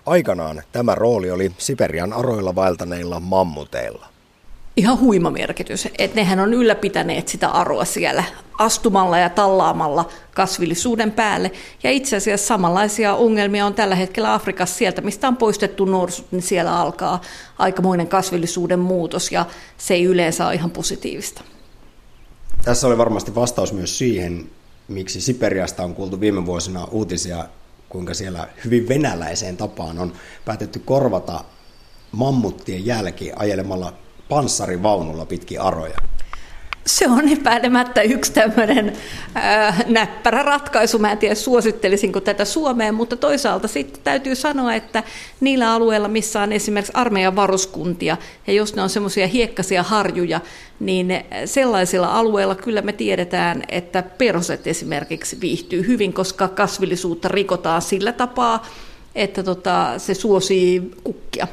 Aikanaan 0.06 0.64
tämä 0.72 0.96
rooli 0.96 1.32
oli 1.32 1.52
Siperian 1.58 2.14
aroilla 2.14 2.56
vaeltaneilla 2.56 3.20
mammuteilla 3.20 4.17
ihan 4.78 5.00
huima 5.00 5.32
merkitys. 5.32 5.88
Että 5.98 6.16
nehän 6.16 6.40
on 6.40 6.54
ylläpitäneet 6.54 7.28
sitä 7.28 7.50
aroa 7.50 7.86
siellä 7.86 8.24
astumalla 8.58 9.18
ja 9.18 9.30
tallaamalla 9.30 10.10
kasvillisuuden 10.34 11.12
päälle. 11.12 11.52
Ja 11.84 11.92
itse 11.92 12.16
asiassa 12.16 12.48
samanlaisia 12.48 13.16
ongelmia 13.16 13.66
on 13.66 13.74
tällä 13.74 13.96
hetkellä 13.96 14.34
Afrikassa 14.34 14.76
sieltä, 14.76 15.02
mistä 15.02 15.28
on 15.28 15.38
poistettu 15.38 15.86
norsut, 15.86 16.32
niin 16.32 16.42
siellä 16.42 16.80
alkaa 16.80 17.22
aikamoinen 17.58 18.08
kasvillisuuden 18.08 18.80
muutos 18.80 19.32
ja 19.32 19.46
se 19.78 19.94
ei 19.94 20.04
yleensä 20.04 20.46
ole 20.46 20.56
ihan 20.56 20.72
positiivista. 20.72 21.44
Tässä 22.64 22.88
oli 22.88 22.98
varmasti 22.98 23.36
vastaus 23.36 23.74
myös 23.74 23.98
siihen, 23.98 24.50
miksi 24.88 25.22
Siperiasta 25.22 25.84
on 25.84 25.96
kuultu 25.96 26.20
viime 26.20 26.46
vuosina 26.46 26.88
uutisia, 26.92 27.46
kuinka 27.90 28.14
siellä 28.14 28.48
hyvin 28.66 28.88
venäläiseen 28.88 29.58
tapaan 29.58 30.00
on 30.00 30.14
päätetty 30.46 30.80
korvata 30.80 31.44
mammuttien 32.12 32.86
jälki 32.86 33.32
ajelemalla 33.36 33.94
panssarivaunulla 34.30 35.26
pitkin 35.26 35.62
aroja. 35.62 35.98
Se 36.86 37.08
on 37.08 37.30
epäilemättä 37.30 38.02
yksi 38.02 38.34
tämmöinen 38.34 38.94
ää, 39.36 39.78
näppärä 39.88 40.44
ratkaisu. 40.44 41.00
Mä 41.00 41.12
en 41.12 41.18
tiedä, 41.18 41.36
suosittelisinko 41.36 42.20
tätä 42.20 42.46
Suomeen, 42.46 42.96
mutta 42.96 43.16
toisaalta 43.16 43.68
sitten 43.68 44.02
täytyy 44.04 44.36
sanoa, 44.36 44.74
että 44.74 45.04
niillä 45.40 45.74
alueilla, 45.74 46.08
missä 46.08 46.42
on 46.42 46.52
esimerkiksi 46.52 46.94
armeijan 46.96 47.36
varuskuntia, 47.36 48.18
ja 48.48 48.54
jos 48.54 48.76
ne 48.76 48.82
on 48.82 48.90
semmoisia 48.90 49.28
hiekkaisia 49.28 49.84
harjuja, 49.84 50.42
niin 50.80 51.08
sellaisilla 51.46 52.08
alueilla 52.08 52.56
kyllä 52.56 52.82
me 52.82 52.94
tiedetään, 52.94 53.64
että 53.68 54.04
perhoset 54.04 54.68
esimerkiksi 54.68 55.42
viihtyy 55.42 55.88
hyvin, 55.88 56.14
koska 56.14 56.48
kasvillisuutta 56.48 57.28
rikotaan 57.28 57.82
sillä 57.82 58.12
tapaa, 58.12 58.66
että 59.16 59.44
tota, 59.44 59.94
se 59.98 60.14
suosii 60.14 60.92
kukkia. 61.04 61.48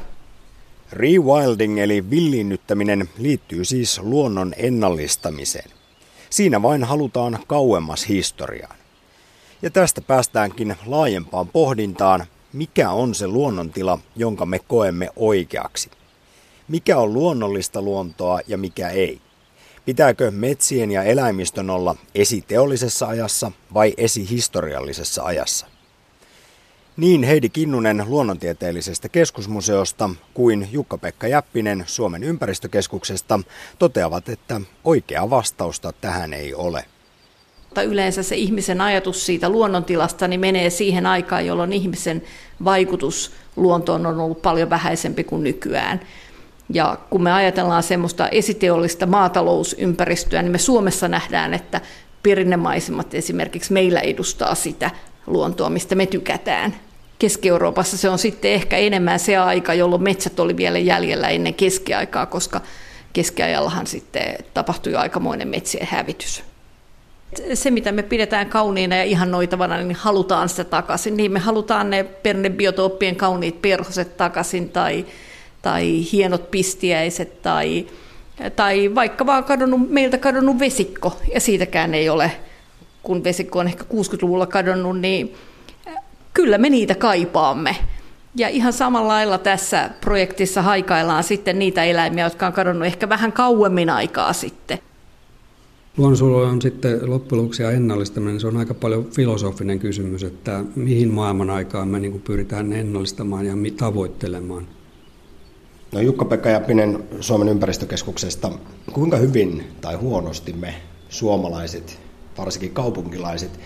Rewilding 0.95 1.79
eli 1.79 2.09
villiinnyttäminen 2.09 3.09
liittyy 3.17 3.65
siis 3.65 3.99
luonnon 3.99 4.53
ennallistamiseen. 4.57 5.69
Siinä 6.29 6.61
vain 6.61 6.83
halutaan 6.83 7.39
kauemmas 7.47 8.09
historiaan. 8.09 8.75
Ja 9.61 9.69
tästä 9.69 10.01
päästäänkin 10.01 10.75
laajempaan 10.85 11.47
pohdintaan, 11.47 12.25
mikä 12.53 12.91
on 12.91 13.15
se 13.15 13.27
luonnontila, 13.27 13.99
jonka 14.15 14.45
me 14.45 14.59
koemme 14.59 15.09
oikeaksi. 15.15 15.89
Mikä 16.67 16.97
on 16.97 17.13
luonnollista 17.13 17.81
luontoa 17.81 18.39
ja 18.47 18.57
mikä 18.57 18.89
ei? 18.89 19.21
Pitääkö 19.85 20.31
metsien 20.31 20.91
ja 20.91 21.03
eläimistön 21.03 21.69
olla 21.69 21.95
esiteollisessa 22.15 23.07
ajassa 23.07 23.51
vai 23.73 23.93
esihistoriallisessa 23.97 25.23
ajassa? 25.23 25.74
Niin 26.97 27.23
Heidi 27.23 27.49
Kinnunen 27.49 28.03
luonnontieteellisestä 28.07 29.09
keskusmuseosta 29.09 30.09
kuin 30.33 30.69
Jukka-Pekka 30.71 31.27
Jäppinen 31.27 31.83
Suomen 31.87 32.23
ympäristökeskuksesta 32.23 33.39
toteavat, 33.79 34.29
että 34.29 34.61
oikea 34.83 35.29
vastausta 35.29 35.93
tähän 36.01 36.33
ei 36.33 36.53
ole. 36.53 36.85
Yleensä 37.85 38.23
se 38.23 38.35
ihmisen 38.35 38.81
ajatus 38.81 39.25
siitä 39.25 39.49
luonnontilasta 39.49 40.27
niin 40.27 40.39
menee 40.39 40.69
siihen 40.69 41.05
aikaan, 41.05 41.45
jolloin 41.45 41.73
ihmisen 41.73 42.23
vaikutus 42.63 43.31
luontoon 43.55 44.05
on 44.05 44.19
ollut 44.19 44.41
paljon 44.41 44.69
vähäisempi 44.69 45.23
kuin 45.23 45.43
nykyään. 45.43 45.99
Ja 46.73 46.97
kun 47.09 47.23
me 47.23 47.31
ajatellaan 47.31 47.83
semmoista 47.83 48.29
esiteollista 48.29 49.05
maatalousympäristöä, 49.05 50.41
niin 50.41 50.51
me 50.51 50.57
Suomessa 50.57 51.07
nähdään, 51.07 51.53
että 51.53 51.81
perinnemaisemat 52.23 53.13
esimerkiksi 53.13 53.73
meillä 53.73 53.99
edustaa 53.99 54.55
sitä 54.55 54.91
luontoa, 55.27 55.69
mistä 55.69 55.95
me 55.95 56.05
tykätään. 56.05 56.75
Keski-Euroopassa 57.19 57.97
se 57.97 58.09
on 58.09 58.19
sitten 58.19 58.51
ehkä 58.51 58.77
enemmän 58.77 59.19
se 59.19 59.37
aika, 59.37 59.73
jolloin 59.73 60.03
metsät 60.03 60.39
oli 60.39 60.57
vielä 60.57 60.79
jäljellä 60.79 61.29
ennen 61.29 61.53
keskiaikaa, 61.53 62.25
koska 62.25 62.61
keskiajallahan 63.13 63.87
sitten 63.87 64.35
tapahtui 64.53 64.95
aikamoinen 64.95 65.47
metsien 65.47 65.87
hävitys. 65.87 66.43
Se, 67.53 67.71
mitä 67.71 67.91
me 67.91 68.03
pidetään 68.03 68.49
kauniina 68.49 68.95
ja 68.95 69.03
ihannoitavana, 69.03 69.77
niin 69.77 69.95
halutaan 69.95 70.49
sitä 70.49 70.63
takaisin. 70.63 71.17
Niin 71.17 71.31
me 71.31 71.39
halutaan 71.39 71.89
ne 71.89 72.03
pernebiotooppien 72.03 73.15
kauniit 73.15 73.61
perhoset 73.61 74.17
takaisin 74.17 74.69
tai, 74.69 75.05
tai 75.61 76.05
hienot 76.11 76.51
pistiäiset 76.51 77.41
tai, 77.41 77.87
tai 78.55 78.95
vaikka 78.95 79.25
vaan 79.25 79.43
kadonnut, 79.43 79.89
meiltä 79.89 80.17
kadonnut 80.17 80.59
vesikko 80.59 81.17
ja 81.33 81.39
siitäkään 81.39 81.93
ei 81.93 82.09
ole, 82.09 82.31
kun 83.03 83.23
vesikko 83.23 83.59
on 83.59 83.67
ehkä 83.67 83.83
60-luvulla 83.83 84.45
kadonnut, 84.45 84.99
niin 84.99 85.35
kyllä 86.35 86.57
me 86.57 86.69
niitä 86.69 86.95
kaipaamme. 86.95 87.75
Ja 88.35 88.49
ihan 88.49 88.73
samalla 88.73 89.07
lailla 89.07 89.37
tässä 89.37 89.89
projektissa 90.01 90.61
haikaillaan 90.61 91.23
sitten 91.23 91.59
niitä 91.59 91.83
eläimiä, 91.83 92.23
jotka 92.23 92.47
on 92.47 92.53
kadonnut 92.53 92.85
ehkä 92.85 93.09
vähän 93.09 93.33
kauemmin 93.33 93.89
aikaa 93.89 94.33
sitten. 94.33 94.79
Luonnonsuojelu 95.97 96.49
on 96.49 96.61
sitten 96.61 97.09
loppujen 97.09 97.41
lopuksi 97.41 97.63
ja 97.63 97.71
ennallistaminen, 97.71 98.39
se 98.39 98.47
on 98.47 98.57
aika 98.57 98.73
paljon 98.73 99.05
filosofinen 99.05 99.79
kysymys, 99.79 100.23
että 100.23 100.63
mihin 100.75 101.13
maailman 101.13 101.49
aikaan 101.49 101.87
me 101.87 101.99
niin 101.99 102.21
pyritään 102.21 102.73
ennallistamaan 102.73 103.45
ja 103.45 103.53
tavoittelemaan. 103.77 104.67
No 105.91 106.01
Jukka-Pekka 106.01 106.49
Jäppinen 106.49 107.03
Suomen 107.19 107.49
ympäristökeskuksesta, 107.49 108.51
kuinka 108.93 109.17
hyvin 109.17 109.63
tai 109.81 109.95
huonosti 109.95 110.53
me 110.53 110.75
suomalaiset, 111.09 111.99
varsinkin 112.37 112.71
kaupunkilaiset, 112.71 113.59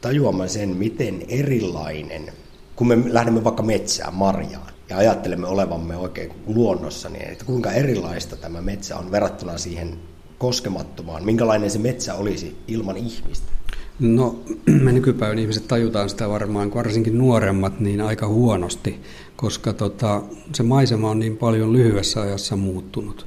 tajuamme 0.00 0.48
sen, 0.48 0.68
miten 0.68 1.22
erilainen, 1.28 2.32
kun 2.76 2.88
me 2.88 2.98
lähdemme 3.06 3.44
vaikka 3.44 3.62
metsään, 3.62 4.14
marjaan, 4.14 4.72
ja 4.88 4.96
ajattelemme 4.96 5.46
olevamme 5.46 5.96
oikein 5.96 6.32
luonnossa, 6.46 7.08
niin 7.08 7.28
että 7.28 7.44
kuinka 7.44 7.72
erilaista 7.72 8.36
tämä 8.36 8.60
metsä 8.60 8.98
on 8.98 9.10
verrattuna 9.10 9.58
siihen 9.58 9.98
koskemattomaan, 10.38 11.24
minkälainen 11.24 11.70
se 11.70 11.78
metsä 11.78 12.14
olisi 12.14 12.56
ilman 12.68 12.96
ihmistä? 12.96 13.52
No 14.00 14.38
me 14.84 14.92
nykypäivän 14.92 15.38
ihmiset 15.38 15.68
tajutaan 15.68 16.10
sitä 16.10 16.28
varmaan, 16.28 16.74
varsinkin 16.74 17.18
nuoremmat, 17.18 17.80
niin 17.80 18.00
aika 18.00 18.26
huonosti, 18.26 19.00
koska 19.36 19.72
tota, 19.72 20.22
se 20.54 20.62
maisema 20.62 21.10
on 21.10 21.18
niin 21.18 21.36
paljon 21.36 21.72
lyhyessä 21.72 22.20
ajassa 22.20 22.56
muuttunut. 22.56 23.26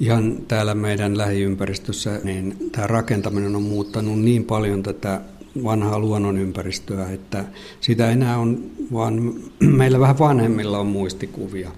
Ihan 0.00 0.38
täällä 0.48 0.74
meidän 0.74 1.18
lähiympäristössä 1.18 2.20
niin 2.24 2.56
tämä 2.72 2.86
rakentaminen 2.86 3.56
on 3.56 3.62
muuttanut 3.62 4.20
niin 4.20 4.44
paljon 4.44 4.82
tätä 4.82 5.20
vanhaa 5.64 5.98
luonnonympäristöä, 5.98 7.10
että 7.10 7.44
sitä 7.80 8.10
enää 8.10 8.38
on, 8.38 8.70
vaan 8.92 9.34
meillä 9.60 10.00
vähän 10.00 10.18
vanhemmilla 10.18 10.78
on 10.78 10.86
muistikuvia. 10.86 11.70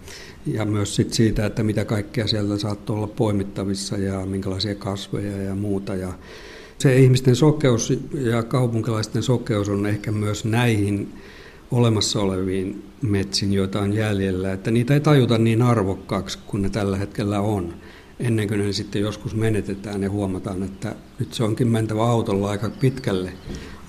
Ja 0.46 0.64
myös 0.64 0.96
sit 0.96 1.12
siitä, 1.12 1.46
että 1.46 1.62
mitä 1.62 1.84
kaikkea 1.84 2.26
sieltä 2.26 2.58
saattoi 2.58 2.96
olla 2.96 3.06
poimittavissa 3.06 3.96
ja 3.96 4.26
minkälaisia 4.26 4.74
kasveja 4.74 5.42
ja 5.42 5.54
muuta. 5.54 5.94
Ja 5.94 6.12
se 6.78 6.98
ihmisten 6.98 7.36
sokeus 7.36 7.92
ja 8.14 8.42
kaupunkilaisten 8.42 9.22
sokeus 9.22 9.68
on 9.68 9.86
ehkä 9.86 10.12
myös 10.12 10.44
näihin 10.44 11.14
olemassa 11.70 12.20
oleviin 12.20 12.82
metsiin, 13.02 13.52
joita 13.52 13.80
on 13.80 13.92
jäljellä, 13.92 14.52
että 14.52 14.70
niitä 14.70 14.94
ei 14.94 15.00
tajuta 15.00 15.38
niin 15.38 15.62
arvokkaaksi 15.62 16.38
kuin 16.46 16.62
ne 16.62 16.70
tällä 16.70 16.96
hetkellä 16.96 17.40
on 17.40 17.74
ennen 18.20 18.48
kuin 18.48 18.66
ne 18.66 18.72
sitten 18.72 19.02
joskus 19.02 19.34
menetetään 19.34 20.02
ja 20.02 20.10
huomataan, 20.10 20.62
että 20.62 20.94
nyt 21.18 21.34
se 21.34 21.44
onkin 21.44 21.68
mentävä 21.68 22.10
autolla 22.10 22.50
aika 22.50 22.70
pitkälle 22.70 23.32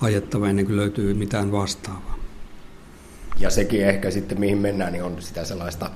ajettava 0.00 0.48
ennen 0.48 0.66
kuin 0.66 0.76
löytyy 0.76 1.14
mitään 1.14 1.52
vastaavaa. 1.52 2.18
Ja 3.38 3.50
sekin 3.50 3.86
ehkä 3.86 4.10
sitten 4.10 4.40
mihin 4.40 4.58
mennään, 4.58 4.92
niin 4.92 5.04
on 5.04 5.22
sitä 5.22 5.44
sellaista 5.44 5.90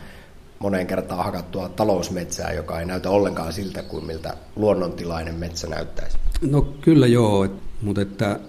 moneen 0.58 0.86
kertaan 0.86 1.24
hakattua 1.24 1.68
talousmetsää, 1.68 2.52
joka 2.52 2.80
ei 2.80 2.86
näytä 2.86 3.10
ollenkaan 3.10 3.52
siltä 3.52 3.82
kuin 3.82 4.04
miltä 4.04 4.36
luonnontilainen 4.56 5.34
metsä 5.34 5.66
näyttäisi. 5.66 6.18
No 6.40 6.62
kyllä 6.62 7.06
joo, 7.06 7.48
mutta 7.82 8.00
että 8.00 8.40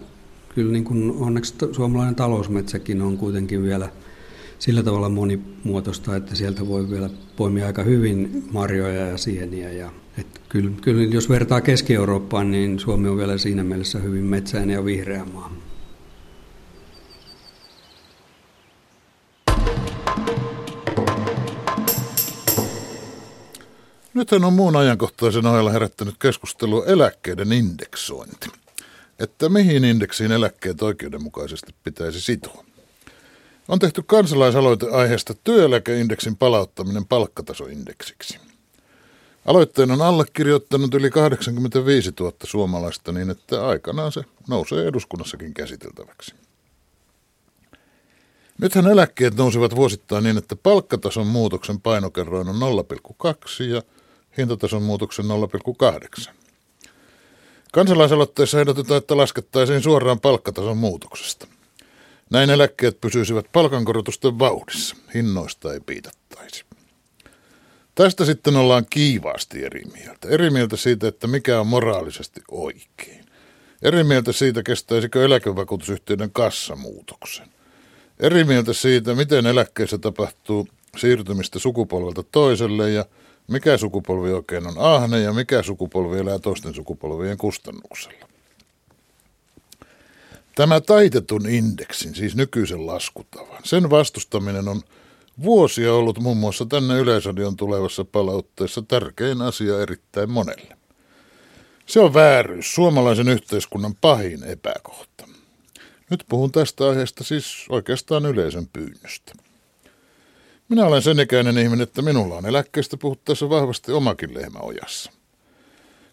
kyllä 0.56 0.72
niin 0.72 0.84
kuin 0.84 1.12
onneksi 1.20 1.56
suomalainen 1.72 2.16
talousmetsäkin 2.16 3.02
on 3.02 3.18
kuitenkin 3.18 3.64
vielä– 3.64 3.90
sillä 4.60 4.84
tavalla 4.84 5.10
monimuotoista, 5.10 6.16
että 6.16 6.36
sieltä 6.36 6.68
voi 6.68 6.90
vielä 6.90 7.10
poimia 7.36 7.66
aika 7.66 7.84
hyvin 7.84 8.44
marjoja 8.52 9.08
ja 9.08 9.18
sieniä. 9.18 9.72
Ja, 9.72 9.92
että 10.18 10.40
kyllä, 10.50 10.72
kyllä 10.82 11.04
jos 11.04 11.30
vertaa 11.30 11.62
Keski-Eurooppaan, 11.62 12.52
niin 12.52 12.80
Suomi 12.80 13.08
on 13.08 13.18
vielä 13.18 13.38
siinä 13.38 13.64
mielessä 13.64 14.00
hyvin 14.00 14.24
metsäinen 14.24 14.74
ja 14.74 14.86
vihreä 14.86 15.26
maa. 15.26 15.52
Nythän 24.14 24.44
on 24.44 24.54
muun 24.54 24.76
ajankohtaisen 24.76 25.46
ohella 25.46 25.72
herättänyt 25.72 26.16
keskustelu 26.20 26.84
eläkkeiden 26.84 27.54
indeksointi. 27.54 28.48
Että 29.20 29.50
mihin 29.50 29.86
indeksiin 29.86 30.32
eläkkeet 30.32 30.82
oikeudenmukaisesti 30.82 31.76
pitäisi 31.84 32.22
sitoa. 32.22 32.66
On 33.68 33.80
tehty 33.80 34.04
kansalaisaloite 34.04 34.90
aiheesta 34.92 35.34
työeläkeindeksin 35.44 36.38
palauttaminen 36.38 37.06
palkkatasoindeksiksi. 37.06 38.40
Aloitteen 39.46 39.92
on 39.92 40.02
allekirjoittanut 40.02 40.94
yli 40.94 41.10
85 41.10 42.12
000 42.20 42.34
suomalaista 42.44 43.12
niin, 43.12 43.30
että 43.30 43.68
aikanaan 43.68 44.12
se 44.12 44.22
nousee 44.48 44.88
eduskunnassakin 44.88 45.54
käsiteltäväksi. 45.54 46.36
Nythän 48.62 48.88
eläkkeet 48.88 49.36
nousivat 49.36 49.76
vuosittain 49.76 50.24
niin, 50.24 50.38
että 50.38 50.56
palkkatason 50.56 51.28
muutoksen 51.28 51.82
painokerroin 51.82 52.50
on 52.50 52.56
0,2 52.56 53.64
ja 53.64 53.82
hintatason 54.38 54.84
muutoksen 54.84 55.26
0,8. 56.28 56.32
Kansalaisaloitteessa 57.72 58.60
ehdotetaan, 58.60 58.98
että 58.98 59.18
laskettaisiin 59.18 59.84
suoraan 59.84 60.20
palkkatason 60.20 60.78
muutoksesta. 60.78 61.48
Näin 62.32 62.50
eläkkeet 62.50 63.02
pysyisivät 63.02 63.46
palkankorotusten 63.52 64.40
vauhdissa, 64.40 64.96
hinnoista 65.14 65.74
ei 65.74 65.80
piitattaisi. 65.80 66.66
Tästä 67.96 68.26
sitten 68.26 68.56
ollaan 68.56 68.86
kiivaasti 68.90 69.66
eri 69.66 69.82
mieltä. 69.94 70.28
Eri 70.30 70.50
mieltä 70.50 70.78
siitä, 70.78 71.08
että 71.08 71.28
mikä 71.28 71.60
on 71.60 71.68
moraalisesti 71.68 72.42
oikein. 72.52 73.26
Eri 73.82 74.04
mieltä 74.04 74.32
siitä, 74.32 74.64
kestäisikö 74.64 75.26
eläkevakuutusyhtiöiden 75.26 76.32
kassamuutoksen. 76.32 77.48
Eri 78.20 78.44
mieltä 78.44 78.74
siitä, 78.74 79.16
miten 79.16 79.46
eläkkeissä 79.46 79.98
tapahtuu 79.98 80.68
siirtymistä 80.98 81.60
sukupolvelta 81.60 82.24
toiselle 82.24 82.92
ja 82.92 83.06
Mikä 83.48 83.78
sukupolvi 83.78 84.32
oikein 84.32 84.68
on 84.68 84.78
ahne 84.78 85.20
ja 85.20 85.34
mikä 85.34 85.64
sukupolvi 85.64 86.20
elää 86.20 86.40
toisten 86.40 86.74
sukupolvien 86.74 87.38
kustannuksella. 87.38 88.25
Tämä 90.56 90.82
taitetun 90.82 91.50
indeksin, 91.50 92.16
siis 92.16 92.36
nykyisen 92.36 92.88
laskutavan, 92.88 93.62
sen 93.64 93.90
vastustaminen 93.90 94.68
on 94.68 94.82
vuosia 95.44 95.94
ollut 95.94 96.20
muun 96.20 96.38
muassa 96.38 96.66
tänne 96.66 97.00
Yleisradion 97.00 97.58
tulevassa 97.58 98.06
palautteessa 98.06 98.82
tärkein 98.82 99.42
asia 99.42 99.82
erittäin 99.82 100.30
monelle. 100.32 100.78
Se 101.86 102.00
on 102.00 102.14
vääryys, 102.14 102.76
suomalaisen 102.76 103.30
yhteiskunnan 103.30 103.96
pahin 103.96 104.44
epäkohta. 104.44 105.28
Nyt 106.10 106.26
puhun 106.30 106.52
tästä 106.52 106.88
aiheesta 106.88 107.24
siis 107.24 107.66
oikeastaan 107.70 108.26
yleisön 108.26 108.68
pyynnöstä. 108.74 109.34
Minä 110.70 110.86
olen 110.86 111.02
sen 111.02 111.20
ikäinen 111.20 111.58
ihminen, 111.58 111.82
että 111.82 112.02
minulla 112.02 112.36
on 112.36 112.46
eläkkeestä 112.46 112.98
puhuttaessa 112.98 113.50
vahvasti 113.50 113.92
omakin 113.92 114.34
lehmä 114.34 114.60
ojassa. 114.60 115.12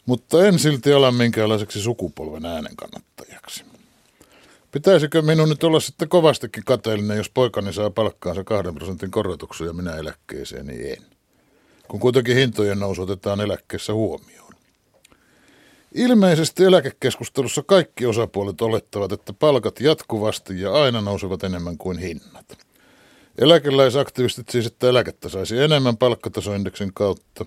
Mutta 0.07 0.47
en 0.47 0.59
silti 0.59 0.93
ala 0.93 1.11
minkäänlaiseksi 1.11 1.81
sukupolven 1.81 2.47
äänen 2.47 2.77
kannattajaksi. 2.77 3.65
Pitäisikö 4.73 5.23
minun 5.23 5.49
nyt 5.49 5.65
olla 5.65 5.81
sitten 5.81 6.09
kovastikin 6.09 6.65
kateellinen, 6.65 7.17
jos 7.17 7.31
poikani 7.31 7.73
saa 7.73 7.91
palkkaansa 7.91 8.45
kahden 8.45 8.75
prosentin 8.75 9.11
korotuksia 9.11 9.67
ja 9.67 9.73
minä 9.73 9.97
eläkkeeseen, 9.97 10.67
niin 10.67 10.93
en. 10.93 11.03
Kun 11.89 12.01
kuitenkin 12.01 12.37
hintojen 12.37 12.79
nousu 12.79 13.03
otetaan 13.03 13.41
eläkkeessä 13.41 13.93
huomioon. 13.93 14.53
Ilmeisesti 15.95 16.65
eläkekeskustelussa 16.65 17.63
kaikki 17.67 18.07
osapuolet 18.07 18.61
olettavat, 18.61 19.13
että 19.13 19.33
palkat 19.33 19.81
jatkuvasti 19.81 20.61
ja 20.61 20.73
aina 20.73 21.01
nousevat 21.01 21.45
enemmän 21.45 21.79
kuin 21.79 21.99
hinnat. 21.99 22.59
Eläkeläisaktivistit 23.39 24.49
siis, 24.49 24.67
että 24.67 24.89
eläkettä 24.89 25.29
saisi 25.29 25.59
enemmän 25.59 25.97
palkkatasoindeksin 25.97 26.95
kautta. 26.95 27.47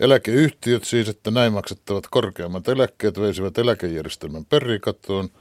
Eläkeyhtiöt 0.00 0.84
siis, 0.84 1.08
että 1.08 1.30
näin 1.30 1.52
maksettavat 1.52 2.06
korkeammat 2.10 2.68
eläkkeet 2.68 3.20
veisivät 3.20 3.58
eläkejärjestelmän 3.58 4.44
perikatoon– 4.44 5.28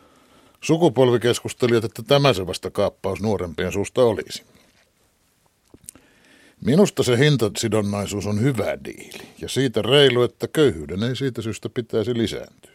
Sukupolvikeskustelijat, 0.62 1.84
että 1.84 2.04
tämä 2.04 2.34
se 2.34 2.48
vasta 2.48 2.72
kaappaus 2.72 3.22
nuorempien 3.22 3.72
suusta 3.72 4.04
olisi. 4.04 4.44
Minusta 6.66 7.04
se 7.04 7.18
hintasidonnaisuus 7.18 8.26
on 8.28 8.42
hyvä 8.42 8.78
diili 8.86 9.28
ja 9.42 9.50
siitä 9.50 9.82
reilu, 9.82 10.24
että 10.24 10.48
köyhyyden 10.48 11.04
ei 11.04 11.16
siitä 11.16 11.42
syystä 11.42 11.70
pitäisi 11.70 12.18
lisääntyä. 12.18 12.72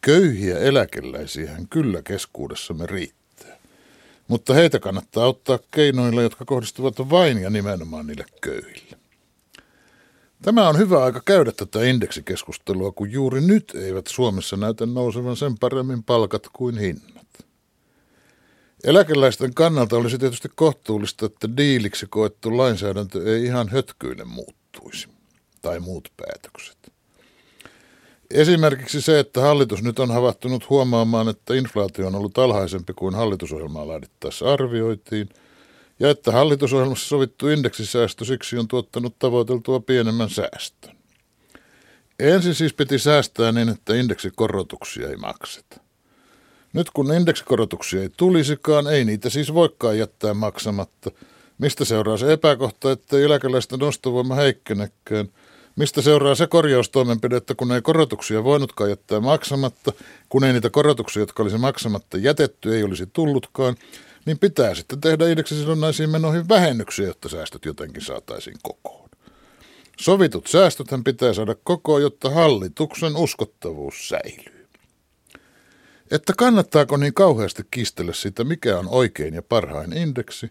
Köyhiä 0.00 0.58
eläkeläisiähän 0.58 1.68
kyllä 1.68 2.02
keskuudessamme 2.02 2.86
riittää, 2.86 3.58
mutta 4.28 4.54
heitä 4.54 4.78
kannattaa 4.78 5.24
auttaa 5.24 5.58
keinoilla, 5.70 6.22
jotka 6.22 6.44
kohdistuvat 6.44 7.10
vain 7.10 7.38
ja 7.38 7.50
nimenomaan 7.50 8.06
niille 8.06 8.24
köyhille. 8.40 8.91
Tämä 10.42 10.68
on 10.68 10.78
hyvä 10.78 11.04
aika 11.04 11.20
käydä 11.24 11.52
tätä 11.52 11.84
indeksikeskustelua, 11.84 12.92
kun 12.92 13.12
juuri 13.12 13.40
nyt 13.40 13.72
eivät 13.74 14.06
Suomessa 14.06 14.56
näytä 14.56 14.86
nousevan 14.86 15.36
sen 15.36 15.58
paremmin 15.58 16.02
palkat 16.02 16.48
kuin 16.52 16.78
hinnat. 16.78 17.26
Eläkeläisten 18.84 19.54
kannalta 19.54 19.96
olisi 19.96 20.18
tietysti 20.18 20.48
kohtuullista, 20.54 21.26
että 21.26 21.56
diiliksi 21.56 22.06
koettu 22.10 22.56
lainsäädäntö 22.56 23.34
ei 23.34 23.44
ihan 23.44 23.68
hötkyinen 23.68 24.28
muuttuisi, 24.28 25.08
tai 25.62 25.80
muut 25.80 26.08
päätökset. 26.16 26.92
Esimerkiksi 28.30 29.00
se, 29.00 29.18
että 29.18 29.40
hallitus 29.40 29.82
nyt 29.82 29.98
on 29.98 30.10
havahtunut 30.10 30.70
huomaamaan, 30.70 31.28
että 31.28 31.54
inflaatio 31.54 32.06
on 32.06 32.14
ollut 32.14 32.38
alhaisempi 32.38 32.92
kuin 32.96 33.14
hallitusohjelmaa 33.14 33.88
laadittaessa 33.88 34.52
arvioitiin– 34.52 35.28
ja 36.02 36.10
että 36.10 36.32
hallitusohjelmassa 36.32 37.08
sovittu 37.08 37.48
indeksisäästö 37.48 38.24
siksi 38.24 38.58
on 38.58 38.68
tuottanut 38.68 39.18
tavoiteltua 39.18 39.80
pienemmän 39.80 40.30
säästön. 40.30 40.96
Ensin 42.18 42.54
siis 42.54 42.74
piti 42.74 42.98
säästää 42.98 43.52
niin, 43.52 43.68
että 43.68 43.94
indeksikorotuksia 43.94 45.08
ei 45.08 45.16
makseta. 45.16 45.80
Nyt 46.72 46.90
kun 46.90 47.14
indeksikorotuksia 47.14 48.02
ei 48.02 48.10
tulisikaan, 48.16 48.86
ei 48.86 49.04
niitä 49.04 49.30
siis 49.30 49.54
voikaan 49.54 49.98
jättää 49.98 50.34
maksamatta. 50.34 51.10
Mistä 51.58 51.84
seuraa 51.84 52.16
se 52.16 52.32
epäkohta, 52.32 52.92
että 52.92 53.18
eläkeläisten 53.18 53.82
ostovoima 53.82 54.34
heikkenekään? 54.34 55.28
Mistä 55.76 56.02
seuraa 56.02 56.34
se 56.34 56.46
korjaustoimenpide, 56.46 57.36
että 57.36 57.54
kun 57.54 57.72
ei 57.72 57.82
korotuksia 57.82 58.44
voinutkaan 58.44 58.90
jättää 58.90 59.20
maksamatta, 59.20 59.92
kun 60.28 60.44
ei 60.44 60.52
niitä 60.52 60.70
korotuksia, 60.70 61.22
jotka 61.22 61.42
olisi 61.42 61.58
maksamatta 61.58 62.18
jätetty, 62.18 62.76
ei 62.76 62.82
olisi 62.82 63.06
tullutkaan, 63.06 63.76
niin 64.26 64.38
pitää 64.38 64.74
sitten 64.74 65.00
tehdä 65.00 65.28
indeksisidonnaisiin 65.28 66.10
menoihin 66.10 66.48
vähennyksiä, 66.48 67.06
jotta 67.06 67.28
säästöt 67.28 67.64
jotenkin 67.64 68.02
saataisiin 68.02 68.56
kokoon. 68.62 69.08
Sovitut 70.00 70.46
säästöthän 70.46 71.04
pitää 71.04 71.32
saada 71.32 71.54
kokoon, 71.64 72.02
jotta 72.02 72.30
hallituksen 72.30 73.16
uskottavuus 73.16 74.08
säilyy. 74.08 74.68
Että 76.10 76.32
kannattaako 76.36 76.96
niin 76.96 77.14
kauheasti 77.14 77.62
kistellä 77.70 78.12
sitä, 78.12 78.44
mikä 78.44 78.78
on 78.78 78.88
oikein 78.88 79.34
ja 79.34 79.42
parhain 79.42 79.92
indeksi, 79.92 80.50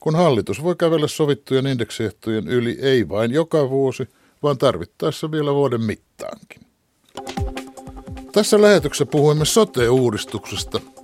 kun 0.00 0.16
hallitus 0.16 0.62
voi 0.62 0.76
kävellä 0.76 1.08
sovittujen 1.08 1.66
indeksiehtojen 1.66 2.48
yli 2.48 2.78
ei 2.82 3.08
vain 3.08 3.30
joka 3.30 3.70
vuosi, 3.70 4.08
vaan 4.42 4.58
tarvittaessa 4.58 5.30
vielä 5.30 5.54
vuoden 5.54 5.82
mittaankin. 5.82 6.60
Tässä 8.32 8.60
lähetyksessä 8.60 9.06
puhuimme 9.06 9.44
sote-uudistuksesta– 9.44 10.80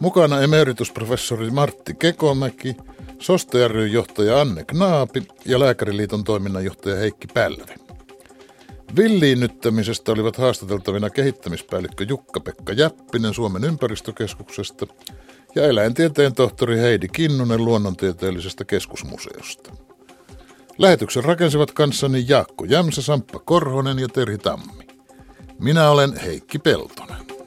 Mukana 0.00 0.40
emeritusprofessori 0.40 1.50
Martti 1.50 1.94
Kekomäki, 1.94 2.76
Soste 3.18 3.58
johtaja 3.92 4.40
Anne 4.40 4.64
Knaapi 4.64 5.22
ja 5.44 5.60
Lääkäriliiton 5.60 6.24
toiminnanjohtaja 6.24 6.96
Heikki 6.96 7.26
Pälve. 7.34 7.74
Villiinnyttämisestä 8.96 10.12
olivat 10.12 10.36
haastateltavina 10.36 11.10
kehittämispäällikkö 11.10 12.04
Jukka-Pekka 12.08 12.72
Jäppinen 12.72 13.34
Suomen 13.34 13.64
ympäristökeskuksesta 13.64 14.86
ja 15.54 15.64
eläintieteen 15.64 16.34
tohtori 16.34 16.78
Heidi 16.78 17.08
Kinnunen 17.08 17.64
Luonnontieteellisestä 17.64 18.64
keskusmuseosta. 18.64 19.72
Lähetyksen 20.78 21.24
rakensivat 21.24 21.72
kanssani 21.72 22.24
Jaakko 22.28 22.64
Jämsä, 22.64 23.02
Samppa 23.02 23.38
Korhonen 23.38 23.98
ja 23.98 24.08
Terhi 24.08 24.38
Tammi. 24.38 24.86
Minä 25.58 25.90
olen 25.90 26.16
Heikki 26.16 26.58
Peltonen. 26.58 27.37